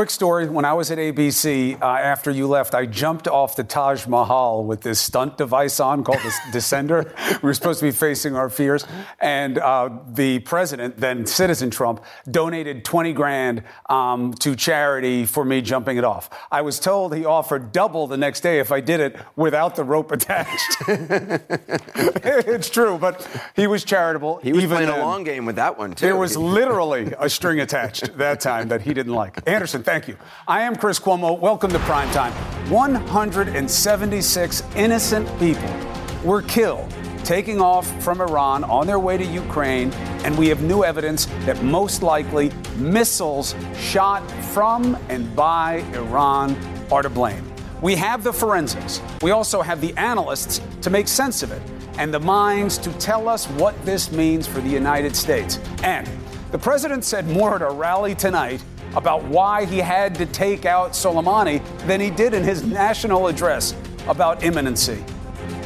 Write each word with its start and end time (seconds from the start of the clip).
Quick 0.00 0.10
story. 0.10 0.48
When 0.48 0.64
I 0.64 0.74
was 0.74 0.92
at 0.92 0.98
ABC, 0.98 1.82
uh, 1.82 1.84
after 1.84 2.30
you 2.30 2.46
left, 2.46 2.72
I 2.72 2.86
jumped 2.86 3.26
off 3.26 3.56
the 3.56 3.64
Taj 3.64 4.06
Mahal 4.06 4.64
with 4.64 4.80
this 4.80 5.00
stunt 5.00 5.36
device 5.36 5.80
on 5.80 6.04
called 6.04 6.20
the 6.20 6.30
Descender. 6.56 7.42
we 7.42 7.48
were 7.48 7.52
supposed 7.52 7.80
to 7.80 7.86
be 7.86 7.90
facing 7.90 8.36
our 8.36 8.48
fears. 8.48 8.86
And 9.18 9.58
uh, 9.58 9.90
the 10.06 10.38
president, 10.38 10.98
then 10.98 11.26
Citizen 11.26 11.70
Trump, 11.70 12.04
donated 12.30 12.84
20 12.84 13.12
grand 13.12 13.64
um, 13.90 14.34
to 14.34 14.54
charity 14.54 15.26
for 15.26 15.44
me 15.44 15.62
jumping 15.62 15.96
it 15.96 16.04
off. 16.04 16.30
I 16.52 16.62
was 16.62 16.78
told 16.78 17.12
he 17.16 17.24
offered 17.24 17.72
double 17.72 18.06
the 18.06 18.16
next 18.16 18.42
day 18.42 18.60
if 18.60 18.70
I 18.70 18.78
did 18.78 19.00
it 19.00 19.16
without 19.34 19.74
the 19.74 19.82
rope 19.82 20.12
attached. 20.12 20.76
it's 20.86 22.70
true, 22.70 22.98
but 22.98 23.26
he 23.56 23.66
was 23.66 23.82
charitable. 23.82 24.36
He 24.44 24.52
was 24.52 24.62
even 24.62 24.76
playing 24.76 24.90
then. 24.90 25.00
a 25.00 25.04
long 25.04 25.24
game 25.24 25.44
with 25.44 25.56
that 25.56 25.76
one, 25.76 25.90
too. 25.90 26.06
There 26.06 26.14
was 26.14 26.36
literally 26.36 27.12
a 27.18 27.28
string 27.28 27.58
attached 27.58 28.16
that 28.18 28.38
time 28.38 28.68
that 28.68 28.82
he 28.82 28.94
didn't 28.94 29.14
like. 29.14 29.36
Anderson, 29.48 29.82
thank 29.88 30.06
you. 30.06 30.18
I 30.46 30.60
am 30.60 30.76
Chris 30.76 31.00
Cuomo. 31.00 31.38
Welcome 31.38 31.70
to 31.70 31.78
Primetime. 31.78 32.30
176 32.68 34.62
innocent 34.76 35.26
people 35.38 35.74
were 36.22 36.42
killed 36.42 36.92
taking 37.24 37.58
off 37.58 37.86
from 38.02 38.20
Iran 38.20 38.64
on 38.64 38.86
their 38.86 38.98
way 38.98 39.16
to 39.16 39.24
Ukraine, 39.24 39.90
and 40.24 40.36
we 40.36 40.48
have 40.48 40.60
new 40.60 40.84
evidence 40.84 41.24
that 41.46 41.62
most 41.62 42.02
likely 42.02 42.52
missiles 42.76 43.54
shot 43.78 44.30
from 44.52 44.94
and 45.08 45.34
by 45.34 45.76
Iran 45.94 46.54
are 46.92 47.00
to 47.00 47.08
blame. 47.08 47.50
We 47.80 47.96
have 47.96 48.22
the 48.22 48.32
forensics. 48.32 49.00
We 49.22 49.30
also 49.30 49.62
have 49.62 49.80
the 49.80 49.96
analysts 49.96 50.60
to 50.82 50.90
make 50.90 51.08
sense 51.08 51.42
of 51.42 51.50
it 51.50 51.62
and 51.96 52.12
the 52.12 52.20
minds 52.20 52.76
to 52.78 52.92
tell 52.98 53.26
us 53.26 53.46
what 53.52 53.74
this 53.86 54.12
means 54.12 54.46
for 54.46 54.60
the 54.60 54.68
United 54.68 55.16
States. 55.16 55.58
And 55.82 56.06
the 56.50 56.58
president 56.58 57.04
said 57.04 57.26
more 57.26 57.54
at 57.54 57.62
a 57.62 57.70
rally 57.70 58.14
tonight 58.14 58.62
about 58.98 59.22
why 59.26 59.64
he 59.64 59.78
had 59.78 60.12
to 60.16 60.26
take 60.26 60.66
out 60.66 60.90
Soleimani 60.90 61.62
than 61.86 62.00
he 62.00 62.10
did 62.10 62.34
in 62.34 62.42
his 62.42 62.64
national 62.64 63.28
address 63.28 63.76
about 64.08 64.42
imminency. 64.42 65.04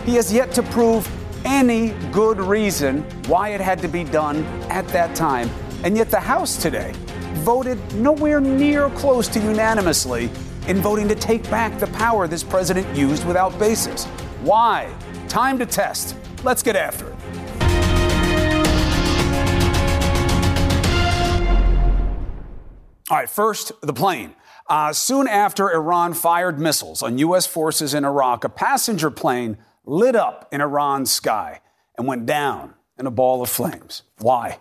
He 0.05 0.17
has 0.17 0.31
yet 0.31 0.53
to 0.53 0.63
prove 0.65 1.11
any 1.47 1.95
good 2.13 2.39
reason 2.39 3.03
why 3.29 3.49
it 3.49 3.61
had 3.61 3.79
to 3.79 3.89
be 3.89 4.05
done 4.05 4.45
at 4.69 4.87
that 4.89 5.17
time. 5.17 5.49
And 5.83 5.97
yet 5.97 6.11
the 6.11 6.21
House 6.21 6.61
today 6.61 6.93
voted 7.37 7.79
nowhere 7.95 8.39
near 8.39 8.91
close 8.91 9.29
to 9.29 9.41
unanimously 9.41 10.31
in 10.69 10.77
voting 10.83 11.09
to 11.09 11.15
take 11.15 11.43
back 11.51 11.79
the 11.79 11.87
power 11.89 12.29
this 12.29 12.45
president 12.45 12.87
used 12.95 13.27
without 13.27 13.59
basis. 13.59 14.05
Why? 14.43 14.95
Time 15.29 15.59
to 15.59 15.65
test. 15.65 16.17
Let's 16.45 16.63
get 16.63 16.77
after 16.77 17.09
it. 17.09 17.12
All 23.11 23.17
right, 23.17 23.29
first, 23.29 23.73
the 23.83 23.93
plane. 23.93 24.35
Uh, 24.69 24.93
soon 24.93 25.27
after 25.27 25.71
Iran 25.73 26.15
fired 26.15 26.59
missiles 26.59 27.03
on 27.03 27.19
U.S. 27.19 27.47
forces 27.47 27.95
in 27.95 28.05
Iraq, 28.05 28.45
a 28.45 28.49
passenger 28.49 29.11
plane 29.11 29.59
lit 29.85 30.15
up 30.15 30.49
in 30.53 30.61
Iran's 30.61 31.11
sky 31.11 31.61
and 31.99 32.07
went 32.07 32.27
down 32.27 32.75
in 32.99 33.07
a 33.07 33.11
ball 33.11 33.43
of 33.43 33.51
flames. 33.51 34.03
Why? 34.19 34.61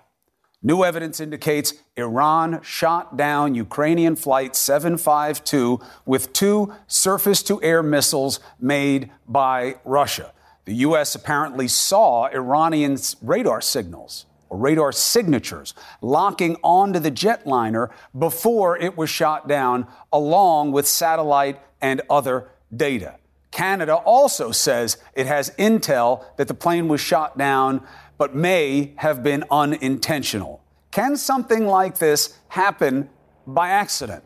New 0.63 0.83
evidence 0.83 1.19
indicates 1.19 1.73
Iran 1.95 2.59
shot 2.61 3.17
down 3.17 3.55
Ukrainian 3.55 4.15
Flight 4.15 4.55
752 4.55 5.79
with 6.05 6.33
two 6.33 6.73
surface 6.87 7.41
to 7.43 7.61
air 7.63 7.81
missiles 7.81 8.39
made 8.59 9.11
by 9.27 9.77
Russia. 9.85 10.33
The 10.65 10.75
U.S. 10.75 11.15
apparently 11.15 11.67
saw 11.67 12.27
Iranian 12.27 12.97
radar 13.21 13.61
signals 13.61 14.25
or 14.51 14.57
radar 14.57 14.91
signatures 14.91 15.73
locking 16.01 16.57
onto 16.61 16.99
the 16.99 17.09
jetliner 17.09 17.89
before 18.17 18.77
it 18.77 18.97
was 18.97 19.09
shot 19.09 19.47
down, 19.47 19.87
along 20.11 20.73
with 20.73 20.85
satellite 20.85 21.59
and 21.81 22.01
other 22.09 22.49
data. 22.75 23.15
Canada 23.49 23.95
also 23.95 24.51
says 24.51 24.97
it 25.13 25.25
has 25.25 25.51
intel 25.51 26.25
that 26.35 26.49
the 26.49 26.53
plane 26.53 26.89
was 26.89 26.99
shot 26.99 27.37
down, 27.37 27.85
but 28.17 28.35
may 28.35 28.93
have 28.97 29.23
been 29.23 29.45
unintentional. 29.49 30.61
Can 30.91 31.15
something 31.15 31.65
like 31.65 31.97
this 31.97 32.37
happen 32.49 33.09
by 33.47 33.69
accident? 33.69 34.23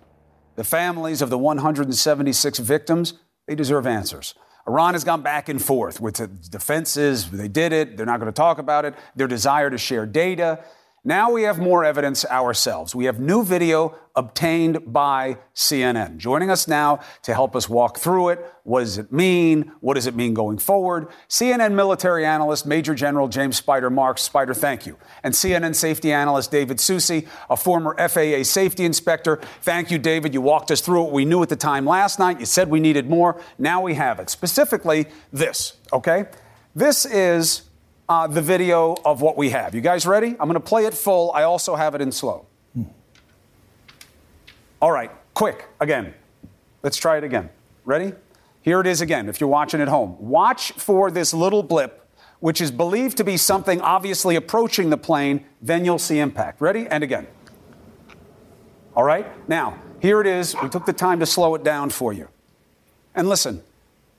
The 0.56 0.64
families 0.64 1.22
of 1.22 1.30
the 1.30 1.38
176 1.38 2.60
victims, 2.60 3.14
they 3.48 3.54
deserve 3.54 3.86
answers. 3.86 4.34
Iran 4.68 4.94
has 4.94 5.04
gone 5.04 5.22
back 5.22 5.48
and 5.48 5.64
forth 5.64 6.02
with 6.02 6.16
the 6.16 6.28
defenses. 6.28 7.30
They 7.30 7.48
did 7.48 7.72
it. 7.72 7.98
They're 7.98 8.06
not 8.06 8.20
going 8.20 8.32
to 8.32 8.36
talk 8.36 8.58
about 8.58 8.86
it. 8.86 8.96
Their 9.16 9.28
desire 9.28 9.70
to 9.70 9.78
share 9.78 10.06
data. 10.06 10.64
Now 11.08 11.32
we 11.32 11.44
have 11.44 11.60
more 11.60 11.86
evidence 11.86 12.26
ourselves. 12.26 12.96
We 12.96 13.06
have 13.06 13.20
new 13.20 13.44
video 13.44 13.96
obtained 14.16 14.92
by 14.92 15.38
CNN. 15.54 16.18
Joining 16.18 16.50
us 16.50 16.68
now 16.68 17.02
to 17.22 17.34
help 17.36 17.56
us 17.56 17.70
walk 17.70 18.00
through 18.00 18.30
it. 18.30 18.44
What 18.64 18.80
does 18.80 18.98
it 18.98 19.12
mean? 19.12 19.72
What 19.82 19.94
does 19.94 20.08
it 20.08 20.16
mean 20.16 20.34
going 20.34 20.58
forward? 20.58 21.10
CNN 21.30 21.74
military 21.74 22.26
analyst 22.26 22.66
Major 22.66 22.96
General 22.96 23.28
James 23.28 23.56
Spider 23.56 23.92
Marks. 23.92 24.24
Spider, 24.24 24.56
thank 24.56 24.88
you. 24.88 24.98
And 25.22 25.36
CNN 25.36 25.76
safety 25.76 26.12
analyst 26.12 26.50
David 26.50 26.78
Soucie, 26.78 27.28
a 27.52 27.56
former 27.56 27.96
FAA 28.10 28.42
safety 28.42 28.84
inspector. 28.84 29.40
Thank 29.62 29.92
you, 29.92 30.00
David. 30.00 30.34
You 30.34 30.42
walked 30.42 30.72
us 30.72 30.82
through 30.82 31.04
what 31.04 31.12
we 31.12 31.24
knew 31.24 31.44
at 31.44 31.50
the 31.50 31.56
time 31.56 31.86
last 31.86 32.18
night. 32.18 32.40
You 32.40 32.48
said 32.48 32.68
we 32.68 32.80
needed 32.80 33.08
more. 33.08 33.40
Now 33.60 33.80
we 33.80 33.94
have 33.94 34.20
it. 34.20 34.32
Specifically, 34.32 35.06
this, 35.32 35.74
okay? 35.94 36.26
This 36.74 37.06
is 37.06 37.62
uh, 38.08 38.28
the 38.28 38.42
video 38.42 38.96
of 39.06 39.22
what 39.22 39.38
we 39.38 39.50
have. 39.50 39.74
You 39.74 39.82
guys 39.82 40.06
ready? 40.06 40.30
I'm 40.40 40.48
going 40.48 40.54
to 40.54 40.60
play 40.60 40.86
it 40.86 40.94
full. 40.94 41.32
I 41.34 41.44
also 41.44 41.76
have 41.76 41.96
it 41.96 42.02
in 42.02 42.12
slow. 42.12 42.46
All 44.82 44.92
right, 44.92 45.12
quick, 45.34 45.66
again. 45.80 46.14
Let's 46.84 46.98
try 46.98 47.18
it 47.18 47.24
again. 47.24 47.50
Ready? 47.86 48.14
Here 48.62 48.80
it 48.80 48.88
is 48.88 49.02
again, 49.02 49.30
if 49.30 49.40
you're 49.40 49.50
watching 49.50 49.82
at 49.82 49.88
home. 49.88 50.18
Watch 50.20 50.74
for 50.74 51.10
this 51.10 51.34
little 51.34 51.64
blip, 51.64 52.08
which 52.40 52.62
is 52.62 52.72
believed 52.72 53.18
to 53.18 53.24
be 53.24 53.38
something 53.38 53.82
obviously 53.82 54.36
approaching 54.36 54.90
the 54.90 54.98
plane, 54.98 55.46
then 55.62 55.86
you'll 55.86 55.98
see 55.98 56.20
impact. 56.20 56.62
Ready? 56.62 56.88
And 56.88 57.04
again. 57.04 57.28
All 58.96 59.04
right? 59.04 59.26
Now, 59.50 59.80
here 60.00 60.22
it 60.22 60.28
is. 60.28 60.56
We 60.62 60.70
took 60.70 60.86
the 60.86 60.94
time 60.94 61.20
to 61.20 61.26
slow 61.26 61.56
it 61.56 61.64
down 61.64 61.90
for 61.90 62.14
you. 62.14 62.28
And 63.16 63.28
listen, 63.30 63.64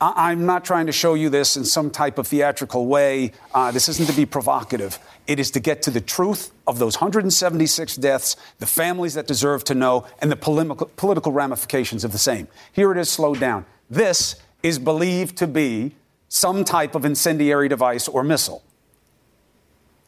I- 0.01 0.31
I'm 0.31 0.45
not 0.45 0.65
trying 0.65 0.87
to 0.87 0.93
show 0.93 1.15
you 1.15 1.31
this 1.31 1.57
in 1.57 1.65
some 1.65 1.91
type 1.91 2.19
of 2.19 2.27
theatrical 2.27 2.87
way. 2.87 3.33
Uh, 3.55 3.71
this 3.71 3.89
isn't 3.89 4.07
to 4.07 4.13
be 4.13 4.27
provocative. 4.27 4.99
It 5.27 5.41
is 5.41 5.51
to 5.53 5.61
get 5.61 5.83
to 5.83 5.91
the 5.91 6.01
truth 6.01 6.51
of 6.67 6.79
those 6.79 6.97
176 6.97 7.97
deaths, 7.97 8.37
the 8.59 8.67
families 8.67 9.15
that 9.15 9.27
deserve 9.27 9.65
to 9.65 9.75
know, 9.75 10.05
and 10.21 10.31
the 10.31 10.37
polemical, 10.37 10.91
political 10.97 11.33
ramifications 11.33 12.05
of 12.05 12.13
the 12.13 12.19
same. 12.19 12.49
Here 12.73 12.93
it 12.93 12.99
is 12.99 13.09
slowed 13.09 13.41
down. 13.41 13.65
This 13.89 14.37
is 14.63 14.79
believed 14.79 15.37
to 15.39 15.47
be 15.47 15.95
some 16.29 16.65
type 16.65 16.95
of 16.95 17.05
incendiary 17.05 17.69
device 17.69 18.09
or 18.09 18.23
missile. 18.23 18.63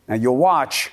Now 0.07 0.17
you'll 0.17 0.37
watch 0.37 0.91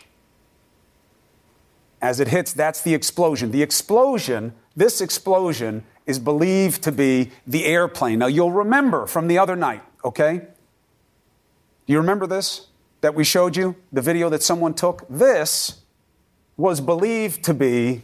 as 2.01 2.19
it 2.19 2.27
hits, 2.27 2.53
that's 2.53 2.81
the 2.81 2.94
explosion. 2.94 3.51
The 3.51 3.63
explosion, 3.63 4.53
this 4.75 5.01
explosion, 5.01 5.83
is 6.06 6.19
believed 6.19 6.84
to 6.84 6.92
be 6.92 7.31
the 7.48 7.66
airplane. 7.66 8.19
Now, 8.19 8.28
you'll 8.28 8.52
remember 8.52 9.06
from 9.07 9.28
the 9.28 9.38
other 9.38 9.56
night, 9.56 9.84
okay? 10.04 10.38
Do 11.88 11.94
you 11.94 11.98
remember 11.98 12.28
this 12.28 12.68
that 13.02 13.16
we 13.16 13.24
showed 13.24 13.56
you? 13.56 13.75
The 13.92 14.02
video 14.02 14.30
that 14.30 14.44
someone 14.44 14.74
took? 14.74 15.06
This 15.10 15.81
was 16.57 16.80
believed 16.81 17.44
to 17.44 17.54
be, 17.54 18.04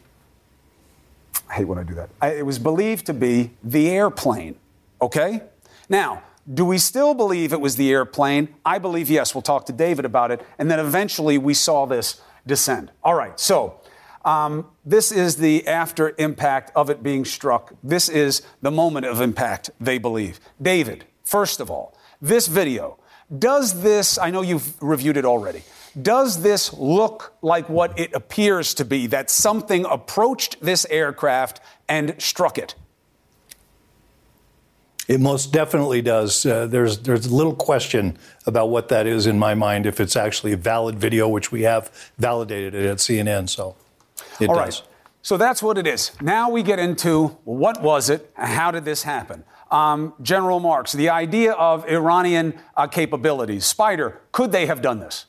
I 1.50 1.56
hate 1.56 1.66
when 1.66 1.78
I 1.78 1.84
do 1.84 1.94
that. 1.96 2.10
It 2.22 2.46
was 2.46 2.60
believed 2.60 3.06
to 3.08 3.14
be 3.14 3.52
the 3.64 3.90
airplane, 3.90 4.56
okay? 5.02 5.44
Now, 5.90 6.24
do 6.52 6.66
we 6.66 6.78
still 6.78 7.14
believe 7.14 7.54
it 7.54 7.62
was 7.62 7.76
the 7.76 7.92
airplane? 7.92 8.50
I 8.66 8.80
believe 8.80 9.10
yes. 9.10 9.36
We'll 9.36 9.42
talk 9.44 9.66
to 9.68 9.74
David 9.74 10.06
about 10.06 10.32
it. 10.32 10.42
And 10.58 10.72
then 10.72 10.80
eventually 10.80 11.38
we 11.38 11.54
saw 11.54 11.86
this 11.86 12.20
descend. 12.48 12.92
All 13.04 13.14
right, 13.14 13.40
so 13.40 13.81
um, 14.24 14.68
this 14.86 15.12
is 15.12 15.38
the 15.38 15.68
after 15.68 16.14
impact 16.18 16.72
of 16.76 16.90
it 16.90 17.02
being 17.02 17.26
struck. 17.26 17.74
This 17.84 18.10
is 18.10 18.42
the 18.62 18.72
moment 18.72 19.06
of 19.06 19.22
impact, 19.22 19.72
they 19.80 19.98
believe. 19.98 20.40
David, 20.62 21.06
first 21.24 21.60
of 21.60 21.72
all, 21.72 21.98
this 22.22 22.48
video, 22.48 23.00
does 23.38 23.82
this, 23.82 24.18
I 24.18 24.30
know 24.30 24.42
you've 24.42 24.82
reviewed 24.82 25.18
it 25.18 25.26
already, 25.26 25.64
Does 26.00 26.42
this 26.42 26.74
look 26.74 27.34
like 27.42 27.68
what 27.68 27.98
it 28.00 28.14
appears 28.14 28.74
to 28.76 28.86
be? 28.86 29.08
That 29.08 29.30
something 29.30 29.86
approached 29.86 30.58
this 30.62 30.86
aircraft 30.90 31.60
and 31.90 32.16
struck 32.22 32.58
it? 32.58 32.76
It 35.08 35.20
most 35.20 35.52
definitely 35.52 36.02
does. 36.02 36.46
Uh, 36.46 36.68
there's 36.68 37.00
there's 37.00 37.30
little 37.30 37.56
question 37.56 38.18
about 38.46 38.70
what 38.70 38.88
that 38.88 39.06
is 39.06 39.28
in 39.28 39.38
my 39.38 39.54
mind. 39.56 39.86
If 39.86 40.00
it's 40.00 40.16
actually 40.16 40.54
a 40.54 40.58
valid 40.58 40.98
video, 40.98 41.28
which 41.28 41.52
we 41.52 41.64
have 41.64 41.92
validated 42.18 42.74
it 42.74 42.86
at 42.86 42.98
CNN, 43.00 43.50
so 43.50 43.76
it 44.42 44.50
All 44.50 44.56
does. 44.56 44.82
right. 44.82 44.88
So 45.22 45.38
that's 45.38 45.62
what 45.62 45.78
it 45.78 45.86
is. 45.86 46.12
Now 46.20 46.50
we 46.50 46.64
get 46.64 46.80
into 46.80 47.28
what 47.44 47.82
was 47.82 48.10
it? 48.10 48.32
How 48.36 48.72
did 48.72 48.86
this 48.86 49.04
happen? 49.04 49.44
Um, 49.70 50.14
General 50.22 50.60
Marks, 50.60 50.92
the 50.92 51.10
idea 51.10 51.54
of 51.54 51.88
Iranian 51.88 52.60
uh, 52.76 52.88
capabilities. 52.88 53.66
Spider, 53.66 54.20
could 54.32 54.52
they 54.52 54.66
have 54.66 54.82
done 54.82 55.00
this? 55.00 55.28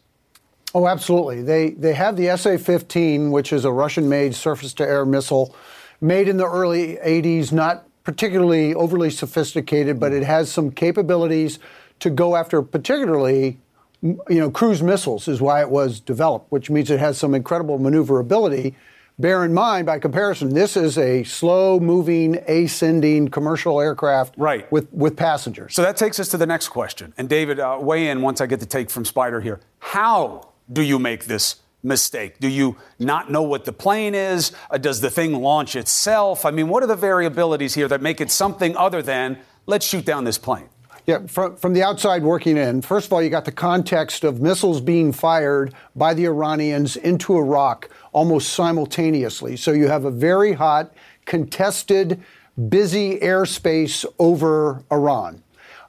Oh, 0.74 0.88
absolutely. 0.88 1.42
They 1.42 1.70
they 1.70 1.92
have 1.92 2.16
the 2.16 2.36
SA-15, 2.36 3.30
which 3.30 3.52
is 3.52 3.64
a 3.64 3.70
Russian-made 3.70 4.34
surface-to-air 4.34 5.04
missile, 5.04 5.54
made 6.00 6.28
in 6.28 6.38
the 6.38 6.46
early 6.46 6.96
80s, 6.96 7.52
not 7.52 7.86
particularly 8.04 8.74
overly 8.74 9.10
sophisticated, 9.10 10.00
but 10.00 10.12
it 10.12 10.24
has 10.24 10.50
some 10.50 10.70
capabilities 10.70 11.58
to 12.00 12.10
go 12.10 12.34
after 12.34 12.62
particularly 12.62 13.58
you 14.02 14.24
know 14.28 14.50
cruise 14.50 14.82
missiles 14.82 15.28
is 15.28 15.40
why 15.40 15.60
it 15.60 15.70
was 15.70 16.00
developed, 16.00 16.50
which 16.50 16.70
means 16.70 16.90
it 16.90 16.98
has 16.98 17.18
some 17.18 17.34
incredible 17.34 17.78
maneuverability. 17.78 18.74
Bear 19.18 19.44
in 19.44 19.52
mind, 19.52 19.86
by 19.86 19.98
comparison, 19.98 20.54
this 20.54 20.76
is 20.76 20.96
a 20.98 21.22
slow-moving, 21.22 22.36
ascending 22.48 23.28
commercial 23.28 23.80
aircraft 23.80 24.34
Right. 24.36 24.70
with 24.72 24.88
with 24.92 25.16
passengers. 25.16 25.74
So 25.74 25.82
that 25.82 25.96
takes 25.96 26.18
us 26.18 26.28
to 26.28 26.36
the 26.38 26.46
next 26.46 26.68
question. 26.68 27.12
And 27.18 27.28
David, 27.28 27.60
uh, 27.60 27.78
weigh 27.80 28.08
in 28.08 28.22
once 28.22 28.40
I 28.40 28.46
get 28.46 28.60
the 28.60 28.66
take 28.66 28.90
from 28.90 29.04
Spider 29.04 29.40
here. 29.40 29.60
How 29.78 30.48
do 30.72 30.82
you 30.82 30.98
make 30.98 31.26
this 31.26 31.56
mistake? 31.82 32.38
Do 32.40 32.48
you 32.48 32.76
not 32.98 33.30
know 33.30 33.42
what 33.42 33.64
the 33.64 33.72
plane 33.72 34.14
is? 34.14 34.52
Uh, 34.70 34.78
does 34.78 35.00
the 35.00 35.10
thing 35.10 35.34
launch 35.34 35.76
itself? 35.76 36.44
I 36.46 36.50
mean, 36.50 36.68
what 36.68 36.82
are 36.82 36.86
the 36.86 36.96
variabilities 36.96 37.74
here 37.74 37.88
that 37.88 38.00
make 38.00 38.20
it 38.20 38.30
something 38.30 38.76
other 38.76 39.02
than 39.02 39.38
let's 39.66 39.84
shoot 39.86 40.04
down 40.06 40.24
this 40.24 40.38
plane? 40.38 40.68
Yeah, 41.04 41.26
from, 41.26 41.56
from 41.56 41.72
the 41.72 41.82
outside 41.82 42.22
working 42.22 42.56
in, 42.56 42.80
first 42.80 43.06
of 43.06 43.12
all, 43.12 43.20
you 43.20 43.28
got 43.28 43.44
the 43.44 43.52
context 43.52 44.22
of 44.22 44.40
missiles 44.40 44.80
being 44.80 45.12
fired 45.12 45.74
by 45.96 46.14
the 46.14 46.26
Iranians 46.26 46.96
into 46.96 47.36
Iraq 47.36 47.90
almost 48.12 48.52
simultaneously. 48.52 49.56
So 49.56 49.72
you 49.72 49.88
have 49.88 50.04
a 50.04 50.12
very 50.12 50.52
hot, 50.52 50.94
contested, 51.24 52.22
busy 52.68 53.18
airspace 53.18 54.04
over 54.20 54.84
Iran. 54.92 55.42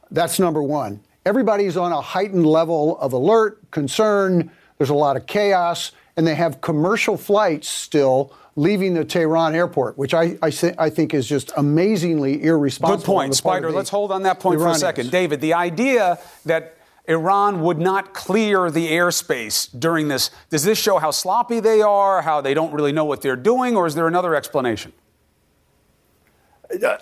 That's 0.10 0.40
number 0.40 0.64
one. 0.64 1.00
Everybody's 1.26 1.78
on 1.78 1.92
a 1.92 2.02
heightened 2.02 2.48
level 2.48 2.98
of 2.98 3.14
alert, 3.14 3.60
concern. 3.70 4.50
There's 4.78 4.90
a 4.90 4.96
lot 4.96 5.16
of 5.16 5.28
chaos, 5.28 5.92
and 6.18 6.26
they 6.26 6.36
have 6.36 6.60
commercial 6.62 7.18
flights 7.18 7.70
still 7.70 8.34
leaving 8.56 8.94
the 8.94 9.04
Tehran 9.04 9.56
airport, 9.56 9.98
which 9.98 10.14
I, 10.14 10.38
I, 10.42 10.52
I 10.78 10.90
think 10.90 11.14
is 11.14 11.28
just 11.28 11.52
amazingly 11.58 12.44
irresponsible. 12.44 12.98
Good 12.98 13.06
point, 13.06 13.24
on 13.24 13.30
the 13.30 13.42
part 13.42 13.58
Spider. 13.58 13.72
Let's 13.72 13.90
hold 13.90 14.12
on 14.12 14.24
that 14.24 14.40
point 14.40 14.60
for 14.60 14.68
a 14.70 14.76
second. 14.76 15.12
David, 15.12 15.42
the 15.42 15.54
idea 15.54 16.20
that 16.46 16.78
Iran 17.08 17.62
would 17.62 17.80
not 17.80 18.14
clear 18.14 18.72
the 18.72 18.92
airspace 18.92 19.68
during 19.78 20.08
this, 20.08 20.30
does 20.50 20.64
this 20.64 20.78
show 20.78 21.00
how 21.00 21.12
sloppy 21.12 21.60
they 21.60 21.82
are, 21.82 22.22
how 22.22 22.42
they 22.42 22.54
don't 22.54 22.74
really 22.74 22.92
know 22.92 23.06
what 23.06 23.22
they're 23.22 23.36
doing, 23.36 23.76
or 23.76 23.88
is 23.88 23.96
there 23.96 24.08
another 24.08 24.36
explanation? 24.36 24.94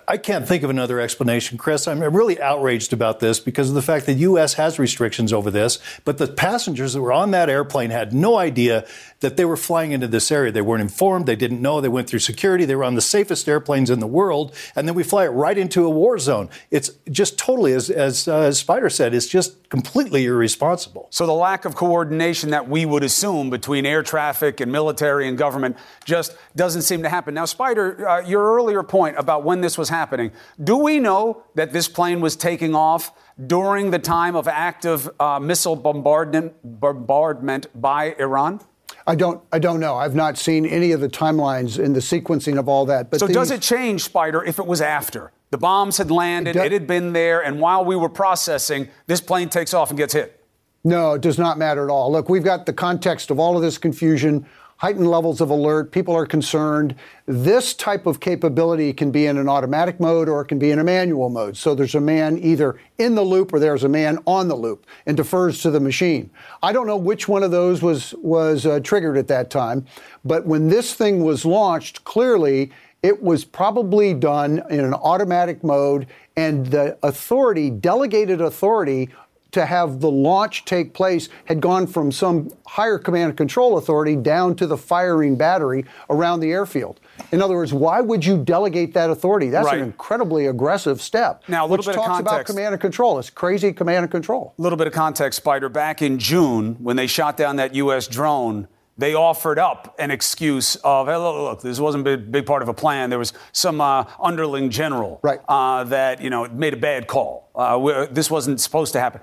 I 0.08 0.16
can't 0.16 0.46
think 0.46 0.62
of 0.62 0.70
another 0.70 1.00
explanation, 1.00 1.58
Chris. 1.58 1.88
I'm 1.88 2.00
really 2.00 2.40
outraged 2.40 2.92
about 2.92 3.20
this 3.20 3.40
because 3.40 3.68
of 3.68 3.74
the 3.74 3.82
fact 3.82 4.06
that 4.06 4.14
U.S. 4.14 4.54
has 4.54 4.78
restrictions 4.78 5.32
over 5.32 5.50
this, 5.50 5.78
but 6.04 6.18
the 6.18 6.26
passengers 6.26 6.92
that 6.92 7.00
were 7.00 7.12
on 7.12 7.30
that 7.30 7.48
airplane 7.48 7.90
had 7.90 8.12
no 8.12 8.36
idea 8.36 8.86
that 9.20 9.36
they 9.36 9.44
were 9.44 9.56
flying 9.56 9.92
into 9.92 10.08
this 10.08 10.30
area. 10.30 10.52
They 10.52 10.60
weren't 10.60 10.82
informed. 10.82 11.26
They 11.26 11.36
didn't 11.36 11.62
know. 11.62 11.80
They 11.80 11.88
went 11.88 12.08
through 12.08 12.18
security. 12.18 12.64
They 12.64 12.76
were 12.76 12.84
on 12.84 12.94
the 12.94 13.00
safest 13.00 13.48
airplanes 13.48 13.88
in 13.88 14.00
the 14.00 14.06
world, 14.06 14.54
and 14.76 14.86
then 14.86 14.94
we 14.94 15.02
fly 15.02 15.24
it 15.24 15.28
right 15.28 15.56
into 15.56 15.84
a 15.84 15.90
war 15.90 16.18
zone. 16.18 16.50
It's 16.70 16.90
just 17.10 17.38
totally, 17.38 17.72
as, 17.72 17.88
as, 17.88 18.28
uh, 18.28 18.40
as 18.40 18.58
Spider 18.58 18.90
said, 18.90 19.14
it's 19.14 19.28
just 19.28 19.68
completely 19.70 20.26
irresponsible. 20.26 21.08
So 21.10 21.24
the 21.24 21.32
lack 21.32 21.64
of 21.64 21.74
coordination 21.74 22.50
that 22.50 22.68
we 22.68 22.84
would 22.84 23.02
assume 23.02 23.48
between 23.48 23.86
air 23.86 24.02
traffic 24.02 24.60
and 24.60 24.70
military 24.70 25.26
and 25.28 25.38
government 25.38 25.78
just 26.04 26.36
doesn't 26.54 26.82
seem 26.82 27.02
to 27.04 27.08
happen. 27.08 27.32
Now, 27.32 27.46
Spider, 27.46 28.06
uh, 28.06 28.20
your 28.20 28.54
earlier 28.54 28.82
point 28.82 29.16
about 29.16 29.44
when 29.44 29.61
this 29.62 29.78
was 29.78 29.88
happening, 29.88 30.30
do 30.62 30.76
we 30.76 31.00
know 31.00 31.44
that 31.54 31.72
this 31.72 31.88
plane 31.88 32.20
was 32.20 32.36
taking 32.36 32.74
off 32.74 33.12
during 33.46 33.90
the 33.90 33.98
time 33.98 34.36
of 34.36 34.46
active 34.46 35.08
uh, 35.18 35.40
missile 35.40 35.76
bombardment, 35.76 36.52
bombardment 36.62 37.68
by 37.80 38.14
Iran? 38.18 38.60
I 39.06 39.14
don't. 39.14 39.42
I 39.50 39.58
don't 39.58 39.80
know. 39.80 39.96
I've 39.96 40.14
not 40.14 40.38
seen 40.38 40.64
any 40.66 40.92
of 40.92 41.00
the 41.00 41.08
timelines 41.08 41.82
in 41.82 41.92
the 41.92 42.00
sequencing 42.00 42.58
of 42.58 42.68
all 42.68 42.86
that. 42.86 43.10
But 43.10 43.20
So 43.20 43.26
does 43.26 43.50
it 43.50 43.60
change, 43.62 44.02
Spider, 44.02 44.44
if 44.44 44.58
it 44.58 44.66
was 44.66 44.80
after? 44.80 45.32
The 45.50 45.58
bombs 45.58 45.98
had 45.98 46.10
landed, 46.10 46.56
It 46.56 46.66
it, 46.66 46.72
had 46.72 46.86
been 46.86 47.12
there, 47.12 47.44
and 47.44 47.60
while 47.60 47.84
we 47.84 47.96
were 47.96 48.08
processing, 48.08 48.88
this 49.06 49.20
plane 49.20 49.48
takes 49.48 49.74
off 49.74 49.90
and 49.90 49.98
gets 49.98 50.14
hit. 50.14 50.42
No, 50.84 51.12
it 51.12 51.20
does 51.20 51.38
not 51.38 51.58
matter 51.58 51.84
at 51.84 51.90
all. 51.90 52.10
Look, 52.10 52.28
we've 52.28 52.42
got 52.42 52.66
the 52.66 52.72
context 52.72 53.30
of 53.30 53.38
all 53.38 53.56
of 53.56 53.62
this 53.62 53.78
confusion, 53.78 54.46
heightened 54.82 55.08
levels 55.08 55.40
of 55.40 55.48
alert. 55.48 55.92
People 55.92 56.12
are 56.12 56.26
concerned. 56.26 56.96
This 57.26 57.72
type 57.72 58.04
of 58.04 58.18
capability 58.18 58.92
can 58.92 59.12
be 59.12 59.26
in 59.26 59.38
an 59.38 59.48
automatic 59.48 60.00
mode 60.00 60.28
or 60.28 60.40
it 60.40 60.46
can 60.46 60.58
be 60.58 60.72
in 60.72 60.80
a 60.80 60.84
manual 60.84 61.30
mode. 61.30 61.56
So 61.56 61.76
there's 61.76 61.94
a 61.94 62.00
man 62.00 62.36
either 62.38 62.80
in 62.98 63.14
the 63.14 63.22
loop 63.22 63.52
or 63.52 63.60
there's 63.60 63.84
a 63.84 63.88
man 63.88 64.18
on 64.26 64.48
the 64.48 64.56
loop 64.56 64.84
and 65.06 65.16
defers 65.16 65.62
to 65.62 65.70
the 65.70 65.78
machine. 65.78 66.30
I 66.64 66.72
don't 66.72 66.88
know 66.88 66.96
which 66.96 67.28
one 67.28 67.44
of 67.44 67.52
those 67.52 67.80
was 67.80 68.12
was 68.18 68.66
uh, 68.66 68.80
triggered 68.80 69.16
at 69.16 69.28
that 69.28 69.50
time, 69.50 69.86
but 70.24 70.46
when 70.46 70.68
this 70.68 70.94
thing 70.94 71.22
was 71.22 71.44
launched, 71.44 72.02
clearly 72.02 72.72
it 73.04 73.22
was 73.22 73.44
probably 73.44 74.14
done 74.14 74.62
in 74.68 74.80
an 74.80 74.94
automatic 74.94 75.62
mode, 75.64 76.06
and 76.36 76.66
the 76.66 76.96
authority, 77.02 77.68
delegated 77.68 78.40
authority 78.40 79.10
to 79.52 79.66
have 79.66 80.00
the 80.00 80.10
launch 80.10 80.64
take 80.64 80.94
place 80.94 81.28
had 81.44 81.60
gone 81.60 81.86
from 81.86 82.10
some 82.10 82.50
higher 82.66 82.98
command 82.98 83.30
and 83.30 83.36
control 83.36 83.76
authority 83.78 84.16
down 84.16 84.56
to 84.56 84.66
the 84.66 84.76
firing 84.76 85.36
battery 85.36 85.84
around 86.10 86.40
the 86.40 86.50
airfield. 86.50 86.98
In 87.32 87.40
other 87.42 87.54
words, 87.54 87.72
why 87.72 88.00
would 88.00 88.24
you 88.24 88.42
delegate 88.42 88.94
that 88.94 89.10
authority? 89.10 89.50
That's 89.50 89.66
Right. 89.66 89.78
an 89.78 89.84
incredibly 89.84 90.46
aggressive 90.46 91.00
step. 91.00 91.42
Now, 91.48 91.62
a 91.62 91.66
little 91.66 91.76
which 91.78 91.86
bit 91.86 91.96
of 91.96 92.04
talks 92.04 92.20
about 92.20 92.46
command 92.46 92.72
and 92.74 92.80
control. 92.80 93.18
It's 93.18 93.30
crazy 93.30 93.72
command 93.72 94.04
and 94.04 94.10
control. 94.10 94.54
A 94.58 94.62
little 94.62 94.78
bit 94.78 94.86
of 94.86 94.92
context, 94.94 95.36
Spider. 95.36 95.68
Back 95.68 96.00
in 96.02 96.18
June, 96.18 96.76
when 96.80 96.96
they 96.96 97.06
shot 97.06 97.36
down 97.36 97.56
that 97.56 97.74
U.S. 97.74 98.06
drone, 98.08 98.68
they 98.96 99.14
offered 99.14 99.58
up 99.58 99.94
an 99.98 100.10
excuse 100.10 100.76
of, 100.76 101.08
hey, 101.08 101.16
look, 101.16 101.36
look, 101.36 101.60
this 101.62 101.78
wasn't 101.80 102.06
a 102.06 102.16
big, 102.16 102.32
big 102.32 102.46
part 102.46 102.62
of 102.62 102.68
a 102.68 102.74
plan. 102.74 103.10
There 103.10 103.18
was 103.18 103.32
some 103.52 103.80
uh, 103.82 104.04
underling 104.20 104.70
general 104.70 105.18
Right. 105.22 105.40
uh, 105.48 105.84
that, 105.84 106.22
you 106.22 106.30
know, 106.30 106.46
made 106.48 106.72
a 106.72 106.76
bad 106.78 107.06
call. 107.06 107.48
Uh, 107.54 108.06
this 108.10 108.30
wasn't 108.30 108.60
supposed 108.60 108.92
to 108.94 109.00
happen. 109.00 109.20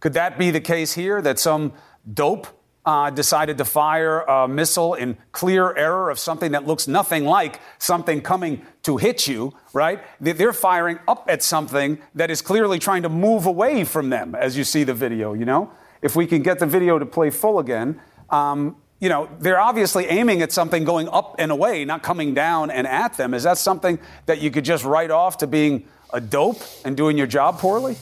Could 0.00 0.14
that 0.14 0.38
be 0.38 0.50
the 0.50 0.60
case 0.60 0.92
here, 0.94 1.20
that 1.22 1.38
some 1.38 1.72
dope 2.12 2.46
uh, 2.86 3.10
decided 3.10 3.58
to 3.58 3.64
fire 3.64 4.20
a 4.22 4.48
missile 4.48 4.94
in 4.94 5.18
clear 5.32 5.76
error 5.76 6.08
of 6.08 6.18
something 6.18 6.52
that 6.52 6.66
looks 6.66 6.88
nothing 6.88 7.26
like 7.26 7.60
something 7.78 8.22
coming 8.22 8.62
to 8.82 8.96
hit 8.96 9.28
you, 9.28 9.52
right? 9.74 10.00
They- 10.20 10.32
They're 10.32 10.54
firing 10.54 10.98
up 11.06 11.26
at 11.28 11.42
something 11.42 11.98
that 12.14 12.30
is 12.30 12.40
clearly 12.40 12.78
trying 12.78 13.02
to 13.02 13.10
move 13.10 13.44
away 13.44 13.84
from 13.84 14.08
them, 14.08 14.34
as 14.34 14.56
you 14.56 14.64
see 14.64 14.82
the 14.84 14.94
video, 14.94 15.34
you 15.34 15.44
know? 15.44 15.70
If 16.00 16.16
we 16.16 16.26
can 16.26 16.40
get 16.42 16.58
the 16.58 16.66
video 16.66 16.98
to 16.98 17.04
play 17.04 17.28
full 17.28 17.58
again, 17.58 18.00
um, 18.30 18.76
you 18.98 19.10
know, 19.10 19.28
they're 19.38 19.60
obviously 19.60 20.06
aiming 20.06 20.40
at 20.40 20.50
something 20.50 20.84
going 20.84 21.08
up 21.10 21.36
and 21.38 21.50
away, 21.52 21.84
not 21.84 22.02
coming 22.02 22.32
down 22.32 22.70
and 22.70 22.86
at 22.86 23.16
them. 23.18 23.34
Is 23.34 23.42
that 23.42 23.58
something 23.58 23.98
that 24.24 24.40
you 24.40 24.50
could 24.50 24.64
just 24.64 24.84
write 24.84 25.10
off 25.10 25.36
to 25.38 25.46
being 25.46 25.84
a 26.14 26.20
dope 26.20 26.62
and 26.84 26.96
doing 26.96 27.18
your 27.18 27.26
job 27.26 27.58
poorly? 27.58 27.96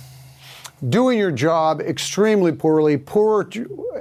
Doing 0.89 1.19
your 1.19 1.33
job 1.33 1.81
extremely 1.81 2.53
poorly, 2.53 2.97
poor, 2.97 3.49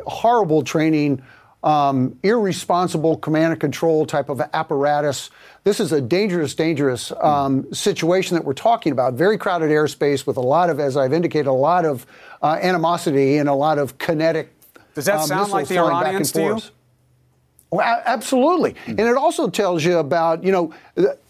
horrible 0.06 0.64
training, 0.64 1.22
um, 1.64 2.18
irresponsible 2.24 3.18
command 3.18 3.52
and 3.52 3.62
control 3.62 4.06
type 4.06 4.30
of 4.30 4.42
apparatus. 4.54 5.30
This 5.64 5.80
is 5.80 5.92
a 5.92 6.00
dangerous, 6.00 6.56
dangerous 6.56 7.12
um, 7.20 7.72
situation 7.74 8.36
that 8.36 8.46
we're 8.46 8.54
talking 8.54 8.92
about. 8.92 9.16
Very 9.16 9.38
crowded 9.38 9.70
airspace 9.70 10.26
with 10.26 10.38
a 10.38 10.42
lot 10.42 10.70
of, 10.70 10.80
as 10.80 10.96
I've 10.96 11.14
indicated, 11.14 11.48
a 11.48 11.52
lot 11.52 11.84
of 11.84 12.06
uh, 12.42 12.60
animosity 12.62 13.38
and 13.38 13.50
a 13.50 13.54
lot 13.54 13.80
of 13.80 13.98
kinetic. 13.98 14.54
Does 14.94 15.06
that 15.06 15.16
uh, 15.16 15.26
sound 15.26 15.52
like 15.52 15.68
the 15.68 15.80
Iranians 15.80 16.36
and 16.36 16.60
to 16.60 16.66
you? 16.66 16.72
Well, 17.70 18.02
absolutely. 18.06 18.76
And 18.88 19.02
it 19.02 19.18
also 19.18 19.50
tells 19.50 19.84
you 19.84 19.98
about, 19.98 20.42
you 20.42 20.54
know, 20.54 20.74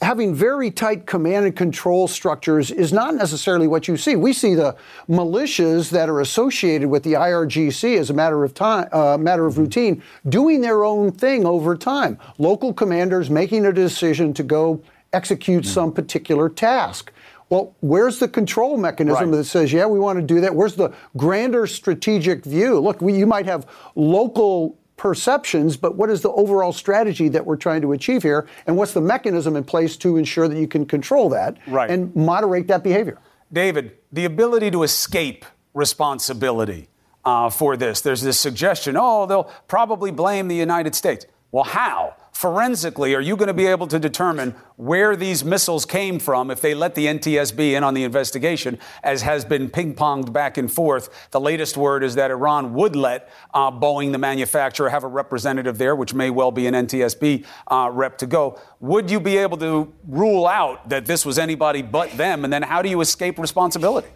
having 0.04 0.36
very 0.36 0.70
tight 0.70 1.08
command 1.08 1.48
and 1.48 1.56
control 1.56 2.08
structures 2.08 2.70
is 2.70 2.94
not 2.94 3.16
necessarily 3.16 3.68
what 3.68 3.88
you 3.88 3.98
see. 3.98 4.16
We 4.16 4.34
see 4.34 4.54
the 4.54 4.76
militias 5.10 5.90
that 5.90 6.10
are 6.10 6.22
associated 6.22 6.90
with 6.90 7.02
the 7.02 7.14
IRGC 7.14 7.98
as 7.98 8.12
a 8.12 8.14
matter 8.14 8.44
of 8.44 8.54
time, 8.54 8.88
uh, 8.92 9.18
matter 9.18 9.48
of 9.48 9.58
routine, 9.58 10.04
doing 10.30 10.62
their 10.62 10.84
own 10.84 11.12
thing 11.12 11.44
over 11.44 11.76
time. 11.76 12.20
Local 12.38 12.72
commanders 12.72 13.32
making 13.32 13.66
a 13.66 13.74
decision 13.74 14.32
to 14.36 14.44
go 14.44 14.84
execute 15.14 15.66
some 15.66 15.92
particular 15.92 16.50
task. 16.50 17.12
Well, 17.50 17.74
where's 17.80 18.20
the 18.20 18.28
control 18.28 18.78
mechanism 18.78 19.32
right. 19.32 19.38
that 19.38 19.46
says, 19.46 19.72
yeah, 19.72 19.86
we 19.86 20.00
want 20.00 20.20
to 20.20 20.26
do 20.26 20.42
that? 20.42 20.54
Where's 20.54 20.76
the 20.76 20.94
grander 21.16 21.66
strategic 21.66 22.44
view? 22.44 22.80
Look, 22.80 23.02
we, 23.02 23.18
you 23.18 23.26
might 23.26 23.46
have 23.46 23.66
local 23.96 24.77
perceptions, 24.98 25.78
but 25.78 25.96
what 25.96 26.10
is 26.10 26.22
the 26.22 26.32
overall 26.32 26.74
strategy 26.74 27.30
that 27.30 27.46
we're 27.46 27.56
trying 27.56 27.82
to 27.82 27.94
achieve 27.94 28.24
here? 28.24 28.48
And 28.66 28.76
what's 28.76 28.94
the 28.94 29.02
mechanism 29.02 29.56
in 29.56 29.64
place 29.64 29.96
to 29.98 30.18
ensure 30.18 30.48
that 30.48 30.60
you 30.60 30.68
can 30.68 30.86
control 30.86 31.30
that 31.30 31.58
right. 31.68 31.90
and 31.90 32.14
moderate 32.16 32.68
that 32.68 32.84
behavior? 32.84 33.20
David, 33.54 33.98
the 34.12 34.26
ability 34.26 34.72
to 34.72 34.84
escape 34.84 35.46
responsibility 35.74 36.90
uh, 37.24 37.50
for 37.50 37.78
this. 37.78 38.02
There's 38.02 38.22
this 38.22 38.40
suggestion, 38.40 38.96
oh, 38.98 39.26
they'll 39.26 39.52
probably 39.68 40.12
blame 40.12 40.48
the 40.48 40.56
United 40.56 40.96
States. 40.96 41.26
Well, 41.52 41.64
how? 41.64 42.16
Forensically 42.38 43.16
are 43.16 43.22
you 43.22 43.36
going 43.36 43.48
to 43.48 43.54
be 43.54 43.66
able 43.66 43.88
to 43.88 43.98
determine 43.98 44.54
where 44.76 45.16
these 45.16 45.44
missiles 45.44 45.88
came 45.88 46.20
from 46.20 46.52
if 46.52 46.62
they 46.62 46.76
let 46.76 46.94
the 46.94 47.08
NTSB 47.08 47.72
in 47.76 47.84
on 47.84 47.96
the 47.96 48.04
investigation, 48.04 48.78
as 49.02 49.24
has 49.24 49.44
been 49.44 49.68
ping 49.68 49.96
ponged 49.96 50.32
back 50.32 50.56
and 50.56 50.72
forth? 50.72 51.30
The 51.32 51.40
latest 51.40 51.78
word 51.78 52.04
is 52.04 52.14
that 52.14 52.30
Iran 52.30 52.76
would 52.76 52.96
let 52.96 53.32
uh, 53.56 53.72
Boeing, 53.72 54.12
the 54.12 54.20
manufacturer, 54.20 54.90
have 54.90 55.04
a 55.04 55.08
representative 55.08 55.80
there, 55.80 55.96
which 55.96 56.14
may 56.14 56.30
well 56.30 56.52
be 56.52 56.68
an 56.68 56.76
NTSB 56.76 57.44
uh, 57.70 57.90
rep 57.92 58.20
to 58.20 58.28
go. 58.28 58.62
Would 58.82 59.10
you 59.10 59.20
be 59.20 59.38
able 59.38 59.58
to 59.58 59.92
rule 60.08 60.46
out 60.46 60.90
that 60.90 61.08
this 61.08 61.26
was 61.26 61.40
anybody 61.40 61.82
but 61.82 62.12
them? 62.18 62.44
And 62.44 62.54
then 62.54 62.62
how 62.62 62.84
do 62.84 62.90
you 62.90 63.02
escape 63.02 63.40
responsibility? 63.40 64.10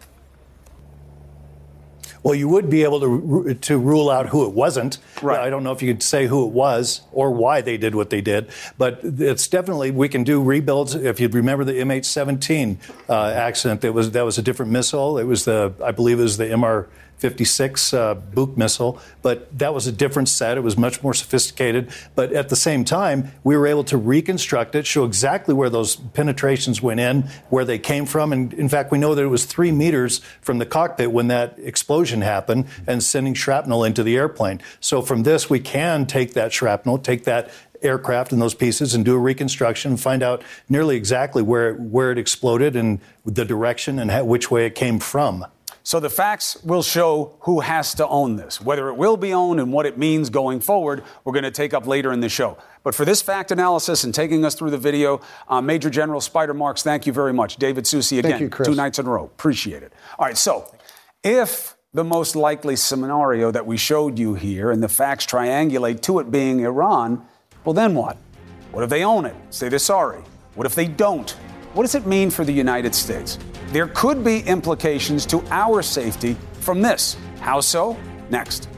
Well, 2.22 2.34
you 2.34 2.48
would 2.48 2.70
be 2.70 2.84
able 2.84 3.00
to 3.00 3.54
to 3.54 3.78
rule 3.78 4.08
out 4.08 4.28
who 4.28 4.46
it 4.46 4.52
wasn't. 4.52 4.98
Right. 5.20 5.40
I 5.40 5.50
don't 5.50 5.64
know 5.64 5.72
if 5.72 5.82
you 5.82 5.92
could 5.92 6.02
say 6.02 6.26
who 6.26 6.46
it 6.46 6.52
was 6.52 7.00
or 7.12 7.32
why 7.32 7.60
they 7.60 7.76
did 7.76 7.94
what 7.94 8.10
they 8.10 8.20
did, 8.20 8.48
but 8.78 9.00
it's 9.02 9.48
definitely 9.48 9.90
we 9.90 10.08
can 10.08 10.22
do 10.24 10.42
rebuilds. 10.42 10.94
If 10.94 11.18
you 11.20 11.28
remember 11.28 11.64
the 11.64 11.74
MH17 11.74 12.76
uh, 13.08 13.14
accident, 13.14 13.80
that 13.80 13.92
was 13.92 14.12
that 14.12 14.24
was 14.24 14.38
a 14.38 14.42
different 14.42 14.70
missile. 14.72 15.18
It 15.18 15.24
was 15.24 15.44
the 15.44 15.74
I 15.82 15.90
believe 15.90 16.20
it 16.20 16.22
was 16.22 16.36
the 16.36 16.46
MR 16.46 16.86
56 17.22 17.94
uh, 17.94 18.14
Buk 18.14 18.56
missile, 18.56 18.98
but 19.22 19.56
that 19.56 19.72
was 19.72 19.86
a 19.86 19.92
different 19.92 20.28
set. 20.28 20.58
It 20.58 20.62
was 20.62 20.76
much 20.76 21.04
more 21.04 21.14
sophisticated. 21.14 21.88
But 22.16 22.32
at 22.32 22.48
the 22.48 22.56
same 22.56 22.84
time, 22.84 23.30
we 23.44 23.56
were 23.56 23.68
able 23.68 23.84
to 23.84 23.96
reconstruct 23.96 24.74
it, 24.74 24.86
show 24.86 25.04
exactly 25.04 25.54
where 25.54 25.70
those 25.70 25.94
penetrations 25.94 26.82
went 26.82 26.98
in, 26.98 27.22
where 27.48 27.64
they 27.64 27.78
came 27.78 28.06
from. 28.06 28.32
And 28.32 28.52
in 28.52 28.68
fact, 28.68 28.90
we 28.90 28.98
know 28.98 29.14
that 29.14 29.22
it 29.22 29.28
was 29.28 29.44
three 29.44 29.70
meters 29.70 30.18
from 30.40 30.58
the 30.58 30.66
cockpit 30.66 31.12
when 31.12 31.28
that 31.28 31.56
explosion 31.60 32.22
happened 32.22 32.66
and 32.88 33.04
sending 33.04 33.34
shrapnel 33.34 33.84
into 33.84 34.02
the 34.02 34.16
airplane. 34.16 34.60
So 34.80 35.00
from 35.00 35.22
this, 35.22 35.48
we 35.48 35.60
can 35.60 36.06
take 36.06 36.32
that 36.32 36.52
shrapnel, 36.52 36.98
take 36.98 37.22
that 37.24 37.52
aircraft 37.82 38.32
and 38.32 38.42
those 38.42 38.54
pieces 38.54 38.94
and 38.94 39.04
do 39.04 39.14
a 39.14 39.18
reconstruction 39.18 39.92
and 39.92 40.00
find 40.00 40.24
out 40.24 40.42
nearly 40.68 40.96
exactly 40.96 41.42
where, 41.42 41.74
where 41.74 42.10
it 42.10 42.18
exploded 42.18 42.74
and 42.74 43.00
the 43.24 43.44
direction 43.44 44.00
and 44.00 44.10
how, 44.10 44.24
which 44.24 44.50
way 44.50 44.66
it 44.66 44.74
came 44.74 44.98
from. 44.98 45.46
So 45.84 45.98
the 45.98 46.10
facts 46.10 46.62
will 46.62 46.82
show 46.82 47.36
who 47.40 47.60
has 47.60 47.94
to 47.94 48.06
own 48.06 48.36
this. 48.36 48.60
Whether 48.60 48.88
it 48.88 48.94
will 48.94 49.16
be 49.16 49.32
owned 49.32 49.58
and 49.58 49.72
what 49.72 49.84
it 49.84 49.98
means 49.98 50.30
going 50.30 50.60
forward, 50.60 51.02
we're 51.24 51.32
going 51.32 51.42
to 51.42 51.50
take 51.50 51.74
up 51.74 51.86
later 51.86 52.12
in 52.12 52.20
the 52.20 52.28
show. 52.28 52.56
But 52.84 52.94
for 52.94 53.04
this 53.04 53.20
fact 53.20 53.50
analysis 53.50 54.04
and 54.04 54.14
taking 54.14 54.44
us 54.44 54.54
through 54.54 54.70
the 54.70 54.78
video, 54.78 55.20
uh, 55.48 55.60
Major 55.60 55.90
General 55.90 56.20
Spider 56.20 56.54
Marks, 56.54 56.82
thank 56.82 57.06
you 57.06 57.12
very 57.12 57.32
much. 57.32 57.56
David 57.56 57.84
Soucie 57.84 58.18
again, 58.18 58.42
you, 58.42 58.48
two 58.48 58.74
nights 58.74 58.98
in 58.98 59.06
a 59.06 59.10
row. 59.10 59.24
Appreciate 59.24 59.82
it. 59.82 59.92
All 60.18 60.26
right, 60.26 60.38
so 60.38 60.72
if 61.24 61.76
the 61.92 62.04
most 62.04 62.36
likely 62.36 62.76
scenario 62.76 63.50
that 63.50 63.66
we 63.66 63.76
showed 63.76 64.18
you 64.18 64.34
here 64.34 64.70
and 64.70 64.82
the 64.82 64.88
facts 64.88 65.26
triangulate 65.26 66.00
to 66.02 66.20
it 66.20 66.30
being 66.30 66.60
Iran, 66.60 67.26
well, 67.64 67.74
then 67.74 67.94
what? 67.94 68.16
What 68.70 68.84
if 68.84 68.90
they 68.90 69.04
own 69.04 69.26
it? 69.26 69.34
Say 69.50 69.68
they're 69.68 69.78
sorry. 69.78 70.22
What 70.54 70.66
if 70.66 70.74
they 70.74 70.86
don't? 70.86 71.36
What 71.74 71.84
does 71.84 71.94
it 71.94 72.06
mean 72.06 72.28
for 72.28 72.44
the 72.44 72.52
United 72.52 72.94
States? 72.94 73.38
There 73.68 73.88
could 73.88 74.22
be 74.22 74.40
implications 74.40 75.24
to 75.26 75.42
our 75.50 75.80
safety 75.80 76.36
from 76.60 76.82
this. 76.82 77.16
How 77.40 77.62
so? 77.62 77.96
Next. 78.28 78.68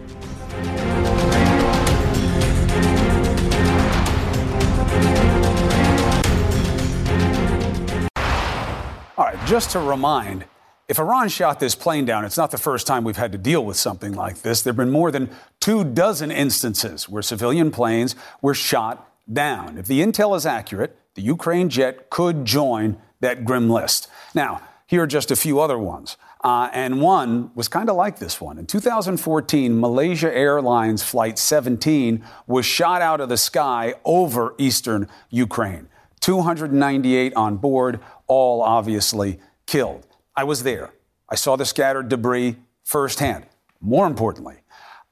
All 9.17 9.25
right, 9.25 9.39
just 9.47 9.71
to 9.71 9.81
remind, 9.81 10.45
if 10.87 11.01
Iran 11.01 11.29
shot 11.29 11.59
this 11.59 11.75
plane 11.75 12.05
down, 12.05 12.25
it's 12.25 12.37
not 12.37 12.53
the 12.53 12.59
first 12.59 12.87
time 12.87 13.03
we've 13.03 13.17
had 13.17 13.33
to 13.33 13.39
deal 13.39 13.65
with 13.65 13.77
something 13.77 14.13
like 14.13 14.43
this. 14.43 14.63
There 14.63 14.71
have 14.71 14.77
been 14.77 14.93
more 14.93 15.11
than 15.11 15.31
two 15.59 15.83
dozen 15.83 16.31
instances 16.31 17.09
where 17.09 17.23
civilian 17.23 17.73
planes 17.73 18.15
were 18.41 18.55
shot 18.55 19.11
down. 19.33 19.79
If 19.79 19.87
the 19.87 20.01
intel 20.01 20.37
is 20.37 20.47
accurate, 20.47 20.97
the 21.15 21.23
Ukraine 21.23 21.69
jet 21.69 22.11
could 22.11 22.45
join 22.45 22.97
that 23.21 23.45
grim 23.45 23.71
list. 23.71 24.09
Now, 24.35 24.61
here 24.87 25.03
are 25.03 25.07
just 25.07 25.31
a 25.31 25.37
few 25.37 25.61
other 25.61 25.79
ones. 25.79 26.17
Uh, 26.43 26.69
and 26.75 27.01
one 27.01 27.51
was 27.55 27.69
kind 27.69 27.89
of 27.89 27.97
like 27.97 28.19
this 28.19 28.39
one. 28.39 28.59
In 28.59 28.67
2014, 28.67 29.81
Malaysia 29.81 30.33
Airlines 30.33 31.03
Flight 31.03 31.39
17 31.39 32.23
was 32.47 32.67
shot 32.67 33.01
out 33.01 33.23
of 33.23 33.31
the 33.31 33.39
sky 33.39 33.95
over 34.05 34.55
eastern 34.59 35.09
Ukraine. 35.31 35.89
298 36.21 37.35
on 37.35 37.57
board, 37.57 38.01
all 38.27 38.61
obviously 38.63 39.41
killed. 39.67 40.07
I 40.37 40.45
was 40.45 40.63
there. 40.63 40.93
I 41.31 41.35
saw 41.35 41.57
the 41.57 41.65
scattered 41.65 42.09
debris 42.09 42.57
firsthand. 42.83 43.47
More 43.81 44.07
importantly, 44.07 44.57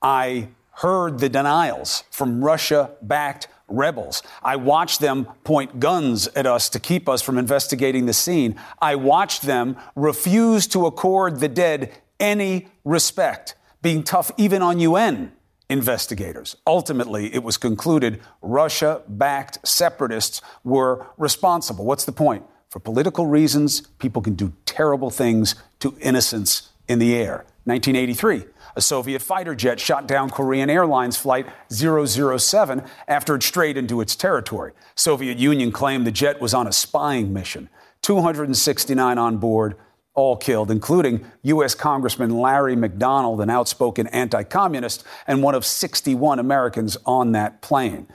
I 0.03 0.49
heard 0.77 1.19
the 1.19 1.29
denials 1.29 2.05
from 2.11 2.45
Russia 2.45 2.91
backed 3.01 3.49
rebels. 3.73 4.23
I 4.43 4.57
watched 4.57 5.01
them 5.01 5.27
point 5.45 5.81
guns 5.81 6.29
at 6.29 6.47
us 6.47 6.69
to 6.71 6.81
keep 6.81 7.09
us 7.09 7.23
from 7.23 7.39
investigating 7.39 8.07
the 8.07 8.13
scene. 8.13 8.57
I 8.81 8.95
watched 8.95 9.43
them 9.43 9.77
refuse 9.97 10.67
to 10.69 10.87
accord 10.87 11.41
the 11.41 11.49
dead 11.49 11.93
any 12.21 12.69
respect, 12.85 13.55
being 13.81 14.03
tough 14.03 14.31
even 14.37 14.63
on 14.63 14.79
UN 14.79 15.33
investigators. 15.69 16.57
Ultimately, 16.67 17.35
it 17.35 17.43
was 17.43 17.57
concluded 17.57 18.21
Russia 18.43 19.03
backed 19.09 19.67
separatists 19.67 20.43
were 20.63 21.07
responsible. 21.17 21.85
What's 21.85 22.05
the 22.05 22.13
point? 22.13 22.45
For 22.69 22.79
political 22.79 23.27
reasons, 23.27 23.81
people 23.99 24.23
can 24.23 24.35
do 24.35 24.53
terrible 24.67 25.11
things 25.11 25.55
to 25.81 25.97
innocents 26.01 26.71
in 26.89 26.99
the 26.99 27.15
air. 27.15 27.45
1983, 27.65 28.45
a 28.77 28.81
Soviet 28.81 29.21
fighter 29.23 29.55
jet 29.55 29.81
shot 29.81 30.07
down 30.07 30.31
Korean 30.31 30.71
Airlines 30.71 31.17
Flight 31.17 31.47
007 31.71 32.83
after 33.09 33.35
it 33.35 33.43
strayed 33.43 33.77
into 33.77 34.01
its 34.01 34.17
territory. 34.17 34.73
Soviet 34.95 35.39
Union 35.39 35.73
claimed 35.73 36.07
the 36.07 36.13
jet 36.13 36.41
was 36.41 36.55
on 36.55 36.67
a 36.67 36.73
spying 36.73 37.33
mission. 37.33 37.69
269 38.03 39.19
on 39.19 39.39
board, 39.39 39.77
all 40.15 40.37
killed, 40.37 40.71
including 40.71 41.25
U.S. 41.43 41.75
Congressman 41.75 42.39
Larry 42.39 42.77
McDonald, 42.77 43.41
an 43.41 43.49
outspoken 43.49 44.07
anti 44.09 44.43
communist, 44.43 45.05
and 45.27 45.43
one 45.43 45.55
of 45.55 45.65
61 45.65 46.39
Americans 46.39 46.99
on 47.07 47.33
that 47.33 47.63
plane. 47.63 48.07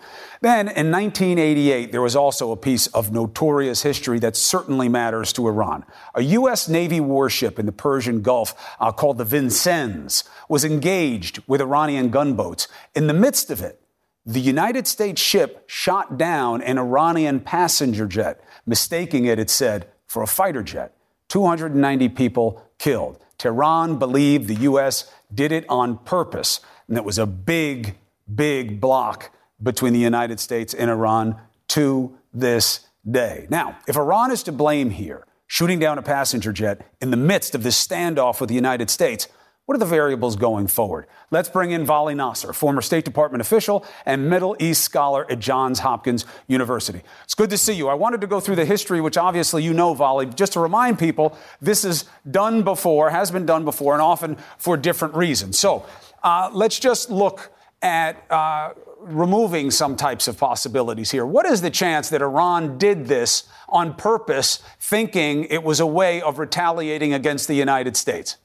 Then, 0.42 0.68
in 0.68 0.92
1988, 0.92 1.92
there 1.92 2.02
was 2.02 2.16
also 2.16 2.52
a 2.52 2.58
piece 2.58 2.86
of 2.88 3.12
notorious 3.12 3.82
history 3.82 4.20
that 4.20 4.36
certainly 4.36 4.88
matters 4.88 5.34
to 5.34 5.48
Iran. 5.48 5.84
A 6.14 6.22
U.S. 6.22 6.70
Navy 6.70 7.00
warship 7.00 7.58
in 7.58 7.66
the 7.66 7.72
Persian 7.72 8.22
Gulf 8.22 8.54
uh, 8.80 8.92
called 8.92 9.18
the 9.18 9.26
Vincennes 9.26 10.24
was 10.48 10.64
engaged 10.64 11.42
with 11.48 11.62
Iranian 11.62 12.10
gunboats. 12.10 12.68
In 12.94 13.08
the 13.08 13.14
midst 13.14 13.50
of 13.50 13.62
it, 13.62 13.82
the 14.24 14.42
United 14.42 14.86
States 14.86 15.22
ship 15.22 15.64
shot 15.68 16.18
down 16.18 16.62
an 16.62 16.78
Iranian 16.78 17.40
passenger 17.40 18.06
jet, 18.06 18.44
mistaking 18.66 19.26
it, 19.26 19.40
it 19.40 19.50
said, 19.50 19.88
for 20.06 20.22
a 20.22 20.28
fighter 20.28 20.62
jet. 20.62 20.97
290 21.30 22.10
people 22.10 22.64
killed. 22.78 23.20
Tehran 23.38 24.00
believed 24.00 24.48
the 24.48 24.56
U.S. 24.56 25.12
did 25.34 25.52
it 25.52 25.66
on 25.70 25.98
purpose, 26.00 26.60
and 26.88 26.98
it 26.98 27.04
was 27.04 27.18
a 27.18 27.26
big, 27.26 27.98
big 28.34 28.82
block 28.82 29.32
between 29.62 29.94
the 29.94 30.00
United 30.00 30.40
States 30.40 30.74
and 30.74 30.90
Iran 30.90 31.36
to 31.70 32.18
this 32.34 32.88
day. 33.10 33.48
Now, 33.50 33.78
if 33.88 33.98
Iran 33.98 34.32
is 34.32 34.44
to 34.44 34.52
blame 34.52 34.90
here, 34.90 35.26
shooting 35.48 35.80
down 35.80 35.98
a 35.98 36.02
passenger 36.02 36.52
jet 36.52 36.82
in 37.02 37.12
the 37.12 37.18
midst 37.18 37.56
of 37.56 37.64
this 37.64 37.86
standoff 37.86 38.40
with 38.42 38.50
the 38.50 38.56
United 38.56 38.90
States, 38.90 39.28
what 39.68 39.76
are 39.76 39.80
the 39.80 39.86
variables 39.86 40.38
going 40.38 40.66
forward? 40.66 41.08
Let's 41.30 41.50
bring 41.50 41.72
in 41.72 41.86
Vali 41.86 42.16
Nasr, 42.16 42.54
former 42.54 42.82
State 42.82 43.04
Department 43.04 43.42
official 43.42 43.86
and 44.06 44.30
Middle 44.30 44.56
East 44.60 44.82
scholar 44.82 45.30
at 45.30 45.40
Johns 45.40 45.80
Hopkins 45.80 46.26
University. 46.48 47.02
It's 47.26 47.36
good 47.36 47.50
to 47.50 47.58
see 47.58 47.74
you. 47.74 47.90
I 47.90 47.94
wanted 47.94 48.22
to 48.22 48.28
go 48.28 48.40
through 48.40 48.56
the 48.56 48.64
history, 48.64 49.02
which 49.02 49.18
obviously 49.18 49.66
you 49.66 49.74
know, 49.74 49.94
Vali, 49.94 50.26
just 50.28 50.54
to 50.54 50.62
remind 50.62 50.98
people 50.98 51.38
this 51.62 51.84
is 51.84 52.06
done 52.32 52.64
before, 52.64 53.10
has 53.10 53.30
been 53.30 53.46
done 53.46 53.66
before, 53.66 53.92
and 53.92 54.02
often 54.02 54.38
for 54.58 54.78
different 54.78 55.16
reasons. 55.16 55.60
So 55.60 55.86
uh, 56.24 56.50
let's 56.54 56.80
just 56.80 57.10
look 57.10 57.52
at 57.82 58.24
uh, 58.32 58.70
removing 59.02 59.70
some 59.70 59.98
types 59.98 60.30
of 60.30 60.38
possibilities 60.38 61.12
here. 61.12 61.26
What 61.26 61.46
is 61.46 61.62
the 61.62 61.70
chance 61.70 62.08
that 62.12 62.22
Iran 62.22 62.78
did 62.78 63.08
this 63.08 63.50
on 63.68 63.96
purpose, 63.96 64.64
thinking 64.80 65.44
it 65.44 65.62
was 65.62 65.82
a 65.82 65.86
way 65.86 66.22
of 66.22 66.40
retaliating 66.40 67.14
against 67.14 67.50
the 67.50 67.56
United 67.56 67.98
States? 67.98 68.38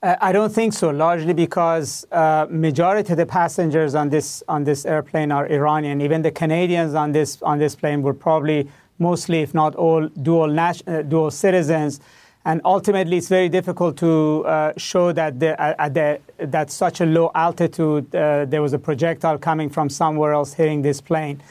Uh, 0.00 0.14
I 0.20 0.30
don't 0.30 0.52
think 0.52 0.74
so, 0.74 0.90
largely 0.90 1.32
because 1.32 2.06
uh, 2.12 2.46
majority 2.48 3.12
of 3.12 3.16
the 3.16 3.26
passengers 3.26 3.96
on 3.96 4.10
this 4.10 4.44
on 4.46 4.62
this 4.62 4.86
airplane 4.86 5.32
are 5.32 5.48
Iranian. 5.48 6.00
Even 6.00 6.22
the 6.22 6.30
Canadians 6.30 6.94
on 6.94 7.10
this 7.10 7.42
on 7.42 7.58
this 7.58 7.74
plane 7.74 8.02
were 8.02 8.14
probably 8.14 8.68
mostly, 9.00 9.40
if 9.40 9.54
not 9.54 9.74
all, 9.74 10.06
dual, 10.08 10.58
uh, 10.60 11.02
dual 11.02 11.32
citizens. 11.32 12.00
And 12.44 12.60
ultimately, 12.64 13.16
it's 13.16 13.28
very 13.28 13.48
difficult 13.48 13.96
to 13.98 14.44
uh, 14.46 14.72
show 14.76 15.10
that 15.12 15.40
the, 15.40 15.60
uh, 15.60 15.74
at 15.78 15.94
the, 15.94 16.20
that 16.38 16.70
such 16.70 17.00
a 17.00 17.06
low 17.06 17.32
altitude 17.34 18.14
uh, 18.14 18.44
there 18.44 18.62
was 18.62 18.72
a 18.72 18.78
projectile 18.78 19.36
coming 19.36 19.68
from 19.68 19.90
somewhere 19.90 20.32
else 20.32 20.54
hitting 20.54 20.82
this 20.82 21.00
plane. 21.00 21.42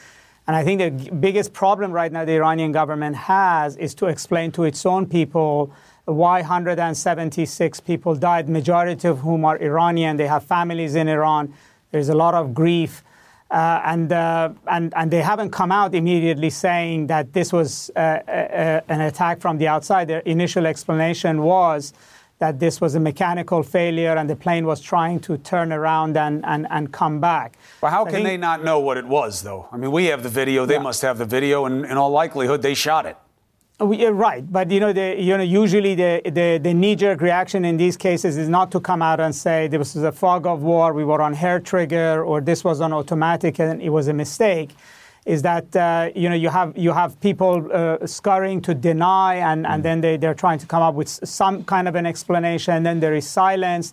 And 0.46 0.56
I 0.56 0.64
think 0.64 0.80
the 0.80 1.10
biggest 1.10 1.52
problem 1.52 1.92
right 1.92 2.10
now 2.10 2.24
the 2.24 2.32
Iranian 2.32 2.72
government 2.72 3.14
has 3.16 3.76
is 3.76 3.94
to 3.96 4.06
explain 4.06 4.50
to 4.52 4.64
its 4.64 4.86
own 4.86 5.06
people 5.06 5.70
why 6.08 6.40
176 6.40 7.80
people 7.80 8.14
died, 8.14 8.48
majority 8.48 9.08
of 9.08 9.20
whom 9.20 9.44
are 9.44 9.58
Iranian. 9.58 10.16
They 10.16 10.26
have 10.26 10.44
families 10.44 10.94
in 10.94 11.08
Iran. 11.08 11.52
There's 11.90 12.08
a 12.08 12.14
lot 12.14 12.34
of 12.34 12.54
grief. 12.54 13.04
Uh, 13.50 13.80
and, 13.84 14.12
uh, 14.12 14.50
and, 14.66 14.92
and 14.94 15.10
they 15.10 15.22
haven't 15.22 15.50
come 15.50 15.72
out 15.72 15.94
immediately 15.94 16.50
saying 16.50 17.06
that 17.06 17.32
this 17.32 17.50
was 17.50 17.90
uh, 17.96 17.98
uh, 17.98 18.30
uh 18.30 18.80
an 18.88 19.00
attack 19.00 19.40
from 19.40 19.56
the 19.56 19.66
outside. 19.66 20.06
Their 20.06 20.20
initial 20.20 20.66
explanation 20.66 21.42
was 21.42 21.94
that 22.38 22.60
this 22.60 22.80
was 22.80 22.94
a 22.94 23.00
mechanical 23.00 23.62
failure 23.62 24.16
and 24.16 24.28
the 24.30 24.36
plane 24.36 24.66
was 24.66 24.80
trying 24.80 25.18
to 25.20 25.38
turn 25.38 25.72
around 25.72 26.16
and, 26.16 26.44
and, 26.44 26.66
and 26.70 26.92
come 26.92 27.20
back. 27.20 27.56
Well, 27.80 27.90
how 27.90 28.04
can 28.04 28.14
think, 28.14 28.26
they 28.26 28.36
not 28.36 28.62
know 28.62 28.80
what 28.80 28.96
it 28.96 29.06
was, 29.06 29.42
though? 29.42 29.68
I 29.72 29.76
mean, 29.76 29.90
we 29.90 30.06
have 30.06 30.22
the 30.22 30.28
video, 30.28 30.64
they 30.64 30.74
yeah. 30.74 30.80
must 30.80 31.02
have 31.02 31.18
the 31.18 31.24
video, 31.24 31.64
and 31.64 31.84
in 31.84 31.96
all 31.96 32.10
likelihood, 32.10 32.62
they 32.62 32.74
shot 32.74 33.06
it. 33.06 33.16
We, 33.80 34.04
right, 34.06 34.44
but 34.50 34.72
you 34.72 34.80
know, 34.80 34.92
the, 34.92 35.14
you 35.16 35.36
know, 35.36 35.42
usually 35.44 35.94
the, 35.94 36.20
the, 36.24 36.58
the 36.60 36.74
knee-jerk 36.74 37.20
reaction 37.20 37.64
in 37.64 37.76
these 37.76 37.96
cases 37.96 38.36
is 38.36 38.48
not 38.48 38.72
to 38.72 38.80
come 38.80 39.02
out 39.02 39.20
and 39.20 39.32
say 39.32 39.68
this 39.68 39.94
was 39.94 40.02
a 40.02 40.10
fog 40.10 40.48
of 40.48 40.62
war, 40.62 40.92
we 40.92 41.04
were 41.04 41.22
on 41.22 41.32
hair 41.32 41.60
trigger, 41.60 42.24
or 42.24 42.40
this 42.40 42.64
was 42.64 42.80
on 42.80 42.92
automatic 42.92 43.60
and 43.60 43.80
it 43.80 43.90
was 43.90 44.08
a 44.08 44.12
mistake. 44.12 44.70
Is 45.26 45.42
that 45.42 45.76
uh, 45.76 46.10
you 46.14 46.28
know 46.28 46.34
you 46.34 46.48
have 46.48 46.76
you 46.76 46.90
have 46.90 47.20
people 47.20 47.68
uh, 47.70 48.04
scurrying 48.06 48.62
to 48.62 48.74
deny, 48.74 49.36
and, 49.36 49.66
and 49.66 49.80
mm. 49.80 49.82
then 49.84 50.00
they, 50.00 50.16
they're 50.16 50.34
trying 50.34 50.58
to 50.58 50.66
come 50.66 50.82
up 50.82 50.94
with 50.94 51.08
some 51.08 51.64
kind 51.64 51.86
of 51.86 51.94
an 51.94 52.06
explanation, 52.06 52.74
and 52.74 52.86
then 52.86 52.98
there 52.98 53.14
is 53.14 53.28
silence. 53.28 53.92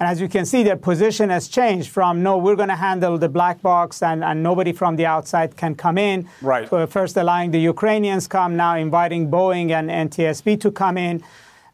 And 0.00 0.08
as 0.08 0.20
you 0.20 0.28
can 0.28 0.44
see, 0.44 0.62
their 0.62 0.76
position 0.76 1.30
has 1.30 1.46
changed 1.46 1.90
from 1.90 2.22
no, 2.22 2.36
we're 2.36 2.56
going 2.56 2.68
to 2.68 2.76
handle 2.76 3.16
the 3.16 3.28
black 3.28 3.62
box 3.62 4.02
and, 4.02 4.24
and 4.24 4.42
nobody 4.42 4.72
from 4.72 4.96
the 4.96 5.06
outside 5.06 5.56
can 5.56 5.74
come 5.74 5.98
in. 5.98 6.28
Right. 6.42 6.68
First 6.90 7.16
allowing 7.16 7.52
the 7.52 7.60
Ukrainians 7.60 8.26
come, 8.26 8.56
now 8.56 8.76
inviting 8.76 9.30
Boeing 9.30 9.70
and 9.70 9.88
NTSB 10.10 10.60
to 10.62 10.72
come 10.72 10.98
in 10.98 11.22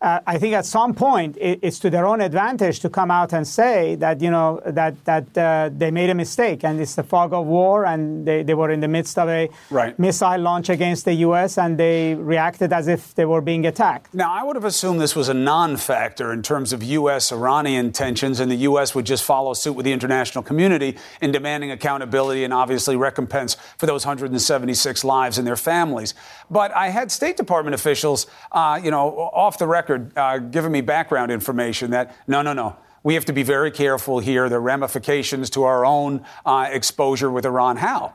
uh, 0.01 0.21
I 0.27 0.39
think 0.39 0.55
at 0.55 0.65
some 0.65 0.95
point 0.95 1.37
it, 1.37 1.59
it's 1.63 1.79
to 1.81 1.91
their 1.91 2.07
own 2.07 2.23
advantage 2.23 2.81
to 2.81 2.89
come 2.89 3.11
out 3.11 3.35
and 3.35 3.47
say 3.47 3.97
that 3.97 4.21
you 4.23 4.31
know 4.31 4.61
that 4.65 5.05
that 5.05 5.37
uh, 5.37 5.71
they 5.77 5.91
made 5.91 6.09
a 6.09 6.15
mistake 6.15 6.65
and 6.65 6.81
it's 6.81 6.95
the 6.95 7.03
fog 7.03 7.35
of 7.35 7.47
war 7.47 7.85
and 7.85 8.27
they, 8.27 8.43
they 8.43 8.55
were 8.55 8.71
in 8.71 8.81
the 8.81 8.89
midst 8.89 9.19
of 9.19 9.29
a 9.29 9.51
right. 9.71 9.99
missile 9.99 10.39
launch 10.39 10.71
against 10.71 11.05
the 11.05 11.13
U.S. 11.29 11.59
and 11.59 11.79
they 11.79 12.15
reacted 12.15 12.73
as 12.73 12.89
if 12.89 13.15
they 13.15 13.27
were 13.27 13.43
being 13.43 13.67
attacked. 13.67 14.15
Now 14.15 14.33
I 14.33 14.43
would 14.43 14.57
have 14.57 14.65
assumed 14.65 15.01
this 15.01 15.15
was 15.15 15.29
a 15.29 15.35
non-factor 15.35 16.33
in 16.33 16.43
terms 16.43 16.73
of 16.73 16.83
U.S.-Iranian 16.83 17.93
tensions 17.93 18.41
and 18.41 18.51
the 18.51 18.57
U.S. 18.57 18.95
would 18.95 19.05
just 19.05 19.25
follow 19.25 19.53
suit 19.53 19.75
with 19.75 19.85
the 19.85 19.93
international 19.93 20.43
community 20.43 20.97
in 21.21 21.31
demanding 21.31 21.71
accountability 21.73 22.45
and 22.45 22.55
obviously 22.55 22.97
recompense 22.97 23.57
for 23.77 23.85
those 23.85 24.07
176 24.07 25.05
lives 25.05 25.37
and 25.37 25.47
their 25.47 25.57
families. 25.57 26.15
But 26.51 26.75
I 26.75 26.89
had 26.89 27.13
State 27.13 27.37
Department 27.37 27.75
officials, 27.75 28.27
uh, 28.53 28.81
you 28.83 28.91
know, 28.91 29.31
off 29.35 29.59
the 29.59 29.67
record 29.67 29.90
record 29.91 30.17
uh, 30.17 30.39
giving 30.39 30.73
me 30.73 30.81
background 30.81 31.33
information 31.33 31.91
that 31.91 32.17
no, 32.27 32.43
no, 32.43 32.53
no. 32.53 32.77
We 33.03 33.15
have 33.15 33.25
to 33.27 33.33
be 33.33 33.43
very 33.43 33.71
careful 33.71 34.19
here. 34.19 34.49
The 34.49 34.61
ramifications 34.61 35.51
to 35.51 35.63
our 35.65 35.85
own 35.87 36.25
uh, 36.45 36.69
exposure 36.71 37.31
with 37.31 37.47
Iran. 37.47 37.77
How? 37.79 38.15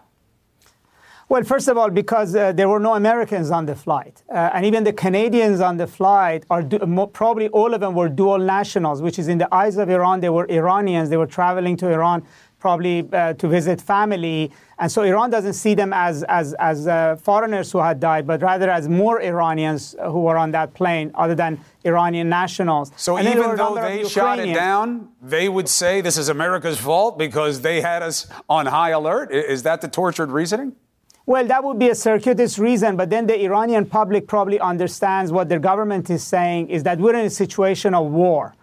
Well, 1.27 1.43
first 1.43 1.67
of 1.67 1.75
all, 1.75 1.89
because 1.89 2.35
uh, 2.35 2.51
there 2.51 2.69
were 2.69 2.79
no 2.79 2.93
Americans 2.93 3.49
on 3.49 3.65
the 3.65 3.75
flight. 3.75 4.21
Uh, 4.29 4.51
and 4.53 4.63
even 4.63 4.83
the 4.83 4.93
Canadians 4.93 5.59
on 5.59 5.77
the 5.77 5.87
flight 5.87 6.45
are 6.51 6.61
du- 6.61 7.07
probably 7.13 7.47
all 7.49 7.73
of 7.73 7.81
them 7.81 7.95
were 7.95 8.09
dual 8.09 8.37
nationals, 8.37 9.01
which 9.01 9.17
is 9.17 9.27
in 9.27 9.39
the 9.39 9.51
eyes 9.51 9.77
of 9.77 9.89
Iran, 9.89 10.19
they 10.19 10.29
were 10.29 10.45
Iranians. 10.51 11.09
They 11.09 11.17
were 11.17 11.25
traveling 11.25 11.77
to 11.77 11.91
Iran 11.91 12.23
probably 12.59 13.09
uh, 13.11 13.33
to 13.33 13.47
visit 13.47 13.81
family. 13.81 14.51
And 14.77 14.91
so 14.91 15.03
Iran 15.03 15.29
doesn't 15.29 15.53
see 15.53 15.73
them 15.73 15.93
as, 15.93 16.23
as, 16.23 16.53
as 16.55 16.87
uh, 16.87 17.15
foreigners 17.15 17.71
who 17.71 17.79
had 17.79 17.99
died, 17.99 18.27
but 18.27 18.41
rather 18.41 18.69
as 18.69 18.89
more 18.89 19.21
Iranians 19.21 19.95
who 20.03 20.21
were 20.21 20.37
on 20.37 20.51
that 20.51 20.73
plane 20.73 21.11
other 21.15 21.35
than 21.35 21.59
Iranian 21.85 22.27
nationals. 22.27 22.91
So 22.97 23.15
and 23.15 23.27
even 23.27 23.55
though 23.55 23.75
they 23.75 24.07
shot 24.07 24.39
it 24.39 24.53
down, 24.53 25.09
they 25.21 25.47
would 25.47 25.69
say 25.69 26.01
this 26.01 26.17
is 26.17 26.27
America's 26.27 26.77
fault 26.77 27.17
because 27.17 27.61
they 27.61 27.79
had 27.81 28.03
us 28.03 28.27
on 28.49 28.65
high 28.65 28.89
alert? 28.89 29.31
Is 29.31 29.63
that 29.63 29.79
the 29.81 29.87
tortured 29.87 30.29
reasoning? 30.29 30.75
Well, 31.27 31.47
that 31.47 31.63
would 31.63 31.79
be 31.79 31.89
a 31.89 31.95
circuitous 31.95 32.59
reason, 32.59 32.97
but 32.97 33.09
then 33.09 33.25
the 33.25 33.43
Iranian 33.45 33.85
public 33.87 34.27
probably 34.27 34.59
understands 34.59 35.31
what 35.31 35.49
their 35.49 35.59
government 35.59 36.09
is 36.11 36.23
saying 36.23 36.69
is 36.69 36.83
that 36.83 36.99
we're 36.99 37.15
in 37.15 37.25
a 37.25 37.31
situation 37.31 37.95
of 37.95 38.11
war. 38.11 38.53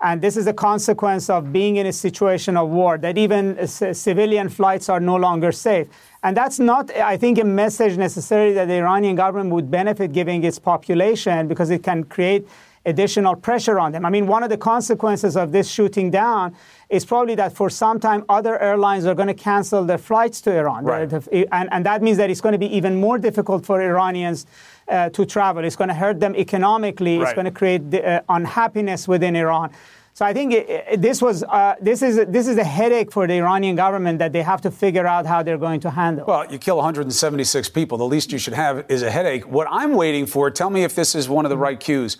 And 0.00 0.22
this 0.22 0.36
is 0.36 0.46
a 0.46 0.52
consequence 0.52 1.28
of 1.28 1.52
being 1.52 1.76
in 1.76 1.86
a 1.86 1.92
situation 1.92 2.56
of 2.56 2.68
war, 2.68 2.98
that 2.98 3.18
even 3.18 3.66
civilian 3.66 4.48
flights 4.48 4.88
are 4.88 5.00
no 5.00 5.16
longer 5.16 5.50
safe. 5.50 5.88
And 6.22 6.36
that's 6.36 6.58
not, 6.58 6.90
I 6.96 7.16
think, 7.16 7.38
a 7.38 7.44
message 7.44 7.96
necessarily 7.96 8.54
that 8.54 8.66
the 8.66 8.74
Iranian 8.74 9.16
government 9.16 9.50
would 9.50 9.70
benefit 9.70 10.12
giving 10.12 10.44
its 10.44 10.58
population 10.58 11.48
because 11.48 11.70
it 11.70 11.82
can 11.82 12.04
create 12.04 12.46
additional 12.86 13.36
pressure 13.36 13.78
on 13.78 13.92
them. 13.92 14.06
I 14.06 14.10
mean, 14.10 14.26
one 14.26 14.42
of 14.42 14.50
the 14.50 14.56
consequences 14.56 15.36
of 15.36 15.52
this 15.52 15.68
shooting 15.68 16.10
down 16.10 16.56
is 16.88 17.04
probably 17.04 17.34
that 17.34 17.52
for 17.52 17.68
some 17.68 18.00
time 18.00 18.24
other 18.28 18.58
airlines 18.58 19.04
are 19.04 19.14
going 19.14 19.28
to 19.28 19.34
cancel 19.34 19.84
their 19.84 19.98
flights 19.98 20.40
to 20.42 20.56
Iran. 20.56 20.84
Right. 20.84 21.12
And, 21.52 21.68
and 21.70 21.84
that 21.84 22.02
means 22.02 22.16
that 22.16 22.30
it's 22.30 22.40
going 22.40 22.54
to 22.54 22.58
be 22.58 22.74
even 22.74 22.98
more 22.98 23.18
difficult 23.18 23.66
for 23.66 23.82
Iranians 23.82 24.46
uh, 24.88 25.10
to 25.10 25.26
travel. 25.26 25.64
It's 25.64 25.76
going 25.76 25.88
to 25.88 25.94
hurt 25.94 26.20
them 26.20 26.34
economically. 26.36 27.18
Right. 27.18 27.28
It's 27.28 27.34
going 27.34 27.44
to 27.44 27.50
create 27.50 27.90
the, 27.90 28.04
uh, 28.04 28.20
unhappiness 28.28 29.06
within 29.06 29.36
Iran. 29.36 29.70
So 30.14 30.24
I 30.24 30.32
think 30.32 30.52
it, 30.52 30.68
it, 30.68 31.00
this 31.00 31.22
was 31.22 31.44
uh, 31.44 31.76
this 31.80 32.02
is 32.02 32.16
this 32.26 32.48
is 32.48 32.56
a 32.56 32.64
headache 32.64 33.12
for 33.12 33.28
the 33.28 33.34
Iranian 33.34 33.76
government 33.76 34.18
that 34.18 34.32
they 34.32 34.42
have 34.42 34.60
to 34.62 34.70
figure 34.70 35.06
out 35.06 35.26
how 35.26 35.44
they're 35.44 35.58
going 35.58 35.78
to 35.80 35.90
handle. 35.90 36.26
Well, 36.26 36.50
you 36.50 36.58
kill 36.58 36.76
176 36.76 37.68
people. 37.68 37.98
The 37.98 38.04
least 38.04 38.32
you 38.32 38.38
should 38.38 38.54
have 38.54 38.84
is 38.88 39.02
a 39.02 39.12
headache. 39.12 39.46
What 39.46 39.68
I'm 39.70 39.94
waiting 39.94 40.26
for, 40.26 40.50
tell 40.50 40.70
me 40.70 40.82
if 40.82 40.96
this 40.96 41.14
is 41.14 41.28
one 41.28 41.44
of 41.44 41.50
the 41.50 41.56
right 41.56 41.78
cues. 41.78 42.16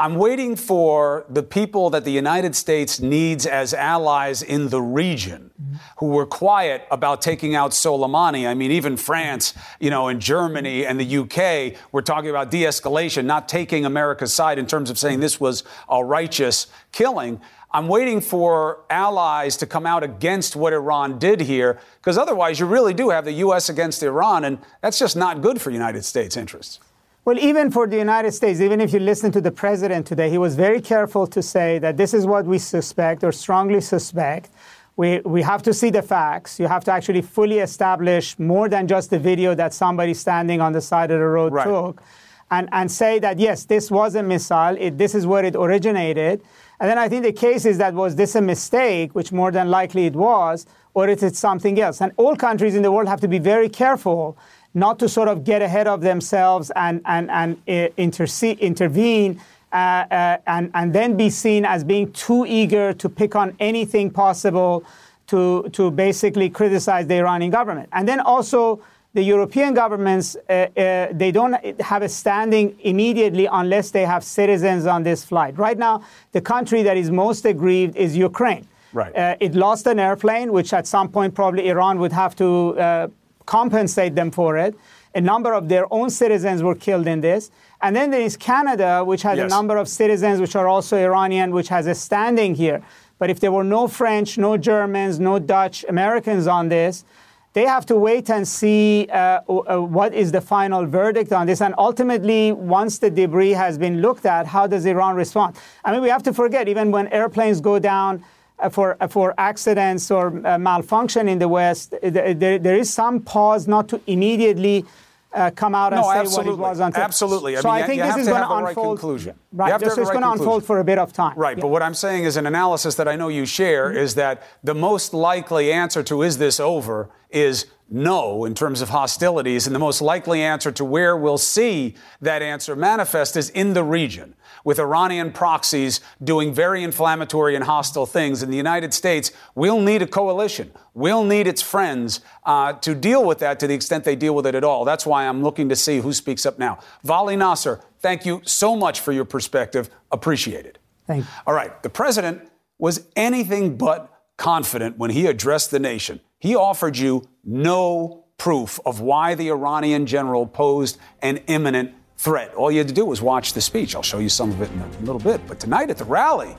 I'm 0.00 0.14
waiting 0.14 0.56
for 0.56 1.26
the 1.28 1.42
people 1.42 1.90
that 1.90 2.04
the 2.06 2.10
United 2.10 2.56
States 2.56 3.00
needs 3.00 3.44
as 3.44 3.74
allies 3.74 4.40
in 4.40 4.70
the 4.70 4.80
region 4.80 5.50
who 5.98 6.06
were 6.06 6.24
quiet 6.24 6.86
about 6.90 7.20
taking 7.20 7.54
out 7.54 7.72
Soleimani. 7.72 8.48
I 8.48 8.54
mean, 8.54 8.70
even 8.70 8.96
France, 8.96 9.52
you 9.78 9.90
know, 9.90 10.08
and 10.08 10.18
Germany 10.18 10.86
and 10.86 10.98
the 10.98 11.18
UK 11.18 11.78
were 11.92 12.00
talking 12.00 12.30
about 12.30 12.50
de 12.50 12.62
escalation, 12.62 13.26
not 13.26 13.46
taking 13.46 13.84
America's 13.84 14.32
side 14.32 14.58
in 14.58 14.66
terms 14.66 14.88
of 14.88 14.98
saying 14.98 15.20
this 15.20 15.38
was 15.38 15.64
a 15.86 16.02
righteous 16.02 16.68
killing. 16.92 17.38
I'm 17.70 17.86
waiting 17.86 18.22
for 18.22 18.80
allies 18.88 19.58
to 19.58 19.66
come 19.66 19.84
out 19.84 20.02
against 20.02 20.56
what 20.56 20.72
Iran 20.72 21.18
did 21.18 21.42
here, 21.42 21.78
because 21.98 22.16
otherwise 22.16 22.58
you 22.58 22.64
really 22.64 22.94
do 22.94 23.10
have 23.10 23.26
the 23.26 23.32
U.S. 23.32 23.68
against 23.68 24.02
Iran, 24.02 24.44
and 24.44 24.60
that's 24.80 24.98
just 24.98 25.14
not 25.14 25.42
good 25.42 25.60
for 25.60 25.70
United 25.70 26.06
States 26.06 26.38
interests. 26.38 26.80
Well, 27.26 27.38
even 27.38 27.70
for 27.70 27.86
the 27.86 27.98
United 27.98 28.32
States, 28.32 28.60
even 28.60 28.80
if 28.80 28.94
you 28.94 28.98
listen 28.98 29.30
to 29.32 29.42
the 29.42 29.50
president 29.50 30.06
today, 30.06 30.30
he 30.30 30.38
was 30.38 30.54
very 30.56 30.80
careful 30.80 31.26
to 31.26 31.42
say 31.42 31.78
that 31.78 31.98
this 31.98 32.14
is 32.14 32.24
what 32.24 32.46
we 32.46 32.58
suspect 32.58 33.22
or 33.22 33.30
strongly 33.30 33.82
suspect. 33.82 34.50
We, 34.96 35.20
we 35.20 35.42
have 35.42 35.62
to 35.64 35.74
see 35.74 35.90
the 35.90 36.00
facts. 36.00 36.58
You 36.58 36.66
have 36.66 36.82
to 36.84 36.92
actually 36.92 37.20
fully 37.20 37.58
establish 37.58 38.38
more 38.38 38.70
than 38.70 38.88
just 38.88 39.10
the 39.10 39.18
video 39.18 39.54
that 39.54 39.74
somebody 39.74 40.14
standing 40.14 40.62
on 40.62 40.72
the 40.72 40.80
side 40.80 41.10
of 41.10 41.20
the 41.20 41.26
road 41.26 41.52
right. 41.52 41.64
took 41.64 42.02
and, 42.50 42.70
and 42.72 42.90
say 42.90 43.18
that, 43.18 43.38
yes, 43.38 43.64
this 43.64 43.90
was 43.90 44.14
a 44.14 44.22
missile, 44.22 44.76
it, 44.78 44.96
this 44.96 45.14
is 45.14 45.26
where 45.26 45.44
it 45.44 45.54
originated. 45.54 46.42
And 46.80 46.88
then 46.88 46.98
I 46.98 47.08
think 47.10 47.24
the 47.24 47.32
case 47.32 47.66
is 47.66 47.76
that 47.78 47.92
was 47.92 48.16
this 48.16 48.34
a 48.34 48.40
mistake, 48.40 49.14
which 49.14 49.30
more 49.30 49.52
than 49.52 49.70
likely 49.70 50.06
it 50.06 50.14
was, 50.14 50.66
or 50.94 51.08
is 51.08 51.22
it 51.22 51.36
something 51.36 51.78
else? 51.78 52.00
And 52.00 52.12
all 52.16 52.34
countries 52.34 52.74
in 52.74 52.82
the 52.82 52.90
world 52.90 53.08
have 53.08 53.20
to 53.20 53.28
be 53.28 53.38
very 53.38 53.68
careful 53.68 54.38
not 54.74 54.98
to 54.98 55.08
sort 55.08 55.28
of 55.28 55.44
get 55.44 55.62
ahead 55.62 55.86
of 55.86 56.00
themselves 56.00 56.70
and, 56.76 57.00
and, 57.04 57.30
and 57.30 57.56
uh, 57.68 57.88
intercede, 57.96 58.58
intervene 58.60 59.40
uh, 59.72 59.76
uh, 59.76 60.36
and, 60.46 60.70
and 60.74 60.92
then 60.92 61.16
be 61.16 61.30
seen 61.30 61.64
as 61.64 61.84
being 61.84 62.12
too 62.12 62.44
eager 62.46 62.92
to 62.92 63.08
pick 63.08 63.36
on 63.36 63.56
anything 63.60 64.10
possible 64.10 64.84
to, 65.26 65.68
to 65.72 65.90
basically 65.90 66.50
criticize 66.50 67.06
the 67.06 67.14
Iranian 67.14 67.50
government. 67.50 67.88
And 67.92 68.06
then 68.06 68.20
also, 68.20 68.82
the 69.12 69.22
European 69.22 69.74
governments, 69.74 70.36
uh, 70.36 70.52
uh, 70.52 71.08
they 71.12 71.32
don't 71.32 71.54
have 71.80 72.02
a 72.02 72.08
standing 72.08 72.78
immediately 72.82 73.48
unless 73.50 73.90
they 73.90 74.04
have 74.04 74.22
citizens 74.22 74.86
on 74.86 75.02
this 75.02 75.24
flight. 75.24 75.58
Right 75.58 75.78
now, 75.78 76.04
the 76.30 76.40
country 76.40 76.82
that 76.84 76.96
is 76.96 77.10
most 77.10 77.44
aggrieved 77.44 77.96
is 77.96 78.16
Ukraine. 78.16 78.68
Right. 78.92 79.14
Uh, 79.14 79.36
it 79.40 79.54
lost 79.54 79.86
an 79.86 79.98
airplane, 79.98 80.52
which 80.52 80.72
at 80.72 80.86
some 80.86 81.08
point 81.08 81.34
probably 81.34 81.68
Iran 81.68 81.98
would 81.98 82.12
have 82.12 82.34
to 82.36 83.10
compensate 83.50 84.14
them 84.14 84.30
for 84.30 84.56
it. 84.56 84.72
A 85.16 85.20
number 85.20 85.52
of 85.52 85.68
their 85.68 85.86
own 85.92 86.08
citizens 86.08 86.62
were 86.62 86.76
killed 86.76 87.08
in 87.08 87.20
this. 87.20 87.50
And 87.82 87.96
then 87.96 88.10
there 88.12 88.20
is 88.20 88.36
Canada, 88.36 89.04
which 89.04 89.22
has 89.22 89.38
yes. 89.38 89.46
a 89.46 89.48
number 89.56 89.76
of 89.76 89.88
citizens 89.88 90.40
which 90.40 90.54
are 90.54 90.68
also 90.68 90.96
Iranian, 90.96 91.50
which 91.50 91.68
has 91.68 91.88
a 91.88 91.94
standing 91.94 92.54
here. 92.54 92.80
But 93.18 93.28
if 93.28 93.40
there 93.40 93.50
were 93.50 93.64
no 93.64 93.88
French, 93.88 94.38
no 94.38 94.56
Germans, 94.56 95.18
no 95.18 95.40
Dutch, 95.40 95.84
Americans 95.88 96.46
on 96.46 96.68
this, 96.68 97.04
they 97.52 97.66
have 97.66 97.84
to 97.86 97.96
wait 97.96 98.30
and 98.30 98.46
see 98.46 99.08
uh, 99.10 99.40
uh, 99.48 99.78
what 99.96 100.14
is 100.14 100.30
the 100.30 100.40
final 100.40 100.86
verdict 100.86 101.32
on 101.32 101.48
this. 101.48 101.60
And 101.60 101.74
ultimately, 101.76 102.52
once 102.52 102.98
the 102.98 103.10
debris 103.10 103.54
has 103.64 103.76
been 103.76 104.00
looked 104.00 104.26
at, 104.26 104.46
how 104.46 104.68
does 104.68 104.86
Iran 104.86 105.16
respond? 105.16 105.56
I 105.84 105.90
mean, 105.92 106.02
we 106.02 106.10
have 106.10 106.22
to 106.22 106.32
forget, 106.32 106.68
even 106.68 106.92
when 106.92 107.08
airplanes 107.08 107.60
go 107.60 107.80
down 107.80 108.24
for, 108.68 108.96
uh, 109.00 109.08
for 109.08 109.34
accidents 109.38 110.10
or 110.10 110.46
uh, 110.46 110.58
malfunction 110.58 111.28
in 111.28 111.38
the 111.38 111.48
West, 111.48 111.94
there, 112.02 112.58
there 112.58 112.76
is 112.76 112.92
some 112.92 113.20
pause 113.20 113.66
not 113.66 113.88
to 113.88 114.00
immediately 114.06 114.84
uh, 115.32 115.50
come 115.52 115.74
out 115.74 115.92
and 115.92 116.02
no, 116.02 116.10
say 116.10 116.18
absolutely. 116.18 116.52
what 116.52 116.58
it 116.58 116.68
was 116.70 116.80
until. 116.80 117.02
Absolutely. 117.02 117.56
So 117.56 117.68
I, 117.68 117.74
mean, 117.74 117.84
I 117.84 117.86
think 117.86 118.02
this 118.02 118.16
is 118.16 118.28
going 118.28 118.42
to 118.42 118.48
the 118.48 118.54
right 118.54 118.68
unfold. 118.70 118.98
conclusion. 118.98 119.36
Right. 119.52 119.78
This 119.78 119.96
is 119.96 120.08
going 120.10 120.22
to 120.22 120.32
unfold 120.32 120.64
for 120.64 120.80
a 120.80 120.84
bit 120.84 120.98
of 120.98 121.12
time. 121.12 121.36
Right. 121.36 121.56
Yeah. 121.56 121.62
But 121.62 121.68
what 121.68 121.82
I'm 121.82 121.94
saying 121.94 122.24
is 122.24 122.36
an 122.36 122.46
analysis 122.46 122.96
that 122.96 123.06
I 123.08 123.16
know 123.16 123.28
you 123.28 123.46
share 123.46 123.70
Mm-hmm. 123.90 123.98
is 123.98 124.14
that 124.16 124.42
the 124.64 124.74
most 124.74 125.14
likely 125.14 125.72
answer 125.72 126.02
to 126.02 126.22
is 126.22 126.38
this 126.38 126.60
over 126.60 127.08
is 127.30 127.66
no 127.88 128.44
in 128.44 128.54
terms 128.54 128.82
of 128.82 128.88
hostilities, 128.90 129.66
and 129.66 129.74
the 129.74 129.80
most 129.80 130.02
likely 130.02 130.42
answer 130.42 130.70
to 130.72 130.84
where 130.84 131.16
we'll 131.16 131.38
see 131.38 131.94
that 132.20 132.42
answer 132.42 132.76
manifest 132.76 133.36
is 133.36 133.50
in 133.50 133.72
the 133.74 133.84
region 133.84 134.34
with 134.64 134.78
Iranian 134.78 135.32
proxies 135.32 136.00
doing 136.22 136.52
very 136.52 136.82
inflammatory 136.82 137.54
and 137.54 137.64
hostile 137.64 138.06
things. 138.06 138.42
In 138.42 138.50
the 138.50 138.56
United 138.56 138.94
States, 138.94 139.32
we'll 139.54 139.80
need 139.80 140.02
a 140.02 140.06
coalition. 140.06 140.72
We'll 140.94 141.24
need 141.24 141.46
its 141.46 141.62
friends 141.62 142.20
uh, 142.44 142.74
to 142.74 142.94
deal 142.94 143.24
with 143.24 143.38
that 143.38 143.60
to 143.60 143.66
the 143.66 143.74
extent 143.74 144.04
they 144.04 144.16
deal 144.16 144.34
with 144.34 144.46
it 144.46 144.54
at 144.54 144.64
all. 144.64 144.84
That's 144.84 145.06
why 145.06 145.26
I'm 145.26 145.42
looking 145.42 145.68
to 145.68 145.76
see 145.76 146.00
who 146.00 146.12
speaks 146.12 146.44
up 146.46 146.58
now. 146.58 146.78
Vali 147.04 147.36
Nasr, 147.36 147.80
thank 148.00 148.26
you 148.26 148.42
so 148.44 148.76
much 148.76 149.00
for 149.00 149.12
your 149.12 149.24
perspective. 149.24 149.90
Appreciate 150.10 150.66
it. 150.66 150.78
Thank 151.06 151.24
you. 151.24 151.30
All 151.46 151.54
right. 151.54 151.82
The 151.82 151.90
president 151.90 152.50
was 152.78 153.06
anything 153.16 153.76
but 153.76 154.10
confident 154.36 154.96
when 154.96 155.10
he 155.10 155.26
addressed 155.26 155.70
the 155.70 155.78
nation. 155.78 156.20
He 156.38 156.56
offered 156.56 156.96
you 156.96 157.28
no 157.44 158.24
proof 158.38 158.80
of 158.86 159.00
why 159.00 159.34
the 159.34 159.50
Iranian 159.50 160.06
general 160.06 160.46
posed 160.46 160.96
an 161.20 161.36
imminent 161.46 161.94
threat. 162.20 162.52
All 162.54 162.70
you 162.70 162.76
had 162.76 162.88
to 162.88 162.92
do 162.92 163.06
was 163.06 163.22
watch 163.22 163.54
the 163.54 163.62
speech. 163.62 163.96
I'll 163.96 164.02
show 164.02 164.18
you 164.18 164.28
some 164.28 164.50
of 164.50 164.60
it 164.60 164.70
in 164.72 164.80
a 164.80 164.88
little 165.06 165.18
bit. 165.18 165.40
But 165.46 165.58
tonight 165.58 165.88
at 165.88 165.96
the 165.96 166.04
rally, 166.04 166.54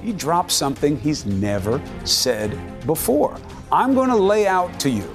he 0.00 0.14
dropped 0.14 0.50
something 0.50 0.98
he's 0.98 1.26
never 1.26 1.78
said 2.04 2.58
before. 2.86 3.36
I'm 3.70 3.92
going 3.92 4.08
to 4.08 4.16
lay 4.16 4.46
out 4.46 4.80
to 4.80 4.88
you 4.88 5.06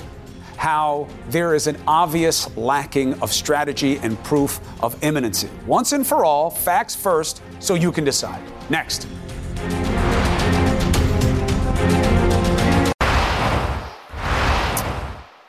how 0.57 1.07
there 1.29 1.55
is 1.55 1.65
an 1.65 1.75
obvious 1.87 2.55
lacking 2.55 3.19
of 3.21 3.33
strategy 3.33 3.97
and 4.03 4.23
proof 4.23 4.59
of 4.83 4.95
imminency. 5.03 5.49
Once 5.65 5.91
and 5.91 6.05
for 6.05 6.23
all, 6.23 6.51
facts 6.51 6.95
first, 6.95 7.41
so 7.57 7.73
you 7.73 7.91
can 7.91 8.03
decide. 8.03 8.43
Next. 8.69 9.07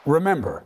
Remember, 0.06 0.64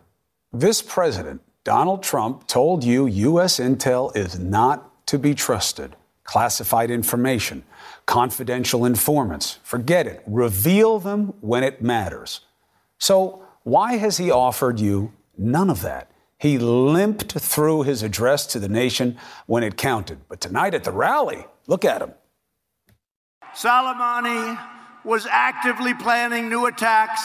this 0.52 0.80
president, 0.80 1.40
Donald 1.64 2.02
Trump, 2.02 2.46
told 2.46 2.84
you 2.84 3.06
U.S. 3.06 3.58
intel 3.58 4.14
is 4.14 4.38
not 4.38 5.06
to 5.06 5.18
be 5.18 5.34
trusted. 5.34 5.96
Classified 6.22 6.90
information, 6.90 7.64
confidential 8.04 8.84
informants, 8.84 9.58
forget 9.62 10.06
it. 10.06 10.22
Reveal 10.26 10.98
them 10.98 11.34
when 11.40 11.64
it 11.64 11.82
matters. 11.82 12.40
So, 12.98 13.42
why 13.62 13.96
has 13.96 14.18
he 14.18 14.30
offered 14.30 14.78
you 14.78 15.12
none 15.38 15.70
of 15.70 15.80
that? 15.82 16.10
He 16.38 16.58
limped 16.58 17.32
through 17.32 17.84
his 17.84 18.02
address 18.02 18.46
to 18.48 18.58
the 18.58 18.68
nation 18.68 19.16
when 19.46 19.62
it 19.62 19.78
counted. 19.78 20.18
But 20.28 20.42
tonight 20.42 20.74
at 20.74 20.84
the 20.84 20.92
rally, 20.92 21.46
look 21.66 21.86
at 21.86 22.02
him. 22.02 22.12
Soleimani 23.54 24.58
was 25.04 25.26
actively 25.26 25.94
planning 25.94 26.50
new 26.50 26.66
attacks, 26.66 27.22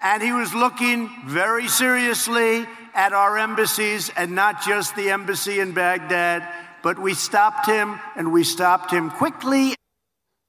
and 0.00 0.22
he 0.22 0.32
was 0.32 0.54
looking 0.54 1.10
very 1.26 1.66
seriously 1.66 2.66
at 2.94 3.12
our 3.12 3.36
embassies, 3.38 4.10
and 4.16 4.34
not 4.34 4.62
just 4.62 4.94
the 4.96 5.10
embassy 5.10 5.60
in 5.60 5.72
Baghdad. 5.72 6.48
But 6.82 6.98
we 6.98 7.14
stopped 7.14 7.66
him, 7.66 7.98
and 8.16 8.32
we 8.32 8.44
stopped 8.44 8.90
him 8.90 9.10
quickly. 9.10 9.74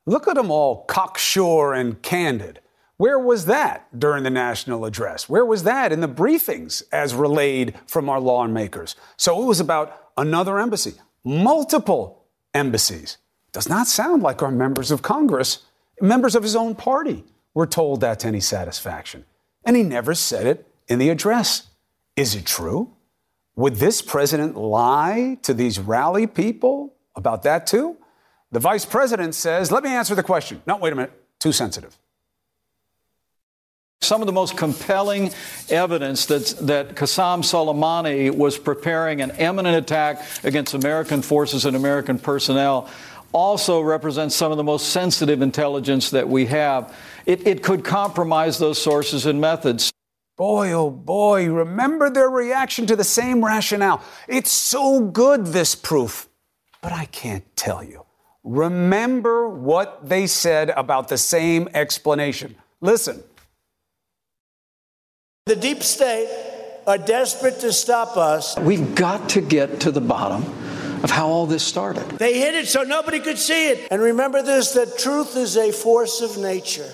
Look 0.06 0.28
at 0.28 0.36
them 0.36 0.52
all 0.52 0.86
cocksure 0.86 1.74
and 1.74 2.02
candid. 2.02 2.60
Where 2.98 3.20
was 3.20 3.46
that 3.48 3.88
during 3.98 4.24
the 4.24 4.30
national 4.30 4.86
address? 4.86 5.28
Where 5.28 5.46
was 5.46 5.64
that 5.64 5.92
in 5.92 6.00
the 6.00 6.08
briefings 6.08 6.84
as 6.92 7.14
relayed 7.14 7.76
from 7.88 8.10
our 8.10 8.20
lawmakers? 8.20 8.96
So 9.18 9.42
it 9.42 9.46
was 9.46 9.60
about 9.60 10.12
another 10.16 10.60
embassy, 10.60 10.94
multiple 11.24 12.26
embassies. 12.54 13.18
Does 13.52 13.68
not 13.68 13.88
sound 13.88 14.22
like 14.24 14.42
our 14.42 14.52
members 14.52 14.92
of 14.92 15.02
Congress, 15.02 15.64
members 16.00 16.36
of 16.36 16.44
his 16.44 16.56
own 16.56 16.76
party, 16.76 17.24
were 17.54 17.68
told 17.68 18.02
that 18.02 18.20
to 18.20 18.28
any 18.28 18.40
satisfaction. 18.40 19.26
And 19.66 19.76
he 19.76 19.84
never 19.84 20.14
said 20.14 20.46
it 20.46 20.68
in 20.88 21.00
the 21.00 21.10
address. 21.10 21.68
Is 22.16 22.36
it 22.36 22.46
true? 22.46 22.94
Would 23.56 23.76
this 23.76 24.02
president 24.02 24.58
lie 24.58 25.38
to 25.44 25.54
these 25.54 25.80
rally 25.80 26.28
people 26.28 26.94
about 27.16 27.44
that 27.44 27.68
too? 27.68 27.98
The 28.52 28.60
vice 28.60 28.86
president 28.86 29.36
says, 29.36 29.72
let 29.72 29.84
me 29.84 29.90
answer 29.90 30.16
the 30.16 30.24
question. 30.24 30.62
No, 30.66 30.78
wait 30.78 30.94
a 30.94 30.96
minute, 30.96 31.12
too 31.40 31.52
sensitive. 31.52 31.98
Some 34.02 34.22
of 34.22 34.28
the 34.28 34.34
most 34.34 34.56
compelling 34.56 35.32
evidence 35.70 36.28
that, 36.28 36.56
that 36.62 36.96
Qasem 36.96 37.40
Soleimani 37.40 38.30
was 38.36 38.58
preparing 38.58 39.22
an 39.22 39.32
imminent 39.32 39.76
attack 39.78 40.22
against 40.44 40.74
American 40.74 41.22
forces 41.22 41.66
and 41.66 41.76
American 41.76 42.20
personnel 42.20 42.90
also 43.32 43.82
represents 43.82 44.36
some 44.36 44.52
of 44.52 44.58
the 44.58 44.64
most 44.64 44.90
sensitive 44.90 45.42
intelligence 45.42 46.12
that 46.12 46.30
we 46.30 46.46
have. 46.46 46.96
It, 47.26 47.46
it 47.48 47.64
could 47.64 47.84
compromise 47.84 48.60
those 48.60 48.82
sources 48.82 49.26
and 49.26 49.42
methods. 49.42 49.92
Boy, 50.38 50.74
oh 50.74 50.90
boy, 50.90 51.50
remember 51.50 52.10
their 52.10 52.30
reaction 52.30 52.86
to 52.88 52.96
the 52.96 53.06
same 53.06 53.44
rationale. 53.44 54.02
It's 54.28 54.52
so 54.52 55.00
good, 55.00 55.48
this 55.48 55.76
proof. 55.76 56.28
But 56.82 56.92
I 56.92 57.06
can't 57.06 57.44
tell 57.56 57.82
you. 57.82 58.06
Remember 58.44 59.48
what 59.48 60.08
they 60.10 60.28
said 60.28 60.72
about 60.72 61.08
the 61.08 61.18
same 61.18 61.70
explanation. 61.74 62.56
Listen. 62.82 63.24
The 65.46 65.56
deep 65.56 65.82
state 65.82 66.30
are 66.86 66.98
desperate 66.98 67.60
to 67.62 67.72
stop 67.72 68.18
us. 68.18 68.58
We've 68.60 68.94
got 68.94 69.30
to 69.30 69.42
get 69.42 69.80
to 69.82 69.92
the 69.92 70.02
bottom 70.02 70.44
of 71.04 71.12
how 71.12 71.28
all 71.28 71.46
this 71.46 71.64
started. 71.64 72.04
They 72.18 72.40
hid 72.40 72.56
it 72.56 72.68
so 72.68 72.84
nobody 72.84 73.20
could 73.20 73.38
see 73.38 73.70
it. 73.70 73.88
And 73.90 74.02
remember 74.02 74.42
this 74.42 74.74
that 74.74 74.98
truth 74.98 75.36
is 75.38 75.56
a 75.56 75.72
force 75.72 76.22
of 76.22 76.38
nature. 76.38 76.92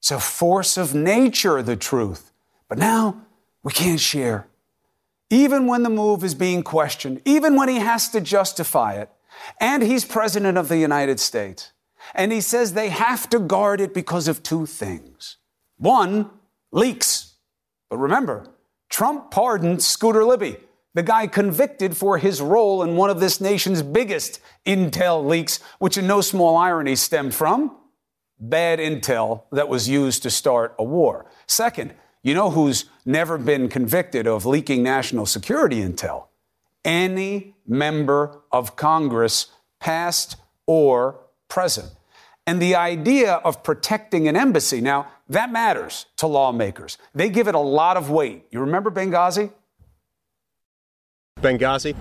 It's 0.00 0.10
a 0.10 0.20
force 0.20 0.76
of 0.76 0.94
nature, 0.94 1.62
the 1.62 1.76
truth. 1.76 2.31
But 2.72 2.78
now 2.78 3.26
we 3.62 3.70
can't 3.70 4.00
share. 4.00 4.48
Even 5.28 5.66
when 5.66 5.82
the 5.82 5.90
move 5.90 6.24
is 6.24 6.34
being 6.34 6.62
questioned, 6.62 7.20
even 7.26 7.54
when 7.54 7.68
he 7.68 7.76
has 7.76 8.08
to 8.08 8.20
justify 8.22 8.94
it, 8.94 9.10
and 9.60 9.82
he's 9.82 10.06
president 10.06 10.56
of 10.56 10.68
the 10.68 10.78
United 10.78 11.20
States, 11.20 11.72
and 12.14 12.32
he 12.32 12.40
says 12.40 12.72
they 12.72 12.88
have 12.88 13.28
to 13.28 13.38
guard 13.38 13.82
it 13.82 13.92
because 13.92 14.26
of 14.26 14.42
two 14.42 14.64
things. 14.64 15.36
One, 15.76 16.30
leaks. 16.70 17.34
But 17.90 17.98
remember, 17.98 18.46
Trump 18.88 19.30
pardoned 19.30 19.82
Scooter 19.82 20.24
Libby, 20.24 20.56
the 20.94 21.02
guy 21.02 21.26
convicted 21.26 21.94
for 21.94 22.16
his 22.16 22.40
role 22.40 22.82
in 22.82 22.96
one 22.96 23.10
of 23.10 23.20
this 23.20 23.38
nation's 23.38 23.82
biggest 23.82 24.40
intel 24.64 25.22
leaks, 25.26 25.60
which 25.78 25.98
in 25.98 26.06
no 26.06 26.22
small 26.22 26.56
irony 26.56 26.96
stemmed 26.96 27.34
from 27.34 27.76
bad 28.42 28.78
intel 28.78 29.42
that 29.52 29.68
was 29.68 29.90
used 29.90 30.22
to 30.22 30.30
start 30.30 30.74
a 30.78 30.82
war. 30.82 31.26
Second, 31.46 31.94
you 32.22 32.34
know 32.34 32.50
who's 32.50 32.86
never 33.04 33.38
been 33.38 33.68
convicted 33.68 34.26
of 34.26 34.46
leaking 34.46 34.82
national 34.82 35.26
security 35.26 35.80
intel? 35.80 36.26
Any 36.84 37.54
member 37.66 38.40
of 38.50 38.76
Congress, 38.76 39.48
past 39.80 40.36
or 40.66 41.18
present. 41.48 41.90
And 42.46 42.60
the 42.60 42.74
idea 42.74 43.34
of 43.34 43.62
protecting 43.62 44.26
an 44.26 44.36
embassy, 44.36 44.80
now, 44.80 45.08
that 45.28 45.52
matters 45.52 46.06
to 46.16 46.26
lawmakers. 46.26 46.98
They 47.14 47.28
give 47.28 47.46
it 47.48 47.54
a 47.54 47.60
lot 47.60 47.96
of 47.96 48.10
weight. 48.10 48.46
You 48.50 48.60
remember 48.60 48.90
Benghazi? 48.90 49.52
Benghazi 51.40 51.96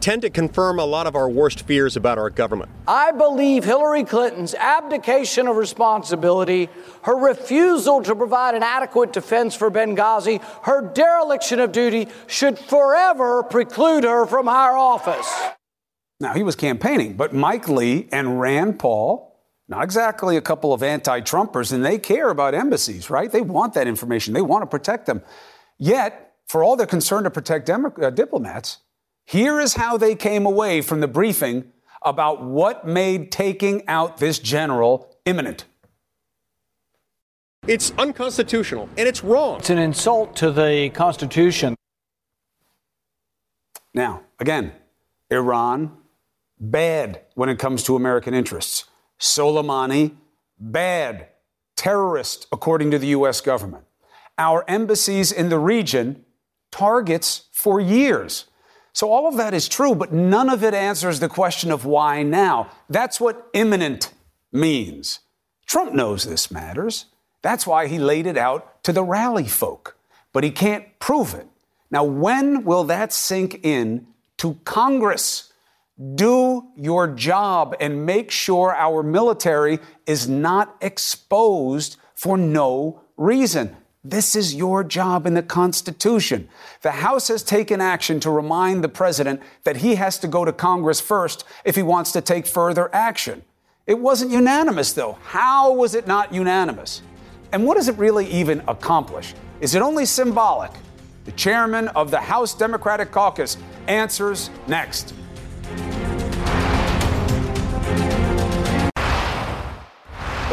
tend 0.00 0.22
to 0.22 0.30
confirm 0.30 0.78
a 0.78 0.84
lot 0.84 1.06
of 1.06 1.14
our 1.14 1.28
worst 1.28 1.62
fears 1.62 1.96
about 1.96 2.18
our 2.18 2.30
government. 2.30 2.70
I 2.88 3.12
believe 3.12 3.64
Hillary 3.64 4.04
Clinton's 4.04 4.54
abdication 4.54 5.46
of 5.46 5.56
responsibility, 5.56 6.68
her 7.02 7.16
refusal 7.16 8.02
to 8.02 8.14
provide 8.14 8.54
an 8.54 8.62
adequate 8.62 9.12
defense 9.12 9.54
for 9.54 9.70
Benghazi, 9.70 10.42
her 10.62 10.80
dereliction 10.92 11.60
of 11.60 11.72
duty 11.72 12.08
should 12.26 12.58
forever 12.58 13.42
preclude 13.42 14.04
her 14.04 14.26
from 14.26 14.46
higher 14.46 14.76
office. 14.76 15.30
Now, 16.20 16.34
he 16.34 16.42
was 16.42 16.54
campaigning, 16.54 17.16
but 17.16 17.32
Mike 17.32 17.68
Lee 17.68 18.08
and 18.12 18.40
Rand 18.40 18.78
Paul, 18.78 19.38
not 19.68 19.84
exactly 19.84 20.36
a 20.36 20.42
couple 20.42 20.74
of 20.74 20.82
anti 20.82 21.20
Trumpers, 21.20 21.72
and 21.72 21.84
they 21.84 21.98
care 21.98 22.28
about 22.28 22.54
embassies, 22.54 23.08
right? 23.08 23.30
They 23.30 23.40
want 23.40 23.74
that 23.74 23.86
information, 23.86 24.34
they 24.34 24.42
want 24.42 24.62
to 24.62 24.66
protect 24.66 25.06
them. 25.06 25.22
Yet, 25.78 26.34
for 26.46 26.62
all 26.62 26.76
their 26.76 26.86
concern 26.86 27.24
to 27.24 27.30
protect 27.30 27.66
dem- 27.66 27.92
uh, 28.02 28.10
diplomats, 28.10 28.78
here 29.30 29.60
is 29.60 29.74
how 29.74 29.96
they 29.96 30.16
came 30.16 30.44
away 30.44 30.80
from 30.80 30.98
the 30.98 31.06
briefing 31.06 31.70
about 32.02 32.42
what 32.42 32.84
made 32.84 33.30
taking 33.30 33.86
out 33.86 34.16
this 34.16 34.40
general 34.40 35.16
imminent. 35.24 35.66
It's 37.68 37.92
unconstitutional 37.96 38.88
and 38.98 39.06
it's 39.06 39.22
wrong. 39.22 39.60
It's 39.60 39.70
an 39.70 39.78
insult 39.78 40.34
to 40.38 40.50
the 40.50 40.90
Constitution. 40.94 41.76
Now, 43.94 44.22
again, 44.40 44.72
Iran, 45.30 45.96
bad 46.58 47.20
when 47.34 47.48
it 47.48 47.60
comes 47.60 47.84
to 47.84 47.94
American 47.94 48.34
interests. 48.34 48.86
Soleimani, 49.20 50.16
bad. 50.58 51.28
Terrorist, 51.76 52.48
according 52.50 52.90
to 52.90 52.98
the 52.98 53.06
U.S. 53.18 53.40
government. 53.40 53.84
Our 54.36 54.64
embassies 54.66 55.30
in 55.30 55.50
the 55.50 55.58
region, 55.60 56.24
targets 56.72 57.48
for 57.52 57.80
years. 57.80 58.46
So 58.92 59.12
all 59.12 59.28
of 59.28 59.36
that 59.36 59.54
is 59.54 59.68
true, 59.68 59.94
but 59.94 60.12
none 60.12 60.48
of 60.48 60.64
it 60.64 60.74
answers 60.74 61.20
the 61.20 61.28
question 61.28 61.70
of 61.70 61.84
why 61.84 62.22
now. 62.22 62.70
That's 62.88 63.20
what 63.20 63.48
imminent 63.52 64.12
means. 64.52 65.20
Trump 65.66 65.92
knows 65.92 66.24
this 66.24 66.50
matters. 66.50 67.06
That's 67.42 67.66
why 67.66 67.86
he 67.86 67.98
laid 67.98 68.26
it 68.26 68.36
out 68.36 68.82
to 68.84 68.92
the 68.92 69.04
rally 69.04 69.46
folk, 69.46 69.96
but 70.32 70.44
he 70.44 70.50
can't 70.50 70.98
prove 70.98 71.34
it. 71.34 71.46
Now, 71.90 72.04
when 72.04 72.64
will 72.64 72.84
that 72.84 73.12
sink 73.12 73.60
in 73.64 74.06
to 74.38 74.54
Congress? 74.64 75.52
Do 76.14 76.68
your 76.76 77.08
job 77.08 77.76
and 77.78 78.06
make 78.06 78.30
sure 78.30 78.74
our 78.74 79.02
military 79.02 79.80
is 80.06 80.28
not 80.28 80.76
exposed 80.80 81.96
for 82.14 82.36
no 82.38 83.02
reason. 83.16 83.76
This 84.02 84.34
is 84.34 84.54
your 84.54 84.82
job 84.82 85.26
in 85.26 85.34
the 85.34 85.42
Constitution. 85.42 86.48
The 86.80 86.90
House 86.90 87.28
has 87.28 87.42
taken 87.42 87.82
action 87.82 88.18
to 88.20 88.30
remind 88.30 88.82
the 88.82 88.88
president 88.88 89.42
that 89.64 89.76
he 89.76 89.96
has 89.96 90.18
to 90.20 90.28
go 90.28 90.46
to 90.46 90.54
Congress 90.54 91.02
first 91.02 91.44
if 91.66 91.76
he 91.76 91.82
wants 91.82 92.10
to 92.12 92.22
take 92.22 92.46
further 92.46 92.88
action. 92.94 93.42
It 93.86 93.98
wasn't 93.98 94.30
unanimous, 94.30 94.94
though. 94.94 95.18
How 95.22 95.74
was 95.74 95.94
it 95.94 96.06
not 96.06 96.32
unanimous? 96.32 97.02
And 97.52 97.66
what 97.66 97.76
does 97.76 97.88
it 97.88 97.98
really 97.98 98.26
even 98.28 98.62
accomplish? 98.68 99.34
Is 99.60 99.74
it 99.74 99.82
only 99.82 100.06
symbolic? 100.06 100.70
The 101.26 101.32
chairman 101.32 101.88
of 101.88 102.10
the 102.10 102.20
House 102.20 102.54
Democratic 102.54 103.10
Caucus 103.10 103.58
answers 103.86 104.48
next. 104.66 105.12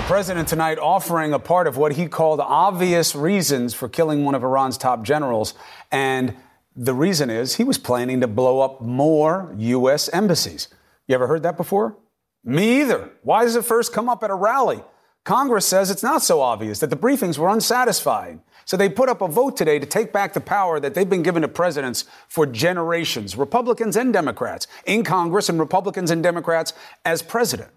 President 0.08 0.48
tonight 0.48 0.80
offering 0.80 1.34
a 1.34 1.38
part 1.38 1.68
of 1.68 1.76
what 1.76 1.92
he 1.92 2.08
called 2.08 2.40
obvious 2.40 3.14
reasons 3.14 3.74
for 3.74 3.90
killing 3.90 4.24
one 4.24 4.34
of 4.36 4.42
Iran's 4.42 4.78
top 4.78 5.04
generals. 5.04 5.54
And 5.92 6.34
the 6.78 6.94
reason 6.94 7.30
is 7.30 7.56
he 7.56 7.66
was 7.66 7.78
planning 7.78 8.22
to 8.22 8.28
blow 8.28 8.62
up 8.62 8.80
more 8.80 9.54
U.S. 9.58 10.08
embassies. 10.14 10.70
You 11.10 11.16
ever 11.16 11.28
heard 11.28 11.44
that 11.44 11.58
before? 11.58 11.98
Me 12.46 12.80
either. 12.80 13.10
Why 13.24 13.44
does 13.44 13.58
it 13.58 13.66
first 13.66 13.92
come 13.92 14.08
up 14.08 14.24
at 14.24 14.30
a 14.30 14.34
rally? 14.34 14.82
Congress 15.26 15.66
says 15.66 15.92
it's 15.92 16.04
not 16.04 16.22
so 16.22 16.40
obvious, 16.40 16.80
that 16.80 16.90
the 16.90 16.96
briefings 16.96 17.38
were 17.38 17.50
unsatisfying. 17.50 18.42
So 18.64 18.78
they 18.78 18.88
put 18.88 19.10
up 19.10 19.22
a 19.22 19.28
vote 19.28 19.58
today 19.58 19.78
to 19.78 19.86
take 19.86 20.14
back 20.14 20.32
the 20.32 20.40
power 20.40 20.80
that 20.80 20.94
they've 20.94 21.10
been 21.10 21.22
given 21.22 21.42
to 21.42 21.50
presidents 21.50 22.06
for 22.30 22.46
generations, 22.46 23.36
Republicans 23.36 23.98
and 23.98 24.14
Democrats 24.14 24.68
in 24.86 25.04
Congress 25.04 25.50
and 25.50 25.60
Republicans 25.60 26.12
and 26.12 26.24
Democrats 26.24 26.72
as 27.04 27.22
president. 27.22 27.72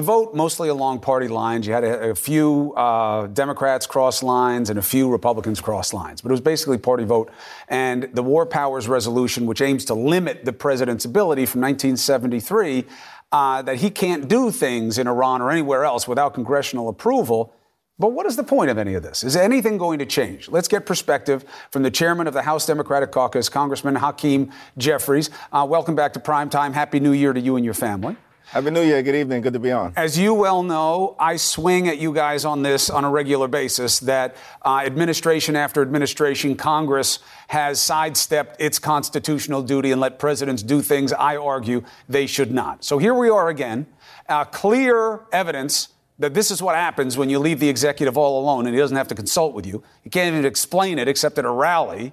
The 0.00 0.06
vote 0.06 0.34
mostly 0.34 0.70
along 0.70 1.00
party 1.00 1.28
lines. 1.28 1.66
You 1.66 1.74
had 1.74 1.84
a, 1.84 2.12
a 2.12 2.14
few 2.14 2.72
uh, 2.72 3.26
Democrats 3.26 3.86
cross 3.86 4.22
lines 4.22 4.70
and 4.70 4.78
a 4.78 4.82
few 4.82 5.10
Republicans 5.10 5.60
cross 5.60 5.92
lines, 5.92 6.22
but 6.22 6.30
it 6.30 6.32
was 6.32 6.40
basically 6.40 6.78
party 6.78 7.04
vote. 7.04 7.30
And 7.68 8.04
the 8.14 8.22
War 8.22 8.46
Powers 8.46 8.88
Resolution, 8.88 9.44
which 9.44 9.60
aims 9.60 9.84
to 9.84 9.94
limit 9.94 10.46
the 10.46 10.54
president's 10.54 11.04
ability 11.04 11.44
from 11.44 11.60
1973, 11.60 12.86
uh, 13.30 13.60
that 13.60 13.76
he 13.76 13.90
can't 13.90 14.26
do 14.26 14.50
things 14.50 14.96
in 14.96 15.06
Iran 15.06 15.42
or 15.42 15.50
anywhere 15.50 15.84
else 15.84 16.08
without 16.08 16.32
congressional 16.32 16.88
approval. 16.88 17.52
But 17.98 18.12
what 18.12 18.24
is 18.24 18.36
the 18.36 18.42
point 18.42 18.70
of 18.70 18.78
any 18.78 18.94
of 18.94 19.02
this? 19.02 19.22
Is 19.22 19.36
anything 19.36 19.76
going 19.76 19.98
to 19.98 20.06
change? 20.06 20.48
Let's 20.48 20.66
get 20.66 20.86
perspective 20.86 21.44
from 21.70 21.82
the 21.82 21.90
chairman 21.90 22.26
of 22.26 22.32
the 22.32 22.40
House 22.40 22.64
Democratic 22.64 23.12
Caucus, 23.12 23.50
Congressman 23.50 23.96
Hakeem 23.96 24.50
Jeffries. 24.78 25.28
Uh, 25.52 25.66
welcome 25.68 25.94
back 25.94 26.14
to 26.14 26.20
Prime 26.20 26.48
Time. 26.48 26.72
Happy 26.72 27.00
New 27.00 27.12
Year 27.12 27.34
to 27.34 27.40
you 27.40 27.56
and 27.56 27.66
your 27.66 27.74
family. 27.74 28.16
Happy 28.50 28.68
New 28.72 28.82
Year. 28.82 29.00
Good 29.00 29.14
evening. 29.14 29.42
Good 29.42 29.52
to 29.52 29.60
be 29.60 29.70
on. 29.70 29.92
As 29.94 30.18
you 30.18 30.34
well 30.34 30.64
know, 30.64 31.14
I 31.20 31.36
swing 31.36 31.86
at 31.86 31.98
you 31.98 32.12
guys 32.12 32.44
on 32.44 32.64
this 32.64 32.90
on 32.90 33.04
a 33.04 33.08
regular 33.08 33.46
basis 33.46 34.00
that 34.00 34.34
uh, 34.64 34.82
administration 34.84 35.54
after 35.54 35.80
administration, 35.82 36.56
Congress 36.56 37.20
has 37.46 37.80
sidestepped 37.80 38.60
its 38.60 38.80
constitutional 38.80 39.62
duty 39.62 39.92
and 39.92 40.00
let 40.00 40.18
presidents 40.18 40.64
do 40.64 40.82
things 40.82 41.12
I 41.12 41.36
argue 41.36 41.84
they 42.08 42.26
should 42.26 42.50
not. 42.50 42.82
So 42.82 42.98
here 42.98 43.14
we 43.14 43.30
are 43.30 43.50
again. 43.50 43.86
Uh, 44.28 44.44
clear 44.46 45.20
evidence 45.30 45.90
that 46.18 46.34
this 46.34 46.50
is 46.50 46.60
what 46.60 46.74
happens 46.74 47.16
when 47.16 47.30
you 47.30 47.38
leave 47.38 47.60
the 47.60 47.68
executive 47.68 48.18
all 48.18 48.42
alone 48.42 48.66
and 48.66 48.74
he 48.74 48.80
doesn't 48.80 48.96
have 48.96 49.06
to 49.08 49.14
consult 49.14 49.54
with 49.54 49.64
you. 49.64 49.80
He 50.02 50.10
can't 50.10 50.26
even 50.26 50.44
explain 50.44 50.98
it 50.98 51.06
except 51.06 51.38
at 51.38 51.44
a 51.44 51.50
rally. 51.52 52.12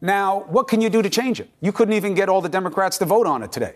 Now, 0.00 0.44
what 0.48 0.66
can 0.66 0.80
you 0.80 0.88
do 0.88 1.02
to 1.02 1.10
change 1.10 1.40
it? 1.40 1.50
You 1.60 1.72
couldn't 1.72 1.92
even 1.92 2.14
get 2.14 2.30
all 2.30 2.40
the 2.40 2.48
Democrats 2.48 2.96
to 2.98 3.04
vote 3.04 3.26
on 3.26 3.42
it 3.42 3.52
today. 3.52 3.74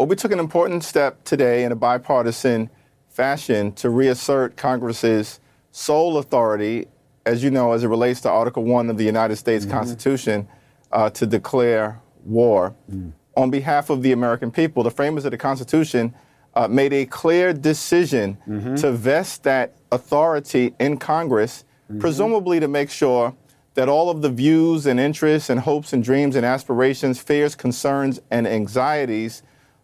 Well, 0.00 0.06
we 0.06 0.16
took 0.16 0.32
an 0.32 0.38
important 0.38 0.82
step 0.82 1.24
today 1.24 1.62
in 1.62 1.72
a 1.72 1.76
bipartisan 1.76 2.70
fashion 3.10 3.72
to 3.72 3.90
reassert 3.90 4.56
Congress's 4.56 5.40
sole 5.72 6.16
authority, 6.16 6.86
as 7.26 7.44
you 7.44 7.50
know, 7.50 7.72
as 7.72 7.84
it 7.84 7.88
relates 7.88 8.22
to 8.22 8.30
Article 8.30 8.64
1 8.64 8.88
of 8.88 8.96
the 8.96 9.04
United 9.04 9.36
States 9.36 9.66
mm-hmm. 9.66 9.76
Constitution, 9.76 10.48
uh, 10.90 11.10
to 11.10 11.26
declare 11.26 12.00
war. 12.24 12.74
Mm. 12.90 13.12
On 13.36 13.50
behalf 13.50 13.90
of 13.90 14.02
the 14.02 14.12
American 14.12 14.50
people, 14.50 14.82
the 14.82 14.90
framers 14.90 15.26
of 15.26 15.32
the 15.32 15.36
Constitution 15.36 16.14
uh, 16.54 16.66
made 16.66 16.94
a 16.94 17.04
clear 17.04 17.52
decision 17.52 18.38
mm-hmm. 18.48 18.76
to 18.76 18.92
vest 18.92 19.42
that 19.42 19.76
authority 19.92 20.74
in 20.80 20.96
Congress, 20.96 21.64
mm-hmm. 21.90 22.00
presumably 22.00 22.58
to 22.58 22.68
make 22.68 22.88
sure 22.88 23.36
that 23.74 23.90
all 23.90 24.08
of 24.08 24.22
the 24.22 24.30
views 24.30 24.86
and 24.86 24.98
interests 24.98 25.50
and 25.50 25.60
hopes 25.60 25.92
and 25.92 26.02
dreams 26.02 26.36
and 26.36 26.46
aspirations, 26.46 27.20
fears, 27.20 27.54
concerns, 27.54 28.18
and 28.30 28.48
anxieties 28.48 29.42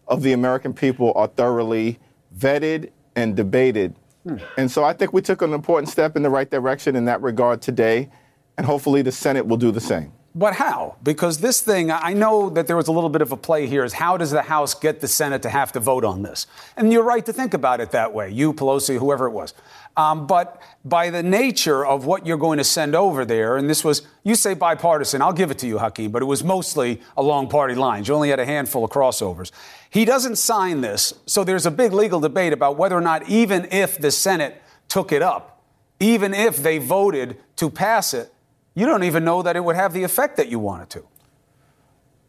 of 0.09 0.23
the 0.23 0.33
American 0.33 0.73
people 0.73 1.12
are 1.14 1.27
thoroughly 1.29 1.99
vetted 2.37 2.90
and 3.14 3.37
debated. 3.37 3.95
Hmm. 4.25 4.37
And 4.57 4.71
so 4.71 4.85
I 4.85 4.92
think 4.92 5.12
we 5.12 5.23
took 5.23 5.42
an 5.42 5.53
important 5.53 5.88
step 5.88 6.16
in 6.16 6.23
the 6.23 6.31
right 6.31 6.51
direction 6.51 6.97
in 6.97 7.05
that 7.07 7.23
regard 7.23 7.62
today, 7.62 8.11
and 8.57 8.66
hopefully 8.66 9.03
the 9.03 9.12
Senate 9.12 9.47
will 9.47 9.57
do 9.57 9.71
the 9.71 9.81
same. 9.81 10.12
But 10.37 10.53
how? 10.53 10.96
Because 11.03 11.38
this 11.38 11.62
thing, 11.62 11.90
I 11.90 12.12
know 12.12 12.51
that 12.51 12.66
there 12.66 12.77
was 12.77 12.88
a 12.88 12.92
little 12.92 13.09
bit 13.09 13.22
of 13.22 13.33
a 13.33 13.38
play 13.38 13.66
here 13.66 13.85
is 13.85 13.94
how 13.94 14.18
does 14.18 14.31
the 14.31 14.42
House 14.42 14.75
get 14.75 15.01
the 15.01 15.09
Senate 15.09 15.40
to 15.42 15.49
have 15.49 15.72
to 15.72 15.81
vote 15.81 16.05
on 16.05 16.20
this? 16.20 16.46
And 16.77 16.92
you're 16.92 17.05
right 17.05 17.25
to 17.25 17.33
think 17.33 17.55
about 17.55 17.81
it 17.81 17.92
that 17.92 18.12
way, 18.12 18.31
you, 18.31 18.53
Pelosi, 18.53 18.99
whoever 18.99 19.27
it 19.27 19.31
was. 19.31 19.55
Um, 19.96 20.27
but 20.27 20.61
by 20.85 21.09
the 21.09 21.22
nature 21.22 21.87
of 21.87 22.05
what 22.05 22.27
you're 22.27 22.37
going 22.37 22.59
to 22.59 22.64
send 22.64 22.94
over 22.94 23.25
there, 23.25 23.57
and 23.57 23.70
this 23.70 23.83
was, 23.83 24.03
you 24.25 24.35
say 24.35 24.53
bipartisan, 24.53 25.22
I'll 25.22 25.33
give 25.33 25.51
it 25.51 25.59
to 25.61 25.66
you, 25.66 25.79
Hakeem, 25.79 26.11
but 26.11 26.20
it 26.20 26.27
was 26.27 26.44
mostly 26.44 27.01
along 27.16 27.49
party 27.49 27.75
lines. 27.75 28.07
You 28.07 28.14
only 28.14 28.29
had 28.29 28.38
a 28.38 28.44
handful 28.44 28.85
of 28.85 28.90
crossovers. 28.90 29.53
He 29.88 30.05
doesn't 30.05 30.37
sign 30.37 30.83
this, 30.83 31.14
so 31.25 31.44
there's 31.44 31.64
a 31.64 31.70
big 31.70 31.94
legal 31.94 32.20
debate 32.20 32.53
about 32.53 32.77
whether 32.77 32.94
or 32.94 33.01
not, 33.01 33.27
even 33.27 33.68
if 33.72 33.99
the 33.99 34.11
Senate 34.11 34.62
took 34.87 35.12
it 35.12 35.22
up, 35.22 35.62
even 35.99 36.35
if 36.35 36.59
they 36.59 36.77
voted 36.77 37.38
to 37.57 37.70
pass 37.70 38.12
it, 38.12 38.31
you 38.77 38.87
don't 38.87 39.03
even 39.03 39.25
know 39.25 39.43
that 39.43 39.57
it 39.57 39.65
would 39.65 39.75
have 39.75 39.93
the 39.93 40.05
effect 40.05 40.37
that 40.37 40.49
you 40.49 40.61
want 40.61 40.83
it 40.83 40.91
to. 40.91 41.05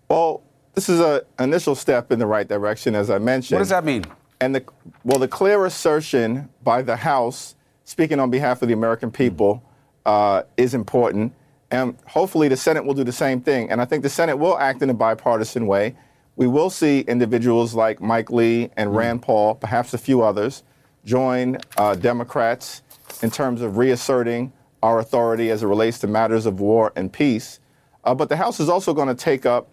Well, 0.10 0.42
this 0.74 0.90
is 0.90 1.00
an 1.00 1.22
initial 1.40 1.76
step 1.76 2.12
in 2.12 2.18
the 2.18 2.26
right 2.26 2.48
direction, 2.48 2.96
as 2.96 3.10
I 3.10 3.20
mentioned. 3.20 3.58
What 3.58 3.60
does 3.60 3.70
that 3.70 3.84
mean? 3.84 4.06
And 4.40 4.56
the 4.56 4.64
well, 5.04 5.20
the 5.20 5.28
clear 5.28 5.66
assertion 5.66 6.50
by 6.64 6.82
the 6.82 6.96
House, 6.96 7.56
speaking 7.84 8.20
on 8.20 8.32
behalf 8.32 8.62
of 8.62 8.70
the 8.70 8.74
American 8.74 9.12
people, 9.12 9.62
uh, 10.06 10.44
is 10.56 10.74
important. 10.74 11.34
And 11.70 11.98
hopefully, 12.08 12.48
the 12.48 12.56
Senate 12.56 12.86
will 12.86 12.94
do 12.94 13.04
the 13.04 13.12
same 13.12 13.42
thing. 13.42 13.70
And 13.70 13.82
I 13.82 13.86
think 13.86 14.04
the 14.04 14.10
Senate 14.10 14.38
will 14.38 14.58
act 14.58 14.82
in 14.82 14.90
a 14.90 14.94
bipartisan 14.94 15.68
way. 15.68 15.96
We 16.38 16.48
will 16.48 16.70
see 16.70 17.02
individuals 17.02 17.74
like 17.74 18.00
Mike 18.00 18.30
Lee 18.30 18.70
and 18.78 18.96
Rand 18.96 19.24
Paul, 19.24 19.56
perhaps 19.56 19.94
a 19.94 19.98
few 19.98 20.22
others, 20.22 20.64
join 21.04 21.58
uh, 21.76 21.96
Democrats 21.96 22.84
in 23.22 23.32
terms 23.32 23.62
of 23.62 23.78
reasserting 23.78 24.54
our 24.84 25.00
authority 25.00 25.50
as 25.50 25.63
it 25.63 25.68
relates 25.68 26.00
to 26.00 26.08
matters 26.08 26.46
of 26.46 26.60
war 26.60 26.94
and 26.96 27.12
peace. 27.12 27.60
Uh, 28.04 28.13
but 28.16 28.30
the 28.30 28.38
House 28.38 28.60
is 28.60 28.70
also 28.70 28.94
going 28.94 29.08
to 29.08 29.16
take 29.16 29.46
up 29.46 29.70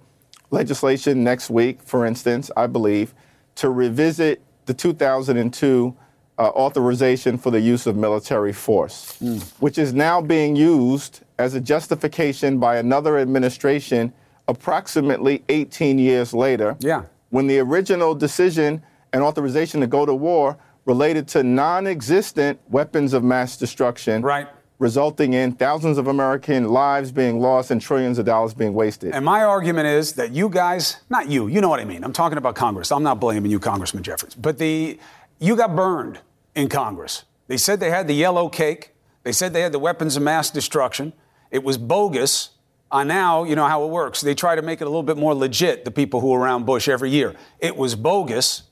legislation 0.51 1.23
next 1.23 1.51
week, 1.51 1.83
for 1.83 2.07
instance, 2.07 2.51
I 2.57 2.67
believe, 2.67 3.14
to 3.57 3.71
revisit 3.71 4.43
the 4.67 4.75
2002 4.75 5.97
uh, 6.37 6.43
authorization 6.43 7.38
for 7.38 7.51
the 7.51 7.61
use 7.61 7.87
of 7.87 7.97
military 7.97 8.53
force, 8.53 9.17
mm. 9.23 9.43
which 9.61 9.79
is 9.79 9.93
now 9.93 10.21
being 10.21 10.57
used 10.57 11.21
as 11.38 11.55
a 11.55 11.61
justification 11.61 12.59
by 12.59 12.77
another 12.77 13.19
administration 13.19 14.12
approximately 14.49 15.45
18 15.49 15.99
years 15.99 16.35
later. 16.35 16.77
Yeah. 16.81 17.05
When 17.31 17.47
the 17.47 17.59
original 17.61 18.14
decision 18.14 18.83
and 19.12 19.23
authorization 19.23 19.81
to 19.81 19.87
go 19.87 20.05
to 20.07 20.14
war 20.14 20.59
related 20.87 21.29
to 21.29 21.43
non 21.43 21.87
existent 21.87 22.59
weapons 22.69 23.12
of 23.12 23.23
mass 23.23 23.57
destruction. 23.57 24.23
Right 24.23 24.49
resulting 24.79 25.33
in 25.33 25.53
thousands 25.53 25.99
of 25.99 26.09
American 26.09 26.69
lives 26.69 27.13
being 27.13 27.41
lost 27.41 27.71
and 27.71 27.81
trillions 27.81 28.19
of 28.19 28.27
dollars 28.27 28.55
being 28.55 28.75
wasted. 28.75 29.13
And 29.15 29.25
my 29.25 29.43
argument 29.43 29.87
is 29.87 30.15
that 30.15 30.33
you 30.33 30.49
guys, 30.49 30.99
not 31.09 31.29
you, 31.29 31.47
you 31.47 31.61
know 31.61 31.69
what 31.69 31.81
I 31.81 31.85
mean. 31.85 32.03
I'm 32.03 32.13
talking 32.13 32.39
about 32.39 32.55
Congress. 32.55 32.91
I'm 32.91 33.03
not 33.03 33.21
blaming 33.21 33.51
you, 33.51 33.61
Congressman 33.61 34.03
Jeffries. 34.03 34.35
But 34.35 34.59
the 34.59 34.99
you 35.39 35.57
got 35.57 35.75
burned 35.77 36.21
in 36.55 36.69
Congress. 36.69 37.25
They 37.47 37.57
said 37.57 37.81
they 37.81 37.91
had 37.91 38.09
the 38.09 38.15
yellow 38.15 38.49
cake. 38.49 38.95
They 39.23 39.33
said 39.33 39.53
they 39.53 39.61
had 39.61 39.73
the 39.73 39.79
weapons 39.79 40.17
of 40.17 40.23
mass 40.23 40.51
destruction. 40.51 41.13
It 41.51 41.63
was 41.63 41.79
bogus. 41.79 42.51
Uh, 42.91 43.05
now, 43.05 43.45
you 43.45 43.57
know 43.57 43.67
how 43.67 43.85
it 43.85 43.91
works. 43.91 44.21
They 44.21 44.35
try 44.35 44.55
to 44.55 44.63
make 44.63 44.81
it 44.81 44.85
a 44.85 44.89
little 44.89 45.03
bit 45.03 45.17
more 45.17 45.35
legit, 45.35 45.85
the 45.85 45.91
people 45.91 46.21
who 46.21 46.33
are 46.33 46.41
around 46.41 46.65
Bush 46.65 46.89
every 46.89 47.11
year. 47.11 47.35
It 47.59 47.77
was 47.77 47.95
bogus. 47.95 48.63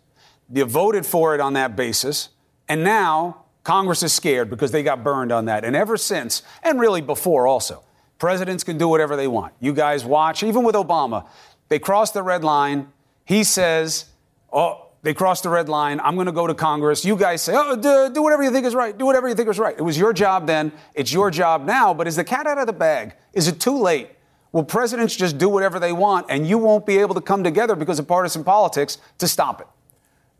You 0.52 0.64
voted 0.64 1.06
for 1.06 1.34
it 1.34 1.40
on 1.40 1.54
that 1.54 1.76
basis. 1.76 2.28
And 2.68 2.84
now 2.84 3.41
Congress 3.64 4.02
is 4.02 4.12
scared 4.12 4.50
because 4.50 4.72
they 4.72 4.82
got 4.82 5.04
burned 5.04 5.32
on 5.32 5.44
that. 5.46 5.64
And 5.64 5.76
ever 5.76 5.96
since, 5.96 6.42
and 6.62 6.80
really 6.80 7.00
before 7.00 7.46
also, 7.46 7.84
presidents 8.18 8.64
can 8.64 8.78
do 8.78 8.88
whatever 8.88 9.16
they 9.16 9.28
want. 9.28 9.54
You 9.60 9.72
guys 9.72 10.04
watch, 10.04 10.42
even 10.42 10.64
with 10.64 10.74
Obama, 10.74 11.26
they 11.68 11.78
cross 11.78 12.10
the 12.10 12.22
red 12.22 12.44
line. 12.44 12.88
He 13.24 13.44
says, 13.44 14.06
oh, 14.52 14.88
they 15.02 15.14
crossed 15.14 15.42
the 15.42 15.48
red 15.48 15.68
line. 15.68 16.00
I'm 16.00 16.14
going 16.14 16.26
to 16.26 16.32
go 16.32 16.46
to 16.46 16.54
Congress. 16.54 17.04
You 17.04 17.16
guys 17.16 17.42
say, 17.42 17.54
oh, 17.56 17.76
do, 17.76 18.12
do, 18.12 18.22
whatever 18.22 18.42
you 18.42 18.50
think 18.50 18.66
is 18.66 18.74
right. 18.74 18.96
Do 18.96 19.06
whatever 19.06 19.28
you 19.28 19.34
think 19.34 19.48
is 19.48 19.58
right. 19.58 19.76
It 19.76 19.82
was 19.82 19.98
your 19.98 20.12
job 20.12 20.46
then. 20.46 20.72
It's 20.94 21.12
your 21.12 21.30
job 21.30 21.64
now. 21.64 21.92
But 21.94 22.06
is 22.06 22.16
the 22.16 22.24
cat 22.24 22.46
out 22.46 22.58
of 22.58 22.66
the 22.66 22.72
bag? 22.72 23.14
Is 23.32 23.48
it 23.48 23.60
too 23.60 23.78
late? 23.78 24.10
Will 24.52 24.64
presidents 24.64 25.16
just 25.16 25.38
do 25.38 25.48
whatever 25.48 25.80
they 25.80 25.92
want 25.92 26.26
and 26.28 26.46
you 26.46 26.58
won't 26.58 26.84
be 26.84 26.98
able 26.98 27.14
to 27.14 27.20
come 27.20 27.42
together 27.42 27.74
because 27.74 27.98
of 27.98 28.06
partisan 28.06 28.44
politics 28.44 28.98
to 29.18 29.26
stop 29.26 29.60
it? 29.60 29.66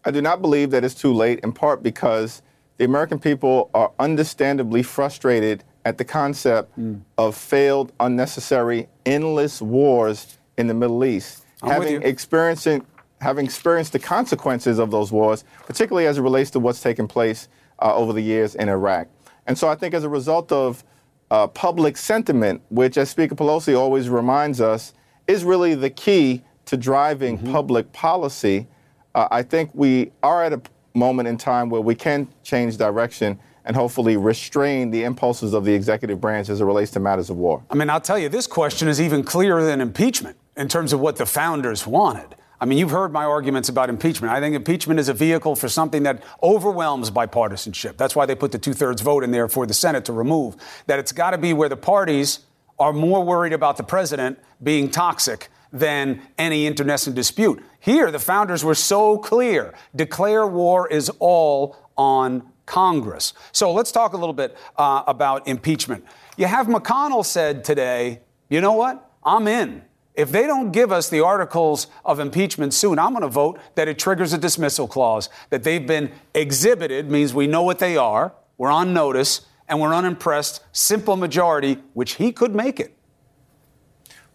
I 0.05 0.11
do 0.11 0.21
not 0.21 0.43
believe 0.43 0.71
that 0.73 0.85
it's 0.85 0.95
too 0.95 1.15
late, 1.15 1.41
in 1.41 1.53
part 1.53 1.83
because 1.83 2.43
the 2.83 2.87
American 2.87 3.21
people 3.21 3.71
are 3.75 3.93
understandably 4.01 4.83
frustrated 4.83 5.63
at 5.85 5.99
the 5.99 6.05
concept 6.05 6.77
mm. 6.77 7.01
of 7.17 7.37
failed, 7.37 7.93
unnecessary, 8.01 8.89
endless 9.07 9.63
wars 9.63 10.37
in 10.59 10.67
the 10.67 10.75
Middle 10.75 11.05
East. 11.05 11.45
I'm 11.63 11.71
having 11.71 12.03
experiencing 12.03 12.85
having 13.21 13.45
experienced 13.45 13.93
the 13.93 14.01
consequences 14.01 14.81
of 14.81 14.91
those 14.91 15.13
wars, 15.13 15.45
particularly 15.65 16.09
as 16.09 16.19
it 16.19 16.23
relates 16.23 16.51
to 16.51 16.59
what's 16.59 16.81
taken 16.81 17.07
place 17.07 17.47
uh, 17.81 17.95
over 17.95 18.13
the 18.13 18.21
years 18.21 18.57
in 18.57 18.69
Iraq. 18.69 19.07
And 19.47 19.57
so 19.57 19.69
I 19.69 19.77
think 19.77 19.95
as 19.95 20.03
a 20.03 20.09
result 20.09 20.51
of 20.51 20.83
uh, 21.31 21.47
public 21.47 21.97
sentiment, 21.97 22.63
which, 22.69 22.97
as 22.97 23.11
Speaker 23.11 23.37
Pelosi 23.37 23.79
always 23.79 24.09
reminds 24.09 24.61
us, 24.61 24.93
is 25.29 25.45
really 25.45 25.77
the 25.77 25.91
key 25.91 26.43
to 26.65 26.77
driving 26.77 27.39
mm-hmm. 27.39 27.53
public 27.53 27.93
policy, 27.93 28.67
uh, 29.15 29.29
I 29.31 29.45
think 29.45 29.71
we 29.73 30.11
are 30.25 30.43
at 30.43 30.53
a 30.53 30.61
moment 30.95 31.29
in 31.29 31.37
time 31.37 31.71
where 31.71 31.81
we 31.81 31.95
can 31.95 32.29
change 32.43 32.77
direction 32.77 33.39
and 33.65 33.77
hopefully 33.77 34.17
restrain 34.17 34.91
the 34.91 35.05
impulses 35.05 35.55
of 35.55 35.65
the 35.65 35.73
executive 35.73 36.21
branch 36.21 36.49
as 36.49 36.61
it 36.61 36.65
relates 36.65 36.91
to 36.93 37.01
matters 37.01 37.31
of 37.31 37.37
war. 37.37 37.63
I 37.71 37.75
mean, 37.75 37.91
I'll 37.91 38.01
tell 38.01 38.19
you, 38.19 38.29
this 38.29 38.47
question 38.47 38.89
is 38.89 39.01
even 39.01 39.23
clearer 39.23 39.65
than 39.65 39.81
impeachment 39.81 40.37
in 40.57 40.69
terms 40.69 40.93
of 40.93 41.01
what 41.01 41.17
the 41.17 41.27
founders 41.27 41.87
wanted. 41.87 42.35
I 42.61 42.65
mean, 42.65 42.79
you've 42.79 42.91
heard 42.91 43.13
my 43.13 43.25
arguments 43.25 43.69
about 43.69 43.89
impeachment. 43.89 44.33
I 44.33 44.39
think 44.39 44.55
impeachment 44.55 45.01
is 45.01 45.09
a 45.09 45.15
vehicle 45.15 45.57
for 45.57 45.69
something 45.69 46.05
that 46.05 46.23
overwhelms 46.43 47.11
bipartisanship. 47.11 47.97
That's 47.97 48.15
why 48.15 48.25
they 48.25 48.37
put 48.37 48.53
the 48.53 48.59
two 48.59 48.73
thirds 48.73 49.03
vote 49.03 49.25
in 49.25 49.33
there 49.33 49.49
for 49.49 49.67
the 49.67 49.75
Senate 49.75 50.05
to 50.05 50.13
remove. 50.13 50.57
That 50.87 51.01
it's 51.01 51.11
got 51.11 51.33
to 51.33 51.39
be 51.39 51.53
where 51.53 51.69
the 51.69 51.77
parties 51.77 52.41
are 52.79 52.93
more 52.93 53.25
worried 53.25 53.53
about 53.53 53.79
the 53.79 53.83
president 53.83 54.39
being 54.63 54.91
toxic 54.91 55.49
than 55.73 56.23
any 56.39 56.67
internecine 56.67 57.15
dispute. 57.15 57.63
Here, 57.81 58.11
the 58.11 58.19
founders 58.19 58.65
were 58.65 58.75
so 58.75 59.19
clear 59.19 59.75
declare 59.95 60.47
war 60.47 60.89
is 60.89 61.11
all 61.19 61.77
on 61.97 62.49
Congress. 62.67 63.35
So 63.53 63.73
let's 63.73 63.93
talk 63.93 64.13
a 64.13 64.17
little 64.17 64.35
bit 64.35 64.57
uh, 64.77 65.03
about 65.07 65.49
impeachment. 65.49 66.05
You 66.37 66.47
have 66.47 66.67
McConnell 66.67 67.25
said 67.25 67.65
today, 67.65 68.21
you 68.49 68.61
know 68.61 68.73
what? 68.73 69.11
I'm 69.25 69.49
in. 69.49 69.83
If 70.15 70.31
they 70.31 70.47
don't 70.47 70.73
give 70.73 70.93
us 70.93 71.09
the 71.09 71.21
articles 71.21 71.87
of 72.05 72.21
impeachment 72.21 72.75
soon, 72.75 72.99
I'm 72.99 73.13
going 73.13 73.23
to 73.23 73.29
vote 73.29 73.59
that 73.77 73.89
it 73.89 73.99
triggers 73.99 74.33
a 74.33 74.39
dismissal 74.39 74.87
clause. 74.87 75.31
That 75.51 75.63
they've 75.63 75.87
been 75.87 76.13
exhibited 76.35 77.11
means 77.11 77.33
we 77.33 77.47
know 77.47 77.63
what 77.63 77.79
they 77.79 77.97
are, 77.97 78.35
we're 78.59 78.71
on 78.71 78.93
notice, 78.93 79.47
and 79.69 79.81
we're 79.81 79.95
unimpressed. 79.95 80.61
Simple 80.73 81.17
majority, 81.17 81.79
which 81.95 82.15
he 82.15 82.31
could 82.31 82.55
make 82.55 82.79
it. 82.79 82.95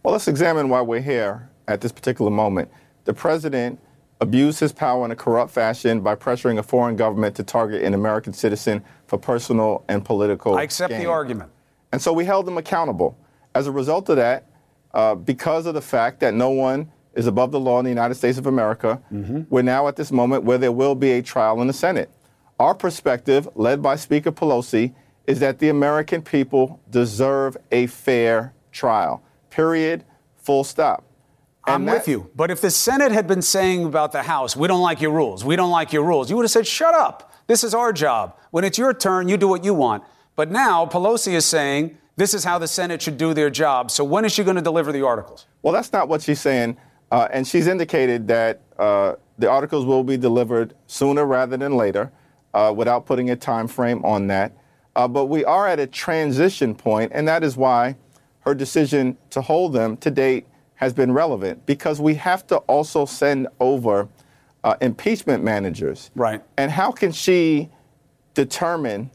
Well, 0.07 0.13
let's 0.13 0.29
examine 0.29 0.69
why 0.69 0.79
we're 0.79 1.01
here 1.01 1.49
at 1.67 1.81
this 1.81 1.91
particular 1.91 2.31
moment. 2.31 2.71
The 3.03 3.13
president 3.13 3.77
abused 4.21 4.57
his 4.57 4.71
power 4.71 5.03
in 5.03 5.11
a 5.11 5.17
corrupt 5.17 5.51
fashion 5.51 5.99
by 5.99 6.15
pressuring 6.15 6.57
a 6.59 6.63
foreign 6.63 6.95
government 6.95 7.35
to 7.35 7.43
target 7.43 7.83
an 7.83 7.93
American 7.93 8.31
citizen 8.31 8.85
for 9.07 9.17
personal 9.17 9.83
and 9.89 10.05
political. 10.05 10.55
I 10.55 10.63
accept 10.63 10.91
gain. 10.91 11.01
the 11.01 11.09
argument. 11.09 11.51
And 11.91 12.01
so 12.01 12.13
we 12.13 12.23
held 12.23 12.47
him 12.47 12.57
accountable. 12.57 13.17
As 13.53 13.67
a 13.67 13.71
result 13.73 14.07
of 14.07 14.15
that, 14.15 14.45
uh, 14.93 15.15
because 15.15 15.65
of 15.65 15.73
the 15.73 15.81
fact 15.81 16.21
that 16.21 16.33
no 16.33 16.51
one 16.51 16.89
is 17.15 17.27
above 17.27 17.51
the 17.51 17.59
law 17.59 17.77
in 17.79 17.83
the 17.83 17.91
United 17.91 18.15
States 18.15 18.37
of 18.37 18.47
America, 18.47 19.01
mm-hmm. 19.11 19.41
we're 19.49 19.61
now 19.61 19.89
at 19.89 19.97
this 19.97 20.13
moment 20.13 20.45
where 20.45 20.57
there 20.57 20.71
will 20.71 20.95
be 20.95 21.11
a 21.11 21.21
trial 21.21 21.59
in 21.59 21.67
the 21.67 21.73
Senate. 21.73 22.09
Our 22.61 22.75
perspective, 22.75 23.49
led 23.55 23.81
by 23.81 23.97
Speaker 23.97 24.31
Pelosi, 24.31 24.95
is 25.25 25.41
that 25.41 25.59
the 25.59 25.67
American 25.67 26.21
people 26.21 26.79
deserve 26.89 27.57
a 27.73 27.87
fair 27.87 28.53
trial. 28.71 29.21
Period. 29.57 30.03
Full 30.35 30.63
stop. 30.63 31.03
I'm 31.63 31.85
that, 31.85 31.95
with 31.95 32.07
you. 32.07 32.29
But 32.35 32.51
if 32.51 32.61
the 32.61 32.69
Senate 32.69 33.11
had 33.11 33.25
been 33.25 33.41
saying 33.41 33.85
about 33.85 34.11
the 34.11 34.21
House, 34.21 34.55
we 34.55 34.67
don't 34.67 34.83
like 34.83 35.01
your 35.01 35.09
rules, 35.09 35.43
we 35.43 35.55
don't 35.55 35.71
like 35.71 35.91
your 35.91 36.03
rules, 36.03 36.29
you 36.29 36.35
would 36.35 36.43
have 36.43 36.51
said, 36.51 36.67
shut 36.67 36.93
up. 36.93 37.33
This 37.47 37.63
is 37.63 37.73
our 37.73 37.91
job. 37.91 38.37
When 38.51 38.63
it's 38.63 38.77
your 38.77 38.93
turn, 38.93 39.27
you 39.27 39.35
do 39.35 39.47
what 39.47 39.65
you 39.65 39.73
want. 39.73 40.03
But 40.35 40.51
now 40.51 40.85
Pelosi 40.85 41.33
is 41.33 41.43
saying, 41.43 41.97
this 42.17 42.35
is 42.35 42.43
how 42.43 42.59
the 42.59 42.67
Senate 42.67 43.01
should 43.01 43.17
do 43.17 43.33
their 43.33 43.49
job. 43.49 43.89
So 43.89 44.03
when 44.03 44.25
is 44.25 44.31
she 44.31 44.43
going 44.43 44.57
to 44.57 44.61
deliver 44.61 44.91
the 44.91 45.01
articles? 45.01 45.47
Well, 45.63 45.73
that's 45.73 45.91
not 45.91 46.07
what 46.07 46.21
she's 46.21 46.39
saying. 46.39 46.77
Uh, 47.09 47.27
and 47.31 47.47
she's 47.47 47.65
indicated 47.65 48.27
that 48.27 48.61
uh, 48.77 49.15
the 49.39 49.49
articles 49.49 49.85
will 49.85 50.03
be 50.03 50.17
delivered 50.17 50.75
sooner 50.85 51.25
rather 51.25 51.57
than 51.57 51.75
later, 51.75 52.11
uh, 52.53 52.71
without 52.77 53.07
putting 53.07 53.31
a 53.31 53.35
time 53.35 53.67
frame 53.67 54.05
on 54.05 54.27
that. 54.27 54.55
Uh, 54.95 55.07
but 55.07 55.25
we 55.25 55.43
are 55.45 55.67
at 55.67 55.79
a 55.79 55.87
transition 55.87 56.75
point, 56.75 57.11
and 57.15 57.27
that 57.27 57.43
is 57.43 57.57
why 57.57 57.95
her 58.47 58.55
decision 58.55 59.17
to 59.29 59.41
hold 59.41 59.73
them 59.73 59.97
to 59.97 60.09
date 60.09 60.47
has 60.75 60.93
been 60.93 61.11
relevant 61.11 61.65
because 61.65 61.99
we 61.99 62.15
have 62.15 62.47
to 62.47 62.55
also 62.59 63.05
send 63.05 63.45
over 63.59 64.07
uh, 64.63 64.75
impeachment 64.79 65.43
managers. 65.43 66.11
Right. 66.15 66.41
And 66.55 66.71
how 66.71 66.91
can 66.91 67.11
she 67.11 67.69
determine 68.35 69.11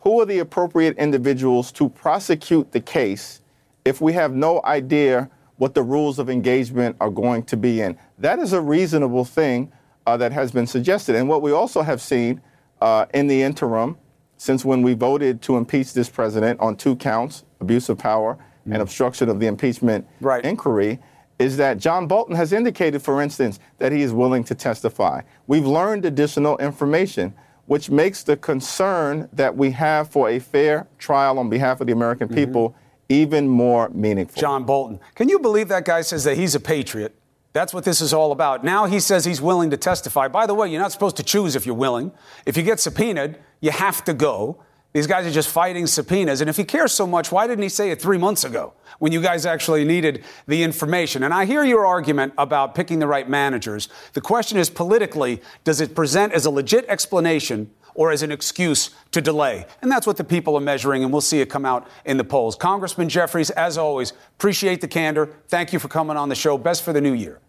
who 0.00 0.20
are 0.20 0.26
the 0.26 0.40
appropriate 0.40 0.98
individuals 0.98 1.72
to 1.72 1.88
prosecute 1.88 2.72
the 2.72 2.80
case 2.80 3.40
if 3.86 4.02
we 4.02 4.12
have 4.12 4.34
no 4.34 4.60
idea 4.64 5.30
what 5.56 5.72
the 5.72 5.82
rules 5.82 6.18
of 6.18 6.28
engagement 6.28 6.94
are 7.00 7.10
going 7.10 7.42
to 7.44 7.56
be 7.56 7.80
in? 7.80 7.96
That 8.18 8.38
is 8.38 8.52
a 8.52 8.60
reasonable 8.60 9.24
thing 9.24 9.72
uh, 10.06 10.18
that 10.18 10.32
has 10.32 10.52
been 10.52 10.66
suggested. 10.66 11.16
And 11.16 11.26
what 11.26 11.40
we 11.40 11.52
also 11.52 11.80
have 11.80 12.02
seen 12.02 12.42
uh, 12.82 13.06
in 13.14 13.28
the 13.28 13.42
interim, 13.42 13.96
since 14.36 14.62
when 14.62 14.82
we 14.82 14.92
voted 14.92 15.40
to 15.42 15.56
impeach 15.56 15.94
this 15.94 16.10
president 16.10 16.60
on 16.60 16.76
two 16.76 16.96
counts 16.96 17.44
abuse 17.64 17.88
of 17.88 17.96
power. 17.96 18.38
And 18.66 18.76
obstruction 18.76 19.28
of 19.28 19.40
the 19.40 19.46
impeachment 19.46 20.06
right. 20.20 20.44
inquiry, 20.44 20.98
is 21.38 21.56
that 21.56 21.78
John 21.78 22.06
Bolton 22.06 22.36
has 22.36 22.52
indicated, 22.52 23.02
for 23.02 23.20
instance, 23.20 23.58
that 23.78 23.92
he 23.92 24.02
is 24.02 24.12
willing 24.12 24.44
to 24.44 24.54
testify. 24.54 25.20
We've 25.46 25.66
learned 25.66 26.04
additional 26.04 26.56
information 26.58 27.34
which 27.66 27.90
makes 27.90 28.22
the 28.22 28.36
concern 28.36 29.28
that 29.32 29.56
we 29.56 29.70
have 29.70 30.10
for 30.10 30.28
a 30.28 30.38
fair 30.38 30.86
trial 30.98 31.38
on 31.38 31.48
behalf 31.48 31.80
of 31.80 31.86
the 31.86 31.92
American 31.92 32.28
mm-hmm. 32.28 32.36
people 32.36 32.76
even 33.08 33.48
more 33.48 33.88
meaningful. 33.90 34.40
John 34.40 34.64
Bolton. 34.64 35.00
Can 35.14 35.28
you 35.28 35.38
believe 35.38 35.68
that 35.68 35.84
guy 35.84 36.00
says 36.02 36.24
that 36.24 36.36
he's 36.36 36.54
a 36.54 36.60
patriot? 36.60 37.14
That's 37.52 37.72
what 37.72 37.84
this 37.84 38.00
is 38.00 38.12
all 38.12 38.32
about. 38.32 38.64
Now 38.64 38.86
he 38.86 38.98
says 38.98 39.24
he's 39.24 39.40
willing 39.40 39.70
to 39.70 39.76
testify. 39.76 40.28
By 40.28 40.46
the 40.46 40.54
way, 40.54 40.68
you're 40.68 40.80
not 40.80 40.90
supposed 40.90 41.16
to 41.18 41.22
choose 41.22 41.54
if 41.54 41.66
you're 41.66 41.74
willing. 41.74 42.10
If 42.46 42.56
you 42.56 42.62
get 42.62 42.80
subpoenaed, 42.80 43.38
you 43.60 43.70
have 43.70 44.04
to 44.04 44.14
go. 44.14 44.62
These 44.94 45.08
guys 45.08 45.26
are 45.26 45.30
just 45.32 45.48
fighting 45.48 45.88
subpoenas. 45.88 46.40
And 46.40 46.48
if 46.48 46.56
he 46.56 46.62
cares 46.62 46.92
so 46.92 47.04
much, 47.04 47.32
why 47.32 47.48
didn't 47.48 47.64
he 47.64 47.68
say 47.68 47.90
it 47.90 48.00
three 48.00 48.16
months 48.16 48.44
ago 48.44 48.74
when 49.00 49.10
you 49.10 49.20
guys 49.20 49.44
actually 49.44 49.84
needed 49.84 50.24
the 50.46 50.62
information? 50.62 51.24
And 51.24 51.34
I 51.34 51.46
hear 51.46 51.64
your 51.64 51.84
argument 51.84 52.32
about 52.38 52.76
picking 52.76 53.00
the 53.00 53.08
right 53.08 53.28
managers. 53.28 53.88
The 54.12 54.20
question 54.20 54.56
is 54.56 54.70
politically, 54.70 55.42
does 55.64 55.80
it 55.80 55.96
present 55.96 56.32
as 56.32 56.46
a 56.46 56.50
legit 56.50 56.86
explanation 56.86 57.72
or 57.96 58.12
as 58.12 58.22
an 58.22 58.30
excuse 58.30 58.90
to 59.10 59.20
delay? 59.20 59.66
And 59.82 59.90
that's 59.90 60.06
what 60.06 60.16
the 60.16 60.22
people 60.22 60.56
are 60.56 60.60
measuring, 60.60 61.02
and 61.02 61.10
we'll 61.12 61.20
see 61.20 61.40
it 61.40 61.50
come 61.50 61.64
out 61.64 61.88
in 62.04 62.16
the 62.16 62.24
polls. 62.24 62.54
Congressman 62.54 63.08
Jeffries, 63.08 63.50
as 63.50 63.76
always, 63.76 64.12
appreciate 64.38 64.80
the 64.80 64.88
candor. 64.88 65.34
Thank 65.48 65.72
you 65.72 65.80
for 65.80 65.88
coming 65.88 66.16
on 66.16 66.28
the 66.28 66.36
show. 66.36 66.56
Best 66.56 66.84
for 66.84 66.92
the 66.92 67.00
new 67.00 67.14
year. 67.14 67.40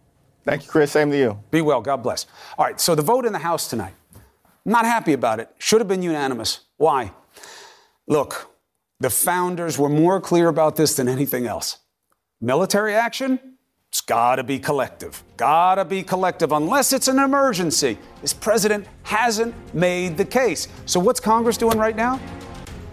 Thank 0.46 0.64
you, 0.64 0.70
Chris. 0.72 0.92
Same 0.92 1.12
to 1.12 1.18
you. 1.18 1.40
Be 1.52 1.62
well. 1.62 1.82
God 1.82 1.98
bless. 2.02 2.26
All 2.58 2.66
right, 2.66 2.82
so 2.82 2.96
the 2.96 3.04
vote 3.04 3.26
in 3.26 3.34
the 3.34 3.40
House 3.40 3.68
tonight. 3.70 3.94
not 4.66 4.86
happy 4.86 5.14
about 5.14 5.40
it. 5.40 5.52
Should 5.60 5.80
have 5.80 5.88
been 5.88 6.02
unanimous. 6.02 6.62
Why? 6.78 7.12
Look, 8.08 8.56
the 9.00 9.10
founders 9.10 9.80
were 9.80 9.90
more 9.90 10.22
clear 10.22 10.48
about 10.48 10.76
this 10.76 10.96
than 10.96 11.08
anything 11.08 11.48
else. 11.48 11.80
Military 12.40 12.94
action, 12.94 13.40
it's 13.90 14.02
gotta 14.02 14.44
be 14.44 14.60
collective. 14.60 15.24
Gotta 15.38 15.84
be 15.84 16.04
collective 16.04 16.52
unless 16.52 16.94
it's 16.94 17.08
an 17.08 17.18
emergency. 17.18 17.98
This 18.22 18.34
president 18.34 18.86
hasn't 19.04 19.56
made 19.74 20.18
the 20.18 20.26
case. 20.26 20.68
So, 20.86 21.00
what's 21.00 21.20
Congress 21.20 21.58
doing 21.58 21.78
right 21.78 21.96
now? 21.96 22.20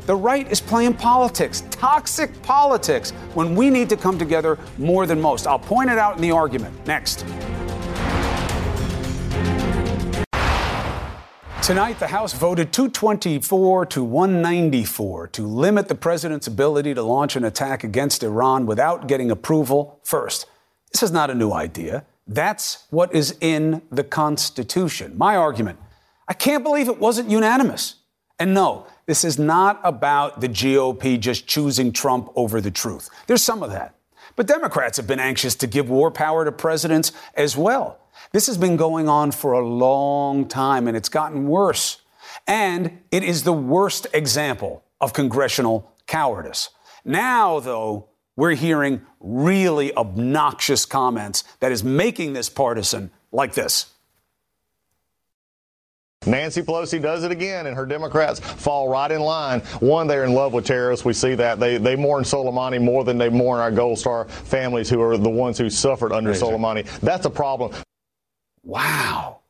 The 0.07 0.17
right 0.17 0.51
is 0.51 0.61
playing 0.61 0.95
politics, 0.95 1.63
toxic 1.71 2.43
politics, 2.43 3.11
when 3.35 3.55
we 3.55 3.69
need 3.69 3.89
to 3.91 3.97
come 3.97 4.19
together 4.19 4.59
more 4.79 5.07
than 5.07 5.21
most. 5.21 5.47
I'll 5.47 5.59
point 5.59 5.91
it 5.91 5.99
out 5.99 6.17
in 6.17 6.23
the 6.23 6.31
argument. 6.31 6.87
Next. 6.87 7.25
Tonight, 11.63 12.01
the 12.01 12.09
House 12.09 12.33
voted 12.33 12.73
224 12.73 13.87
to 13.87 14.03
194 14.03 15.29
to 15.29 15.47
limit 15.47 15.87
the 15.87 15.95
president's 15.95 16.49
ability 16.49 16.93
to 16.93 17.05
launch 17.05 17.37
an 17.37 17.45
attack 17.45 17.85
against 17.85 18.25
Iran 18.25 18.67
without 18.67 19.07
getting 19.07 19.31
approval 19.31 20.01
first. 20.03 20.47
This 20.93 21.05
is 21.05 21.13
not 21.13 21.31
a 21.31 21.37
new 21.37 21.53
idea. 21.53 22.05
That's 22.27 22.85
what 22.91 23.15
is 23.15 23.37
in 23.41 23.81
the 23.93 24.03
Constitution. 24.03 25.17
My 25.17 25.37
argument 25.37 25.79
I 26.27 26.35
can't 26.35 26.65
believe 26.65 26.89
it 26.89 26.99
wasn't 26.99 27.31
unanimous. 27.31 27.95
And 28.41 28.55
no, 28.55 28.89
this 29.07 29.23
is 29.23 29.39
not 29.39 29.81
about 29.85 30.41
the 30.41 30.49
GOP 30.49 31.21
just 31.21 31.47
choosing 31.47 31.93
Trump 31.93 32.33
over 32.35 32.61
the 32.61 32.73
truth. 32.73 33.09
There's 33.29 33.43
some 33.43 33.63
of 33.63 33.71
that. 33.71 33.95
But 34.35 34.49
Democrats 34.49 34.97
have 34.97 35.07
been 35.07 35.21
anxious 35.21 35.55
to 35.57 35.69
give 35.69 35.89
war 35.89 36.11
power 36.11 36.45
to 36.45 36.51
presidents 36.51 37.13
as 37.35 37.57
well. 37.57 38.01
This 38.33 38.47
has 38.47 38.57
been 38.57 38.77
going 38.77 39.09
on 39.09 39.31
for 39.31 39.53
a 39.53 39.67
long 39.67 40.49
time 40.49 40.89
and 40.89 40.97
it's 40.97 41.09
gotten 41.09 41.47
worse. 41.47 42.01
And 42.47 43.03
it 43.11 43.23
is 43.23 43.45
the 43.45 43.53
worst 43.53 44.07
example 44.15 44.85
of 45.01 45.13
congressional 45.13 45.93
cowardice. 46.07 46.71
Now, 47.05 47.61
though, 47.61 48.09
we're 48.37 48.55
hearing 48.55 49.03
really 49.21 49.95
obnoxious 49.95 50.87
comments 50.87 51.45
that 51.61 51.73
is 51.73 51.85
making 51.85 52.33
this 52.33 52.49
partisan 52.49 53.11
like 53.31 53.55
this. 53.55 53.91
Nancy 56.25 56.63
Pelosi 56.63 57.03
does 57.03 57.25
it 57.25 57.33
again, 57.33 57.67
and 57.67 57.77
her 57.77 57.85
Democrats 57.85 58.39
fall 58.39 58.89
right 58.89 59.11
in 59.11 59.21
line. 59.21 59.59
One, 59.81 60.07
they're 60.07 60.25
in 60.25 60.35
love 60.35 60.53
with 60.53 60.65
terrorists. 60.65 61.05
We 61.05 61.15
see 61.15 61.35
that. 61.35 61.59
They, 61.59 61.79
they 61.79 61.97
mourn 61.97 62.23
Soleimani 62.23 62.81
more 62.81 63.03
than 63.03 63.19
they 63.19 63.29
mourn 63.29 63.59
our 63.59 63.73
Gold 63.73 63.99
Star 63.99 64.27
families, 64.29 64.89
who 64.89 65.03
are 65.03 65.19
the 65.19 65.29
ones 65.29 65.59
who 65.59 65.69
suffered 65.69 66.13
under 66.13 66.31
Amazing. 66.31 66.49
Soleimani. 66.49 67.01
That's 67.01 67.27
a 67.27 67.31
problem. 67.31 67.73
Wow. 68.63 69.41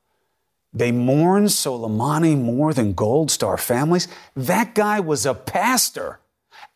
They 0.73 0.91
mourn 0.91 1.47
Soleimani 1.47 2.41
more 2.41 2.73
than 2.73 2.95
Gold 2.95 3.31
Star 3.31 3.59
families? 3.59 4.09
That 4.35 4.75
guy 4.75 5.01
was 5.01 5.27
a 5.27 5.35
pastor 5.35 6.21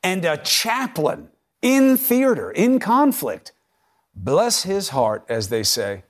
and 0.03 0.25
a 0.25 0.37
chaplain 0.37 1.29
in 1.63 1.97
theater, 1.97 2.51
in 2.51 2.79
conflict. 2.79 3.53
Bless 4.15 4.63
his 4.65 4.91
heart, 4.91 5.25
as 5.29 5.49
they 5.49 5.63
say. 5.63 6.05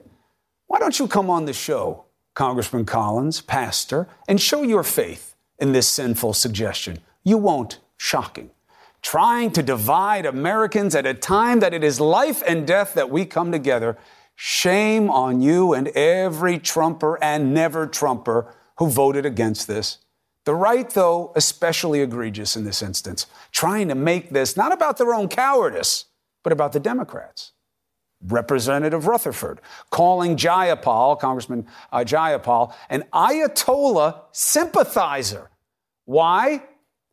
Why 0.67 0.79
don't 0.81 0.99
you 0.99 1.07
come 1.07 1.31
on 1.31 1.45
the 1.45 1.53
show, 1.53 2.05
Congressman 2.35 2.85
Collins, 2.85 3.41
pastor, 3.41 4.09
and 4.29 4.41
show 4.41 4.63
your 4.63 4.83
faith 4.83 5.37
in 5.59 5.73
this 5.73 5.89
sinful 5.89 6.35
suggestion? 6.35 6.99
You 7.23 7.39
won't. 7.39 7.79
Shocking. 7.97 8.51
Trying 9.01 9.53
to 9.53 9.63
divide 9.63 10.27
Americans 10.27 10.95
at 10.95 11.07
a 11.07 11.15
time 11.15 11.61
that 11.61 11.73
it 11.73 11.85
is 11.85 12.01
life 12.01 12.43
and 12.47 12.67
death 12.67 12.95
that 12.95 13.11
we 13.11 13.25
come 13.25 13.53
together 13.53 13.97
Shame 14.37 15.11
on 15.11 15.41
you 15.41 15.73
and 15.73 15.89
every 15.89 16.59
Trumper 16.59 17.19
and 17.23 17.55
never 17.55 17.87
Trumper 17.87 18.55
who 18.77 18.89
voted 18.89 19.25
against 19.25 19.67
this. 19.67 19.99
The 20.45 20.55
right, 20.55 20.89
though, 20.89 21.33
especially 21.35 22.03
egregious 22.03 22.55
in 22.55 22.65
this 22.65 22.83
instance, 22.83 23.27
trying 23.51 23.89
to 23.89 23.95
make 23.95 24.31
this 24.31 24.57
not 24.57 24.73
about 24.73 24.99
their 24.99 25.13
own 25.13 25.29
cowardice, 25.29 26.05
but 26.45 26.53
about 26.53 26.73
the 26.73 26.79
Democrats. 26.79 27.53
Representative 28.23 29.07
Rutherford 29.07 29.61
calling 29.91 30.37
Jayapal, 30.37 31.19
Congressman 31.19 31.67
uh, 31.91 31.99
Jayapal, 31.99 32.75
an 32.89 33.05
Ayatollah 33.13 34.21
sympathizer. 34.33 35.51
Why? 36.05 36.63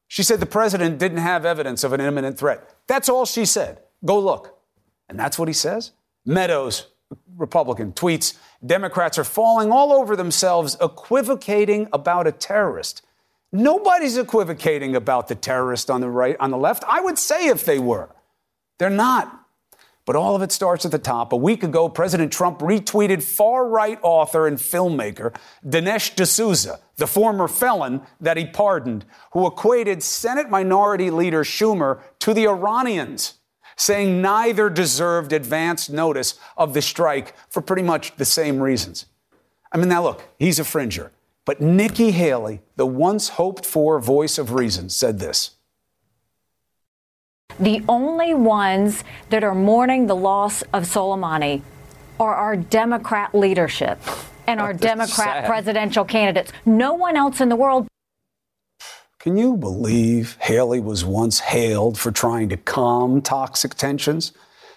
She 0.07 0.23
said 0.23 0.39
the 0.39 0.45
president 0.45 0.99
didn't 0.99 1.17
have 1.17 1.45
evidence 1.45 1.83
of 1.83 1.93
an 1.93 2.01
imminent 2.01 2.37
threat. 2.37 2.69
That's 2.87 3.09
all 3.09 3.25
she 3.25 3.45
said. 3.45 3.79
Go 4.05 4.19
look. 4.19 4.59
And 5.09 5.19
that's 5.19 5.39
what 5.39 5.47
he 5.47 5.53
says? 5.53 5.91
Meadows 6.25 6.92
Republican 7.37 7.93
tweets 7.93 8.37
Democrats 8.65 9.17
are 9.17 9.23
falling 9.23 9.71
all 9.71 9.91
over 9.91 10.15
themselves, 10.15 10.77
equivocating 10.79 11.87
about 11.91 12.27
a 12.27 12.31
terrorist. 12.31 13.01
Nobody's 13.51 14.17
equivocating 14.17 14.95
about 14.95 15.27
the 15.27 15.35
terrorist 15.35 15.89
on 15.89 16.01
the 16.01 16.09
right, 16.09 16.35
on 16.39 16.49
the 16.49 16.57
left. 16.57 16.83
I 16.87 17.01
would 17.01 17.19
say 17.19 17.47
if 17.47 17.65
they 17.65 17.77
were. 17.77 18.09
They're 18.79 18.89
not. 18.89 19.41
But 20.05 20.15
all 20.15 20.35
of 20.35 20.41
it 20.41 20.51
starts 20.51 20.85
at 20.85 20.91
the 20.91 20.99
top. 20.99 21.31
A 21.31 21.37
week 21.37 21.63
ago, 21.63 21.87
President 21.87 22.33
Trump 22.33 22.59
retweeted 22.59 23.23
far 23.23 23.67
right 23.67 23.97
author 24.01 24.47
and 24.47 24.57
filmmaker 24.57 25.35
Dinesh 25.65 26.15
D'Souza, 26.15 26.79
the 26.97 27.07
former 27.07 27.47
felon 27.47 28.01
that 28.19 28.35
he 28.35 28.45
pardoned, 28.45 29.05
who 29.31 29.47
equated 29.47 30.03
Senate 30.03 30.49
Minority 30.49 31.09
Leader 31.09 31.43
Schumer 31.43 32.01
to 32.19 32.33
the 32.33 32.47
Iranians 32.47 33.35
saying 33.75 34.21
neither 34.21 34.69
deserved 34.69 35.33
advance 35.33 35.89
notice 35.89 36.39
of 36.57 36.73
the 36.73 36.81
strike 36.81 37.35
for 37.49 37.61
pretty 37.61 37.83
much 37.83 38.15
the 38.17 38.25
same 38.25 38.59
reasons. 38.59 39.05
I 39.71 39.77
mean, 39.77 39.89
now 39.89 40.03
look, 40.03 40.23
he's 40.37 40.59
a 40.59 40.63
fringer. 40.63 41.11
But 41.45 41.59
Nikki 41.59 42.11
Haley, 42.11 42.61
the 42.77 42.85
once 42.85 43.29
hoped 43.29 43.65
for 43.65 43.99
voice 43.99 44.37
of 44.37 44.53
reason, 44.53 44.89
said 44.89 45.19
this. 45.19 45.51
The 47.59 47.83
only 47.87 48.33
ones 48.33 49.03
that 49.29 49.43
are 49.43 49.53
mourning 49.53 50.07
the 50.07 50.15
loss 50.15 50.61
of 50.73 50.83
Soleimani 50.83 51.61
are 52.19 52.33
our 52.33 52.55
Democrat 52.55 53.35
leadership 53.35 53.99
and 54.47 54.59
our 54.59 54.73
Democrat 54.91 55.09
sad. 55.43 55.45
presidential 55.45 56.05
candidates. 56.05 56.51
No 56.65 56.93
one 56.93 57.17
else 57.17 57.41
in 57.41 57.49
the 57.49 57.55
world 57.55 57.87
can 59.23 59.37
you 59.37 59.55
believe 59.55 60.35
Haley 60.41 60.81
was 60.81 61.05
once 61.05 61.39
hailed 61.39 61.97
for 61.97 62.11
trying 62.11 62.49
to 62.49 62.57
calm 62.57 63.21
toxic 63.21 63.73
tensions? 63.75 64.33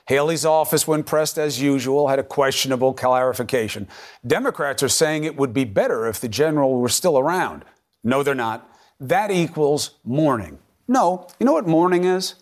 Haley's 0.06 0.44
office, 0.44 0.86
when 0.86 1.02
pressed 1.02 1.36
as 1.36 1.60
usual, 1.60 2.06
had 2.06 2.20
a 2.20 2.22
questionable 2.22 2.94
clarification. 2.94 3.88
Democrats 4.24 4.84
are 4.84 4.88
saying 4.88 5.24
it 5.24 5.36
would 5.36 5.52
be 5.52 5.64
better 5.64 6.06
if 6.06 6.20
the 6.20 6.28
general 6.28 6.78
were 6.78 6.88
still 6.88 7.18
around. 7.18 7.64
No, 8.04 8.22
they're 8.22 8.36
not. 8.36 8.72
That 9.00 9.32
equals 9.32 9.96
mourning. 10.04 10.60
No, 10.86 11.26
you 11.40 11.44
know 11.44 11.54
what 11.54 11.66
mourning 11.66 12.04
is? 12.04 12.36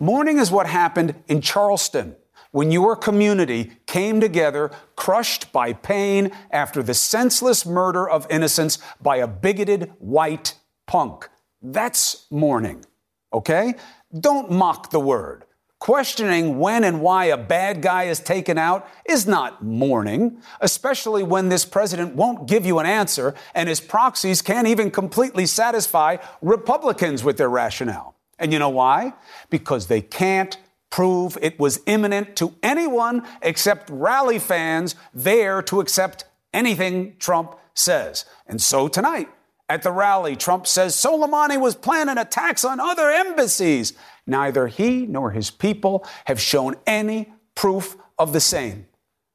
Mourning 0.00 0.38
is 0.38 0.50
what 0.50 0.66
happened 0.66 1.14
in 1.28 1.40
Charleston 1.40 2.16
when 2.50 2.72
your 2.72 2.96
community 2.96 3.70
came 3.86 4.20
together, 4.20 4.72
crushed 4.96 5.52
by 5.52 5.72
pain 5.72 6.32
after 6.50 6.82
the 6.82 6.94
senseless 6.94 7.64
murder 7.64 8.08
of 8.08 8.26
innocents 8.28 8.78
by 9.00 9.18
a 9.18 9.28
bigoted 9.28 9.92
white 10.00 10.56
punk. 10.88 11.28
That's 11.66 12.26
mourning, 12.30 12.84
okay? 13.32 13.74
Don't 14.20 14.50
mock 14.50 14.90
the 14.90 15.00
word. 15.00 15.46
Questioning 15.78 16.58
when 16.58 16.84
and 16.84 17.00
why 17.00 17.26
a 17.26 17.38
bad 17.38 17.80
guy 17.80 18.04
is 18.04 18.20
taken 18.20 18.58
out 18.58 18.86
is 19.06 19.26
not 19.26 19.64
mourning, 19.64 20.42
especially 20.60 21.22
when 21.22 21.48
this 21.48 21.64
president 21.64 22.14
won't 22.14 22.46
give 22.46 22.66
you 22.66 22.78
an 22.80 22.86
answer 22.86 23.34
and 23.54 23.68
his 23.68 23.80
proxies 23.80 24.42
can't 24.42 24.66
even 24.66 24.90
completely 24.90 25.46
satisfy 25.46 26.18
Republicans 26.42 27.24
with 27.24 27.38
their 27.38 27.48
rationale. 27.48 28.14
And 28.38 28.52
you 28.52 28.58
know 28.58 28.68
why? 28.68 29.14
Because 29.48 29.86
they 29.86 30.02
can't 30.02 30.58
prove 30.90 31.38
it 31.40 31.58
was 31.58 31.80
imminent 31.86 32.36
to 32.36 32.54
anyone 32.62 33.26
except 33.42 33.88
rally 33.90 34.38
fans 34.38 34.94
there 35.14 35.62
to 35.62 35.80
accept 35.80 36.24
anything 36.52 37.16
Trump 37.18 37.56
says. 37.74 38.26
And 38.46 38.60
so 38.60 38.86
tonight, 38.88 39.28
at 39.68 39.82
the 39.82 39.90
rally, 39.90 40.36
Trump 40.36 40.66
says 40.66 40.94
Soleimani 40.94 41.58
was 41.58 41.74
planning 41.74 42.18
attacks 42.18 42.64
on 42.64 42.80
other 42.80 43.10
embassies. 43.10 43.94
Neither 44.26 44.66
he 44.66 45.06
nor 45.06 45.30
his 45.30 45.50
people 45.50 46.06
have 46.26 46.40
shown 46.40 46.76
any 46.86 47.32
proof 47.54 47.96
of 48.18 48.32
the 48.32 48.40
same. 48.40 48.86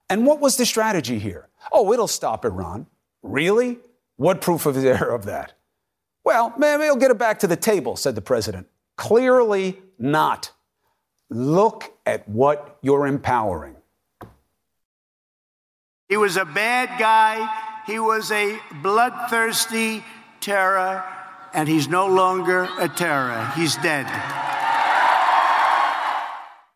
And 0.10 0.26
what 0.26 0.40
was 0.40 0.58
the 0.58 0.66
strategy 0.66 1.20
here? 1.20 1.50
Oh, 1.72 1.92
it'll 1.94 2.08
stop 2.08 2.46
Iran. 2.46 2.88
Really? 3.24 3.80
What 4.18 4.42
proof 4.42 4.66
is 4.68 4.84
there 4.84 5.10
of 5.10 5.26
that? 5.26 5.54
Well, 6.24 6.54
maybe 6.58 6.84
he'll 6.84 6.96
get 6.96 7.12
it 7.12 7.18
back 7.18 7.40
to 7.40 7.48
the 7.48 7.56
table, 7.56 7.96
said 7.96 8.16
the 8.16 8.22
president. 8.22 8.68
Clearly 8.98 9.82
not. 9.98 10.52
Look 11.30 11.92
at 12.06 12.28
what 12.28 12.78
you're 12.82 13.08
empowering. 13.08 13.76
He 16.08 16.18
was 16.18 16.38
a 16.38 16.46
bad 16.46 17.00
guy. 17.00 17.48
He 17.86 18.00
was 18.00 18.32
a 18.32 18.60
bloodthirsty 18.82 20.04
terror, 20.42 21.04
and 21.54 21.68
he's 21.68 21.88
no 21.88 22.08
longer 22.08 22.68
a 22.80 22.88
terror. 22.88 23.52
He's 23.56 23.76
dead. 23.78 24.06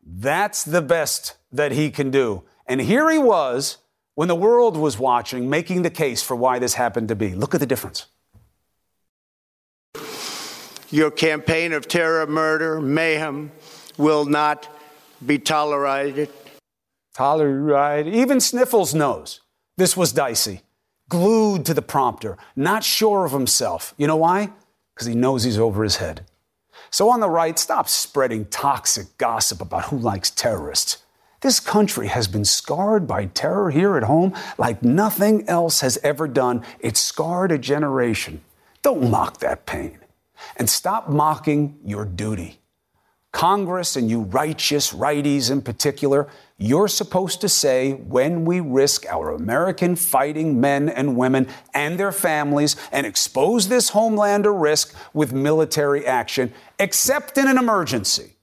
That's 0.05 0.63
the 0.63 0.81
best 0.81 1.35
that 1.51 1.71
he 1.71 1.91
can 1.91 2.11
do. 2.11 2.43
And 2.65 2.79
here 2.81 3.09
he 3.09 3.17
was 3.17 3.77
when 4.15 4.27
the 4.27 4.35
world 4.35 4.77
was 4.77 4.97
watching, 4.97 5.49
making 5.49 5.81
the 5.81 5.89
case 5.89 6.21
for 6.21 6.35
why 6.35 6.59
this 6.59 6.75
happened 6.75 7.09
to 7.09 7.15
be. 7.15 7.35
Look 7.35 7.53
at 7.53 7.59
the 7.59 7.65
difference. 7.65 8.05
Your 10.89 11.11
campaign 11.11 11.73
of 11.73 11.87
terror, 11.87 12.27
murder, 12.27 12.79
mayhem 12.79 13.51
will 13.97 14.25
not 14.25 14.69
be 15.25 15.39
tolerated. 15.39 16.29
Tolerated. 17.15 18.13
Even 18.13 18.39
Sniffles 18.39 18.93
knows 18.93 19.41
this 19.77 19.97
was 19.97 20.13
dicey 20.13 20.61
glued 21.13 21.63
to 21.63 21.75
the 21.75 21.81
prompter, 21.83 22.39
not 22.55 22.83
sure 22.83 23.23
of 23.23 23.33
himself. 23.33 23.93
You 23.97 24.07
know 24.07 24.15
why? 24.15 24.49
Because 24.95 25.05
he 25.05 25.13
knows 25.13 25.43
he's 25.43 25.59
over 25.59 25.83
his 25.83 25.97
head. 25.97 26.25
So 26.89 27.11
on 27.11 27.19
the 27.19 27.29
right, 27.29 27.59
stop 27.59 27.87
spreading 27.87 28.45
toxic 28.45 29.15
gossip 29.19 29.61
about 29.61 29.85
who 29.85 29.97
likes 29.99 30.31
terrorists. 30.31 31.03
This 31.41 31.59
country 31.59 32.07
has 32.07 32.27
been 32.27 32.45
scarred 32.45 33.05
by 33.05 33.27
terror 33.27 33.69
here 33.69 33.95
at 33.95 34.05
home 34.05 34.33
like 34.57 34.81
nothing 34.81 35.47
else 35.47 35.81
has 35.81 35.99
ever 36.01 36.27
done. 36.27 36.63
It 36.79 36.97
scarred 36.97 37.51
a 37.51 37.59
generation. 37.59 38.41
Don't 38.81 39.11
mock 39.11 39.37
that 39.37 39.67
pain. 39.67 39.99
And 40.57 40.67
stop 40.67 41.09
mocking 41.09 41.77
your 41.85 42.05
duty. 42.05 42.59
Congress 43.33 43.97
and 43.97 44.09
you 44.09 44.21
righteous 44.21 44.93
righties 44.93 45.51
in 45.51 45.61
particular, 45.61 46.29
you're 46.57 46.87
supposed 46.87 47.41
to 47.41 47.49
say 47.49 47.93
when 47.93 48.45
we 48.45 48.59
risk 48.61 49.05
our 49.07 49.31
American 49.31 49.95
fighting 49.97 50.61
men 50.61 50.87
and 50.87 51.17
women 51.17 51.47
and 51.73 51.99
their 51.99 52.11
families 52.11 52.77
and 52.91 53.05
expose 53.05 53.67
this 53.67 53.89
homeland 53.89 54.45
to 54.45 54.51
risk 54.51 54.95
with 55.13 55.33
military 55.33 56.05
action, 56.05 56.53
except 56.79 57.37
in 57.37 57.47
an 57.47 57.57
emergency. 57.57 58.37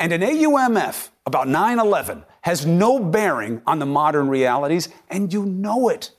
And 0.00 0.12
an 0.12 0.22
AUMF 0.22 1.10
about 1.26 1.48
9 1.48 1.78
11 1.78 2.24
has 2.42 2.66
no 2.66 2.98
bearing 2.98 3.62
on 3.66 3.78
the 3.78 3.86
modern 3.86 4.28
realities, 4.28 4.88
and 5.08 5.32
you 5.32 5.44
know 5.44 5.88
it. 5.88 6.10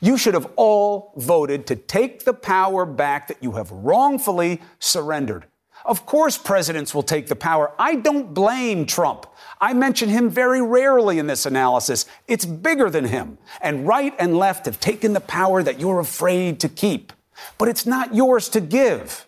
You 0.00 0.16
should 0.16 0.34
have 0.34 0.50
all 0.56 1.12
voted 1.16 1.66
to 1.66 1.76
take 1.76 2.24
the 2.24 2.32
power 2.32 2.86
back 2.86 3.28
that 3.28 3.42
you 3.42 3.52
have 3.52 3.70
wrongfully 3.70 4.60
surrendered. 4.78 5.46
Of 5.90 6.06
course, 6.06 6.38
presidents 6.38 6.94
will 6.94 7.02
take 7.02 7.26
the 7.26 7.34
power. 7.34 7.72
I 7.76 7.96
don't 7.96 8.32
blame 8.32 8.86
Trump. 8.86 9.26
I 9.60 9.74
mention 9.74 10.08
him 10.08 10.30
very 10.30 10.62
rarely 10.62 11.18
in 11.18 11.26
this 11.26 11.46
analysis. 11.46 12.06
It's 12.28 12.44
bigger 12.44 12.88
than 12.88 13.06
him. 13.06 13.38
And 13.60 13.88
right 13.88 14.14
and 14.16 14.38
left 14.38 14.66
have 14.66 14.78
taken 14.78 15.14
the 15.14 15.20
power 15.20 15.64
that 15.64 15.80
you're 15.80 15.98
afraid 15.98 16.60
to 16.60 16.68
keep. 16.68 17.12
But 17.58 17.66
it's 17.66 17.86
not 17.86 18.14
yours 18.14 18.48
to 18.50 18.60
give. 18.60 19.26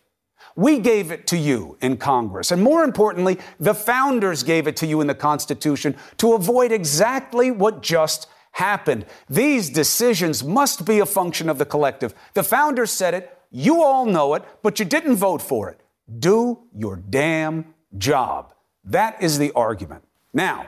We 0.55 0.79
gave 0.79 1.11
it 1.11 1.27
to 1.27 1.37
you 1.37 1.79
in 1.81 1.97
Congress. 1.97 2.53
And 2.53 2.63
more 2.63 2.85
importantly, 2.85 3.41
the 3.59 3.75
founders 3.75 4.45
gave 4.45 4.69
it 4.69 4.77
to 4.77 4.87
you 4.87 5.01
in 5.01 5.09
the 5.09 5.17
Constitution 5.17 5.97
to 6.19 6.35
avoid 6.35 6.71
exactly 6.71 7.51
what 7.51 7.83
just 7.83 8.29
happened. 8.53 9.05
These 9.29 9.69
decisions 9.69 10.45
must 10.45 10.87
be 10.87 11.01
a 11.01 11.07
function 11.07 11.49
of 11.49 11.59
the 11.59 11.67
collective. 11.67 12.15
The 12.35 12.45
founders 12.45 12.93
said 12.93 13.15
it, 13.15 13.37
you 13.51 13.83
all 13.83 14.07
know 14.07 14.35
it, 14.35 14.45
but 14.63 14.79
you 14.79 14.85
didn't 14.85 15.17
vote 15.17 15.43
for 15.43 15.69
it. 15.69 15.82
Do 16.19 16.65
your 16.75 16.97
damn 16.97 17.75
job. 17.97 18.53
That 18.85 19.23
is 19.23 19.39
the 19.39 19.53
argument. 19.53 20.05
Now, 20.33 20.67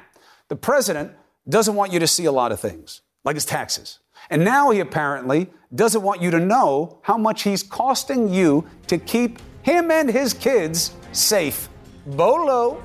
the 0.49 0.57
president 0.57 1.13
doesn't 1.49 1.75
want 1.75 1.93
you 1.93 1.99
to 1.99 2.07
see 2.07 2.25
a 2.25 2.33
lot 2.33 2.53
of 2.53 2.61
things, 2.61 3.03
like 3.25 3.35
his 3.35 3.45
taxes. 3.45 3.99
And 4.31 4.45
now 4.45 4.71
he 4.71 4.81
apparently 4.81 5.51
doesn't 5.75 6.03
want 6.03 6.23
you 6.23 6.31
to 6.31 6.39
know 6.39 7.01
how 7.03 7.19
much 7.19 7.43
he's 7.43 7.63
costing 7.63 8.33
you 8.33 8.65
to 8.87 8.97
keep 8.97 9.41
him 9.63 9.91
and 9.91 10.09
his 10.09 10.33
kids 10.33 10.95
safe. 11.13 11.69
Bolo, 12.07 12.83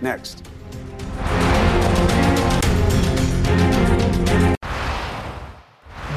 next. 0.00 0.42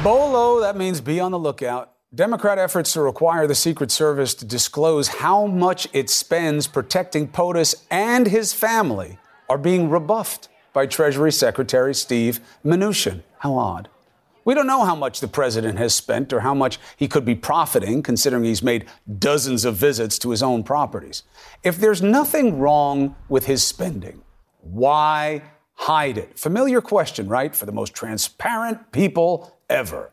Bolo, 0.02 0.60
that 0.60 0.74
means 0.76 1.00
be 1.00 1.20
on 1.20 1.32
the 1.32 1.38
lookout. 1.38 1.95
Democrat 2.16 2.56
efforts 2.56 2.94
to 2.94 3.02
require 3.02 3.46
the 3.46 3.54
Secret 3.54 3.90
Service 3.90 4.32
to 4.32 4.46
disclose 4.46 5.08
how 5.08 5.44
much 5.44 5.86
it 5.92 6.08
spends 6.08 6.66
protecting 6.66 7.28
POTUS 7.28 7.84
and 7.90 8.26
his 8.26 8.54
family 8.54 9.18
are 9.50 9.58
being 9.58 9.90
rebuffed 9.90 10.48
by 10.72 10.86
Treasury 10.86 11.30
Secretary 11.30 11.94
Steve 11.94 12.40
Mnuchin. 12.64 13.22
How 13.40 13.58
odd. 13.58 13.90
We 14.46 14.54
don't 14.54 14.66
know 14.66 14.86
how 14.86 14.94
much 14.94 15.20
the 15.20 15.28
president 15.28 15.76
has 15.76 15.94
spent 15.94 16.32
or 16.32 16.40
how 16.40 16.54
much 16.54 16.78
he 16.96 17.06
could 17.06 17.26
be 17.26 17.34
profiting, 17.34 18.02
considering 18.02 18.44
he's 18.44 18.62
made 18.62 18.86
dozens 19.18 19.66
of 19.66 19.76
visits 19.76 20.18
to 20.20 20.30
his 20.30 20.42
own 20.42 20.64
properties. 20.64 21.22
If 21.62 21.76
there's 21.76 22.00
nothing 22.00 22.58
wrong 22.58 23.14
with 23.28 23.44
his 23.44 23.62
spending, 23.62 24.22
why 24.62 25.42
hide 25.74 26.16
it? 26.16 26.38
Familiar 26.38 26.80
question, 26.80 27.28
right? 27.28 27.54
For 27.54 27.66
the 27.66 27.72
most 27.72 27.92
transparent 27.92 28.90
people 28.90 29.58
ever. 29.68 30.12